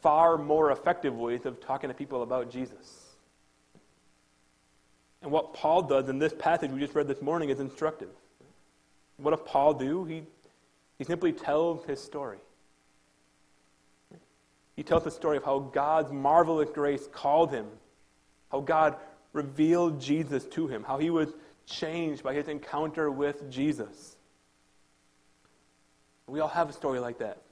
far 0.00 0.38
more 0.38 0.70
effective 0.70 1.14
ways 1.14 1.44
of 1.44 1.60
talking 1.60 1.90
to 1.90 1.94
people 1.94 2.22
about 2.22 2.50
Jesus. 2.50 3.08
And 5.22 5.30
what 5.30 5.52
Paul 5.52 5.82
does 5.82 6.08
in 6.08 6.18
this 6.18 6.32
passage 6.32 6.70
we 6.70 6.80
just 6.80 6.94
read 6.94 7.08
this 7.08 7.20
morning 7.20 7.50
is 7.50 7.60
instructive. 7.60 8.08
What 9.18 9.32
does 9.32 9.44
Paul 9.44 9.74
do? 9.74 10.04
He, 10.04 10.22
he 10.96 11.04
simply 11.04 11.32
tells 11.32 11.84
his 11.84 12.02
story. 12.02 12.38
He 14.76 14.82
tells 14.82 15.04
the 15.04 15.10
story 15.10 15.36
of 15.36 15.44
how 15.44 15.58
God's 15.58 16.10
marvelous 16.10 16.70
grace 16.70 17.06
called 17.12 17.50
him, 17.50 17.66
how 18.50 18.60
God 18.60 18.96
revealed 19.34 20.00
Jesus 20.00 20.46
to 20.46 20.68
him, 20.68 20.84
how 20.84 20.96
he 20.96 21.10
was 21.10 21.28
changed 21.70 22.22
by 22.22 22.34
his 22.34 22.48
encounter 22.48 23.10
with 23.10 23.50
Jesus. 23.50 24.16
We 26.26 26.40
all 26.40 26.48
have 26.48 26.68
a 26.68 26.72
story 26.72 26.98
like 27.00 27.18
that. 27.18 27.42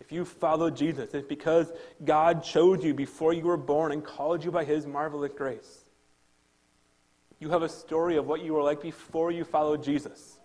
If 0.00 0.12
you 0.12 0.24
follow 0.24 0.70
Jesus, 0.70 1.14
it's 1.14 1.26
because 1.26 1.72
God 2.04 2.42
chose 2.44 2.84
you 2.84 2.94
before 2.94 3.32
you 3.32 3.44
were 3.44 3.56
born 3.56 3.92
and 3.92 4.04
called 4.04 4.44
you 4.44 4.50
by 4.50 4.64
his 4.64 4.86
marvelous 4.86 5.32
grace. 5.36 5.84
You 7.38 7.50
have 7.50 7.62
a 7.62 7.68
story 7.68 8.16
of 8.16 8.26
what 8.26 8.42
you 8.42 8.54
were 8.54 8.62
like 8.62 8.80
before 8.80 9.30
you 9.30 9.44
followed 9.44 9.82
Jesus. 9.82 10.38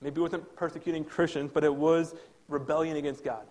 Maybe 0.00 0.18
it 0.18 0.22
wasn't 0.22 0.56
persecuting 0.56 1.04
Christians, 1.04 1.50
but 1.52 1.64
it 1.64 1.74
was 1.74 2.14
rebellion 2.48 2.96
against 2.96 3.24
God. 3.24 3.46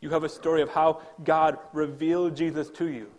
You 0.00 0.10
have 0.10 0.24
a 0.24 0.28
story 0.28 0.62
of 0.62 0.70
how 0.70 1.02
God 1.24 1.58
revealed 1.72 2.36
Jesus 2.36 2.70
to 2.70 2.88
you. 2.88 3.10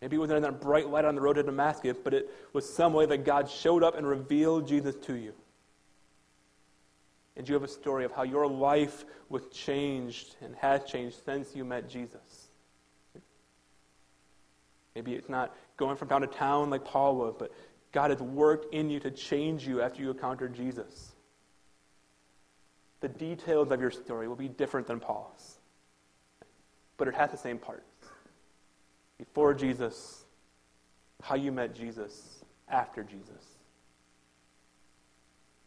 Maybe 0.00 0.16
it 0.16 0.18
wasn't 0.18 0.42
that 0.42 0.60
bright 0.60 0.88
light 0.88 1.04
on 1.04 1.14
the 1.14 1.20
road 1.20 1.34
to 1.34 1.42
Damascus, 1.42 1.96
but 2.02 2.14
it 2.14 2.30
was 2.52 2.72
some 2.72 2.94
way 2.94 3.04
that 3.06 3.24
God 3.24 3.50
showed 3.50 3.82
up 3.82 3.96
and 3.96 4.06
revealed 4.06 4.66
Jesus 4.66 4.94
to 5.02 5.14
you. 5.14 5.34
And 7.36 7.46
you 7.48 7.54
have 7.54 7.62
a 7.62 7.68
story 7.68 8.04
of 8.04 8.12
how 8.12 8.22
your 8.22 8.46
life 8.46 9.04
was 9.28 9.46
changed 9.52 10.36
and 10.40 10.54
has 10.56 10.84
changed 10.84 11.16
since 11.24 11.54
you 11.54 11.64
met 11.64 11.88
Jesus. 11.88 12.48
Maybe 14.94 15.14
it's 15.14 15.28
not 15.28 15.54
going 15.76 15.96
from 15.96 16.08
town 16.08 16.22
to 16.22 16.26
town 16.26 16.70
like 16.70 16.84
Paul 16.84 17.16
was, 17.16 17.34
but 17.38 17.52
God 17.92 18.10
has 18.10 18.20
worked 18.20 18.74
in 18.74 18.90
you 18.90 19.00
to 19.00 19.10
change 19.10 19.66
you 19.66 19.80
after 19.80 20.02
you 20.02 20.10
encountered 20.10 20.54
Jesus. 20.54 21.12
The 23.00 23.08
details 23.08 23.70
of 23.70 23.80
your 23.80 23.90
story 23.90 24.28
will 24.28 24.36
be 24.36 24.48
different 24.48 24.86
than 24.86 25.00
Paul's, 25.00 25.58
but 26.96 27.08
it 27.08 27.14
has 27.14 27.30
the 27.30 27.38
same 27.38 27.58
parts. 27.58 27.89
Before 29.20 29.52
Jesus, 29.52 30.24
how 31.22 31.34
you 31.34 31.52
met 31.52 31.74
Jesus, 31.74 32.42
after 32.70 33.02
Jesus. 33.02 33.44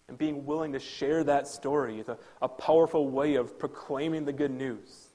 And 0.07 0.17
being 0.17 0.47
willing 0.47 0.73
to 0.73 0.79
share 0.79 1.23
that 1.23 1.47
story 1.47 1.99
is 1.99 2.07
a, 2.07 2.17
a 2.41 2.49
powerful 2.49 3.07
way 3.07 3.35
of 3.35 3.59
proclaiming 3.59 4.25
the 4.25 4.33
good 4.33 4.49
news. 4.49 5.09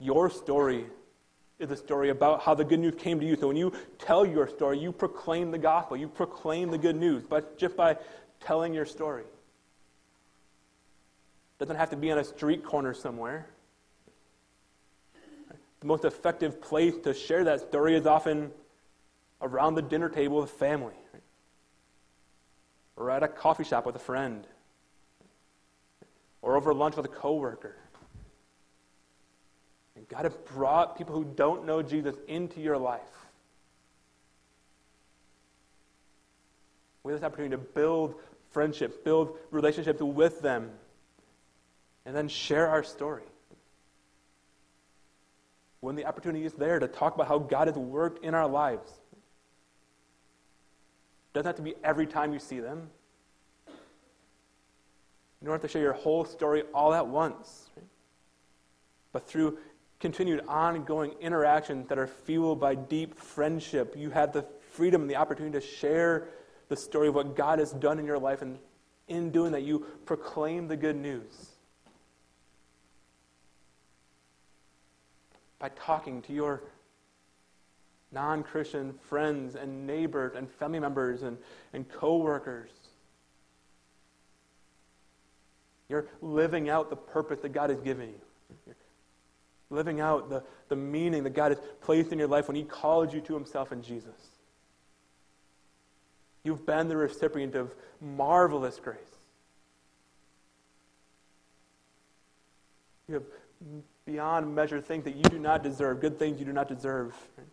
Your 0.00 0.28
story 0.28 0.86
is 1.60 1.70
a 1.70 1.76
story 1.76 2.10
about 2.10 2.42
how 2.42 2.54
the 2.54 2.64
good 2.64 2.80
news 2.80 2.96
came 2.98 3.20
to 3.20 3.26
you. 3.26 3.36
So 3.36 3.46
when 3.46 3.56
you 3.56 3.72
tell 3.98 4.26
your 4.26 4.48
story, 4.48 4.80
you 4.80 4.90
proclaim 4.90 5.52
the 5.52 5.58
gospel. 5.58 5.96
You 5.96 6.08
proclaim 6.08 6.72
the 6.72 6.78
good 6.78 6.96
news, 6.96 7.22
but 7.28 7.56
just 7.56 7.76
by 7.76 7.96
telling 8.40 8.74
your 8.74 8.86
story. 8.86 9.22
It 9.22 9.28
doesn't 11.60 11.76
have 11.76 11.90
to 11.90 11.96
be 11.96 12.10
on 12.10 12.18
a 12.18 12.24
street 12.24 12.64
corner 12.64 12.92
somewhere. 12.92 13.50
The 15.80 15.86
most 15.86 16.04
effective 16.04 16.60
place 16.60 16.94
to 17.04 17.14
share 17.14 17.44
that 17.44 17.60
story 17.60 17.96
is 17.96 18.06
often 18.06 18.50
around 19.42 19.74
the 19.74 19.82
dinner 19.82 20.08
table 20.08 20.40
with 20.40 20.50
family, 20.50 20.94
or 22.96 23.10
at 23.10 23.22
a 23.22 23.28
coffee 23.28 23.64
shop 23.64 23.84
with 23.84 23.94
a 23.94 24.00
friend, 24.00 24.46
or 26.40 26.56
over 26.56 26.72
lunch 26.72 26.96
with 26.96 27.04
a 27.04 27.10
coworker. 27.10 27.76
And 29.96 30.08
God 30.08 30.24
has 30.24 30.34
brought 30.54 30.96
people 30.96 31.14
who 31.14 31.24
don't 31.24 31.66
know 31.66 31.82
Jesus 31.82 32.16
into 32.26 32.60
your 32.60 32.78
life. 32.78 33.00
We 37.02 37.12
have 37.12 37.20
this 37.20 37.26
opportunity 37.26 37.54
to 37.56 37.62
build 37.62 38.14
friendships, 38.50 38.96
build 38.96 39.36
relationships 39.50 40.00
with 40.00 40.40
them, 40.40 40.70
and 42.04 42.16
then 42.16 42.28
share 42.28 42.68
our 42.68 42.82
story. 42.82 43.22
When 45.86 45.94
the 45.94 46.04
opportunity 46.04 46.44
is 46.44 46.52
there 46.52 46.80
to 46.80 46.88
talk 46.88 47.14
about 47.14 47.28
how 47.28 47.38
God 47.38 47.68
has 47.68 47.76
worked 47.76 48.24
in 48.24 48.34
our 48.34 48.48
lives, 48.48 48.90
doesn't 51.32 51.46
have 51.46 51.54
to 51.54 51.62
be 51.62 51.76
every 51.84 52.08
time 52.08 52.32
you 52.32 52.40
see 52.40 52.58
them. 52.58 52.90
You 53.68 55.44
don't 55.44 55.52
have 55.52 55.62
to 55.62 55.68
share 55.68 55.82
your 55.82 55.92
whole 55.92 56.24
story 56.24 56.64
all 56.74 56.92
at 56.92 57.06
once. 57.06 57.70
Right? 57.76 57.86
But 59.12 59.28
through 59.28 59.58
continued 60.00 60.40
ongoing 60.48 61.12
interactions 61.20 61.86
that 61.86 61.98
are 61.98 62.08
fueled 62.08 62.58
by 62.58 62.74
deep 62.74 63.16
friendship, 63.16 63.94
you 63.96 64.10
have 64.10 64.32
the 64.32 64.44
freedom 64.72 65.02
and 65.02 65.08
the 65.08 65.14
opportunity 65.14 65.56
to 65.60 65.64
share 65.64 66.30
the 66.68 66.76
story 66.76 67.06
of 67.06 67.14
what 67.14 67.36
God 67.36 67.60
has 67.60 67.70
done 67.70 68.00
in 68.00 68.06
your 68.06 68.18
life, 68.18 68.42
and 68.42 68.58
in 69.06 69.30
doing 69.30 69.52
that, 69.52 69.62
you 69.62 69.86
proclaim 70.04 70.66
the 70.66 70.76
good 70.76 70.96
news. 70.96 71.55
By 75.58 75.70
talking 75.70 76.22
to 76.22 76.32
your 76.32 76.62
non 78.12 78.42
Christian 78.42 78.94
friends 79.08 79.54
and 79.54 79.86
neighbors 79.86 80.32
and 80.36 80.50
family 80.50 80.80
members 80.80 81.22
and, 81.22 81.38
and 81.72 81.88
co 81.88 82.18
workers. 82.18 82.70
You're 85.88 86.08
living 86.20 86.68
out 86.68 86.90
the 86.90 86.96
purpose 86.96 87.40
that 87.40 87.50
God 87.50 87.70
has 87.70 87.80
given 87.80 88.08
you. 88.08 88.56
You're 88.66 88.76
living 89.70 90.00
out 90.00 90.28
the, 90.28 90.42
the 90.68 90.76
meaning 90.76 91.22
that 91.24 91.34
God 91.34 91.52
has 91.52 91.60
placed 91.80 92.12
in 92.12 92.18
your 92.18 92.28
life 92.28 92.48
when 92.48 92.56
He 92.56 92.64
called 92.64 93.12
you 93.12 93.20
to 93.20 93.34
Himself 93.34 93.72
in 93.72 93.82
Jesus. 93.82 94.16
You've 96.42 96.64
been 96.64 96.88
the 96.88 96.96
recipient 96.96 97.54
of 97.54 97.74
marvelous 98.00 98.78
grace. 98.78 98.98
You 103.08 103.14
have 103.14 103.24
beyond 104.06 104.54
measure 104.54 104.80
things 104.80 105.04
that 105.04 105.16
you 105.16 105.24
do 105.24 105.38
not 105.38 105.62
deserve, 105.62 106.00
good 106.00 106.18
things 106.18 106.38
you 106.38 106.46
do 106.46 106.52
not 106.52 106.68
deserve. 106.68 107.14
And 107.36 107.46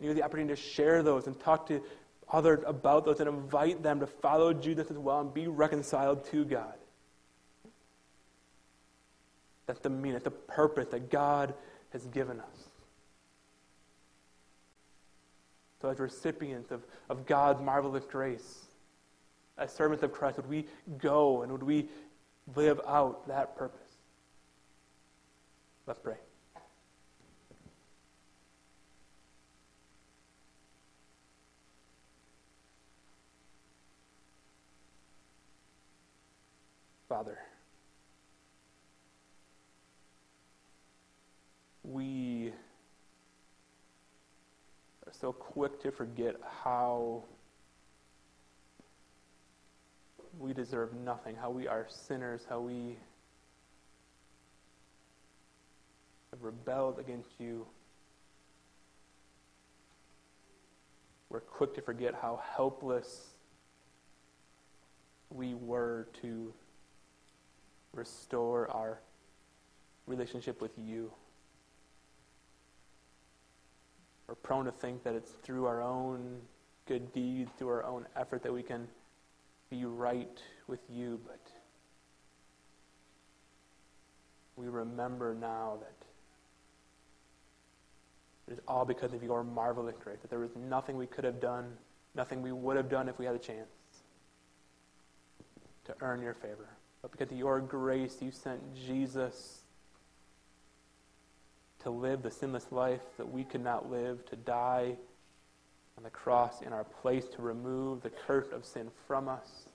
you 0.00 0.08
have 0.08 0.16
the 0.16 0.22
opportunity 0.22 0.54
to 0.54 0.60
share 0.60 1.02
those 1.02 1.26
and 1.26 1.38
talk 1.38 1.66
to 1.68 1.82
others 2.30 2.60
about 2.66 3.04
those 3.04 3.20
and 3.20 3.28
invite 3.28 3.82
them 3.82 4.00
to 4.00 4.06
follow 4.06 4.52
Jesus 4.52 4.90
as 4.90 4.98
well 4.98 5.20
and 5.20 5.32
be 5.32 5.46
reconciled 5.46 6.24
to 6.26 6.44
God. 6.44 6.74
That's 9.66 9.80
the 9.80 9.90
meaning, 9.90 10.12
that's 10.12 10.24
the 10.24 10.30
purpose 10.30 10.88
that 10.88 11.10
God 11.10 11.54
has 11.92 12.06
given 12.06 12.40
us. 12.40 12.68
So, 15.80 15.88
as 15.88 15.98
recipients 15.98 16.70
of, 16.70 16.84
of 17.08 17.26
God's 17.26 17.60
marvelous 17.60 18.04
grace, 18.04 18.64
as 19.58 19.72
servants 19.72 20.02
of 20.02 20.12
Christ, 20.12 20.38
would 20.38 20.48
we 20.48 20.66
go 20.98 21.42
and 21.42 21.52
would 21.52 21.62
we 21.62 21.88
live 22.56 22.80
out 22.86 23.28
that 23.28 23.56
purpose? 23.56 23.87
Let's 25.88 26.00
pray. 26.00 26.16
Father, 37.08 37.38
we 41.82 42.52
are 45.06 45.12
so 45.18 45.32
quick 45.32 45.80
to 45.80 45.90
forget 45.90 46.36
how 46.62 47.24
we 50.38 50.52
deserve 50.52 50.92
nothing, 50.92 51.34
how 51.34 51.48
we 51.48 51.66
are 51.66 51.86
sinners, 51.88 52.42
how 52.46 52.60
we 52.60 52.98
have 56.30 56.42
rebelled 56.42 56.98
against 56.98 57.30
you. 57.38 57.66
We're 61.30 61.40
quick 61.40 61.74
to 61.74 61.82
forget 61.82 62.14
how 62.20 62.40
helpless 62.56 63.28
we 65.30 65.54
were 65.54 66.08
to 66.22 66.52
restore 67.92 68.70
our 68.70 69.00
relationship 70.06 70.60
with 70.60 70.72
you. 70.78 71.12
We're 74.26 74.34
prone 74.36 74.64
to 74.66 74.72
think 74.72 75.04
that 75.04 75.14
it's 75.14 75.30
through 75.42 75.66
our 75.66 75.82
own 75.82 76.40
good 76.86 77.12
deeds, 77.12 77.50
through 77.58 77.68
our 77.68 77.84
own 77.84 78.06
effort, 78.16 78.42
that 78.42 78.52
we 78.52 78.62
can 78.62 78.88
be 79.70 79.84
right 79.84 80.40
with 80.66 80.80
you, 80.90 81.20
but 81.26 81.40
we 84.56 84.66
remember 84.66 85.34
now 85.34 85.78
that 85.80 86.07
it 88.48 88.52
is 88.52 88.60
all 88.66 88.84
because 88.84 89.12
of 89.12 89.22
your 89.22 89.44
marvelous 89.44 89.96
grace, 90.02 90.18
that 90.22 90.30
there 90.30 90.38
was 90.38 90.56
nothing 90.56 90.96
we 90.96 91.06
could 91.06 91.24
have 91.24 91.40
done, 91.40 91.76
nothing 92.14 92.42
we 92.42 92.52
would 92.52 92.76
have 92.76 92.88
done 92.88 93.08
if 93.08 93.18
we 93.18 93.26
had 93.26 93.34
a 93.34 93.38
chance 93.38 93.68
to 95.84 95.94
earn 96.00 96.22
your 96.22 96.34
favor. 96.34 96.68
But 97.02 97.12
because 97.12 97.30
of 97.30 97.38
your 97.38 97.60
grace, 97.60 98.16
you 98.20 98.30
sent 98.30 98.60
Jesus 98.74 99.60
to 101.82 101.90
live 101.90 102.22
the 102.22 102.30
sinless 102.30 102.66
life 102.70 103.02
that 103.18 103.30
we 103.30 103.44
could 103.44 103.62
not 103.62 103.90
live, 103.90 104.24
to 104.26 104.36
die 104.36 104.96
on 105.96 106.04
the 106.04 106.10
cross 106.10 106.62
in 106.62 106.72
our 106.72 106.84
place, 106.84 107.26
to 107.36 107.42
remove 107.42 108.02
the 108.02 108.10
curse 108.10 108.52
of 108.52 108.64
sin 108.64 108.90
from 109.06 109.28
us. 109.28 109.68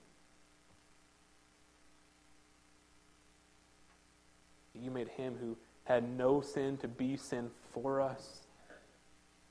You 4.74 4.90
made 4.90 5.08
him 5.08 5.36
who 5.40 5.56
had 5.84 6.08
no 6.16 6.40
sin 6.40 6.76
to 6.78 6.88
be 6.88 7.16
sin 7.16 7.50
for 7.72 8.00
us, 8.00 8.40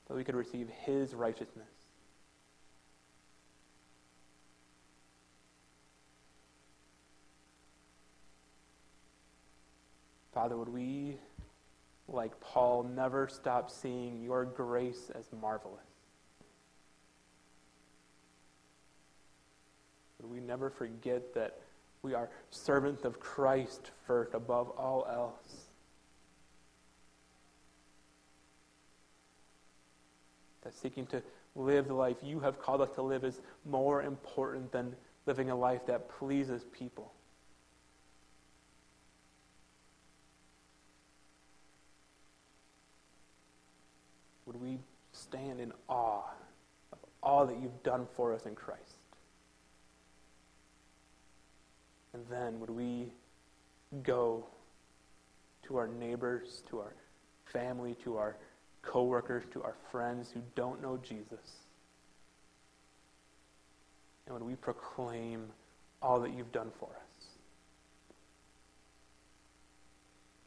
that 0.08 0.14
we 0.14 0.24
could 0.24 0.34
receive 0.34 0.68
his 0.68 1.14
righteousness. 1.14 1.68
Father, 10.32 10.56
would 10.56 10.68
we 10.68 11.18
like 12.08 12.38
Paul, 12.40 12.82
never 12.82 13.28
stop 13.28 13.70
seeing 13.70 14.22
your 14.22 14.44
grace 14.44 15.10
as 15.14 15.26
marvelous. 15.40 15.80
Would 20.20 20.30
we 20.30 20.40
never 20.40 20.70
forget 20.70 21.34
that 21.34 21.60
we 22.02 22.14
are 22.14 22.28
servants 22.50 23.04
of 23.04 23.20
Christ 23.20 23.90
first 24.06 24.34
above 24.34 24.70
all 24.70 25.06
else? 25.10 25.63
That 30.64 30.74
seeking 30.74 31.06
to 31.08 31.22
live 31.54 31.88
the 31.88 31.94
life 31.94 32.16
you 32.22 32.40
have 32.40 32.58
called 32.58 32.80
us 32.80 32.90
to 32.96 33.02
live 33.02 33.22
is 33.22 33.40
more 33.64 34.02
important 34.02 34.72
than 34.72 34.96
living 35.26 35.50
a 35.50 35.56
life 35.56 35.86
that 35.86 36.08
pleases 36.08 36.64
people. 36.72 37.12
Would 44.46 44.60
we 44.60 44.78
stand 45.12 45.60
in 45.60 45.72
awe 45.88 46.24
of 46.92 46.98
all 47.22 47.46
that 47.46 47.60
you've 47.60 47.82
done 47.82 48.06
for 48.16 48.32
us 48.32 48.46
in 48.46 48.54
Christ? 48.54 48.80
And 52.14 52.24
then 52.30 52.60
would 52.60 52.70
we 52.70 53.12
go 54.02 54.46
to 55.64 55.76
our 55.76 55.88
neighbors, 55.88 56.62
to 56.70 56.78
our 56.78 56.94
family, 57.46 57.96
to 58.04 58.16
our 58.16 58.36
coworkers, 58.86 59.44
to 59.52 59.62
our 59.62 59.74
friends 59.90 60.30
who 60.32 60.40
don't 60.54 60.82
know 60.82 60.98
Jesus? 61.02 61.64
And 64.26 64.34
would 64.34 64.42
we 64.42 64.54
proclaim 64.54 65.46
all 66.02 66.20
that 66.20 66.32
you've 66.34 66.52
done 66.52 66.70
for 66.78 66.88
us? 66.88 67.26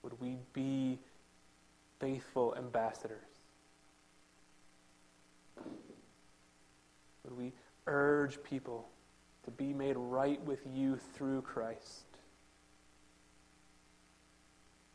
Would 0.03 0.19
we 0.21 0.37
be 0.53 0.99
faithful 1.99 2.55
ambassadors? 2.57 3.17
Would 7.23 7.37
we 7.37 7.51
urge 7.87 8.41
people 8.43 8.87
to 9.45 9.51
be 9.51 9.73
made 9.73 9.97
right 9.97 10.41
with 10.45 10.59
you 10.73 10.97
through 11.13 11.41
Christ? 11.41 12.05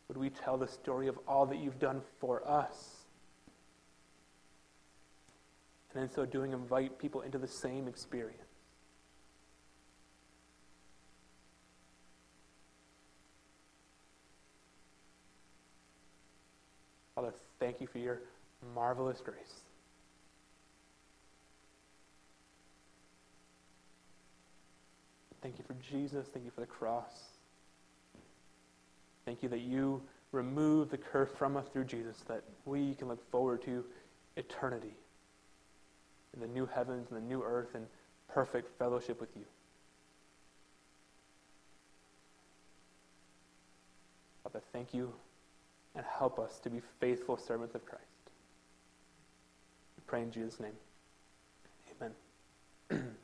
Would 0.08 0.16
we 0.16 0.30
tell 0.30 0.56
the 0.56 0.68
story 0.68 1.08
of 1.08 1.18
all 1.26 1.46
that 1.46 1.58
you've 1.58 1.78
done 1.78 2.02
for 2.20 2.46
us? 2.48 3.01
And 5.94 6.04
in 6.04 6.10
so 6.10 6.24
doing, 6.24 6.52
invite 6.52 6.98
people 6.98 7.20
into 7.20 7.38
the 7.38 7.46
same 7.46 7.86
experience. 7.86 8.40
Father, 17.14 17.34
thank 17.60 17.80
you 17.80 17.86
for 17.86 17.98
your 17.98 18.20
marvelous 18.74 19.20
grace. 19.20 19.60
Thank 25.42 25.58
you 25.58 25.64
for 25.66 25.74
Jesus. 25.74 26.28
Thank 26.32 26.46
you 26.46 26.50
for 26.50 26.60
the 26.60 26.66
cross. 26.66 27.12
Thank 29.26 29.42
you 29.42 29.48
that 29.50 29.60
you 29.60 30.02
remove 30.30 30.90
the 30.90 30.96
curse 30.96 31.30
from 31.36 31.56
us 31.56 31.66
through 31.72 31.84
Jesus, 31.84 32.16
that 32.28 32.42
we 32.64 32.94
can 32.94 33.08
look 33.08 33.30
forward 33.30 33.62
to 33.64 33.84
eternity 34.36 34.94
in 36.34 36.40
the 36.40 36.46
new 36.46 36.66
heavens 36.66 37.08
and 37.10 37.16
the 37.16 37.26
new 37.26 37.42
earth 37.42 37.74
and 37.74 37.86
perfect 38.28 38.78
fellowship 38.78 39.20
with 39.20 39.30
you. 39.36 39.44
Father, 44.42 44.62
thank 44.72 44.94
you 44.94 45.12
and 45.94 46.04
help 46.18 46.38
us 46.38 46.58
to 46.60 46.70
be 46.70 46.80
faithful 47.00 47.36
servants 47.36 47.74
of 47.74 47.84
Christ. 47.84 48.04
We 49.96 50.02
pray 50.06 50.22
in 50.22 50.30
Jesus' 50.30 50.58
name. 50.58 50.72
Amen. 52.00 52.12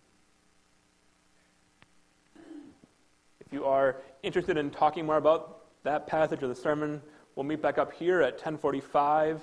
if 3.41 3.53
you 3.53 3.65
are 3.65 3.97
interested 4.23 4.57
in 4.57 4.71
talking 4.71 5.07
more 5.07 5.17
about 5.17 5.65
that 5.85 6.07
passage 6.07 6.43
of 6.43 6.49
the 6.51 6.55
sermon, 6.55 7.01
we'll 7.35 7.45
meet 7.45 7.63
back 7.63 7.79
up 7.79 7.93
here 7.93 8.21
at 8.21 8.35
1045 8.35 9.41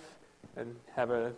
and 0.58 0.76
have 0.96 1.10
a 1.10 1.34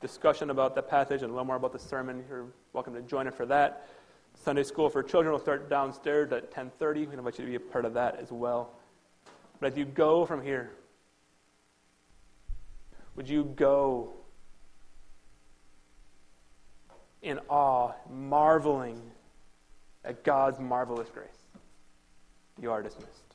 discussion 0.00 0.50
about 0.50 0.74
that 0.74 0.88
passage 0.88 1.22
and 1.22 1.30
a 1.30 1.32
little 1.32 1.44
more 1.44 1.56
about 1.56 1.72
the 1.72 1.78
sermon. 1.78 2.24
You're 2.28 2.46
welcome 2.72 2.94
to 2.94 3.02
join 3.02 3.26
us 3.26 3.34
for 3.34 3.46
that. 3.46 3.88
Sunday 4.34 4.62
school 4.62 4.90
for 4.90 5.02
children 5.02 5.32
will 5.32 5.40
start 5.40 5.70
downstairs 5.70 6.30
at 6.32 6.50
10:30. 6.50 7.06
We 7.06 7.14
invite 7.14 7.38
you 7.38 7.44
to 7.44 7.50
be 7.50 7.56
a 7.56 7.60
part 7.60 7.84
of 7.84 7.94
that 7.94 8.16
as 8.16 8.30
well. 8.30 8.74
But 9.60 9.72
as 9.72 9.78
you 9.78 9.86
go 9.86 10.26
from 10.26 10.42
here, 10.42 10.70
would 13.14 13.28
you 13.28 13.44
go 13.44 14.12
in 17.22 17.40
awe, 17.48 17.92
marveling 18.10 19.10
at 20.04 20.22
God's 20.22 20.60
marvelous 20.60 21.08
grace? 21.08 21.46
You 22.60 22.70
are 22.70 22.82
dismissed. 22.82 23.25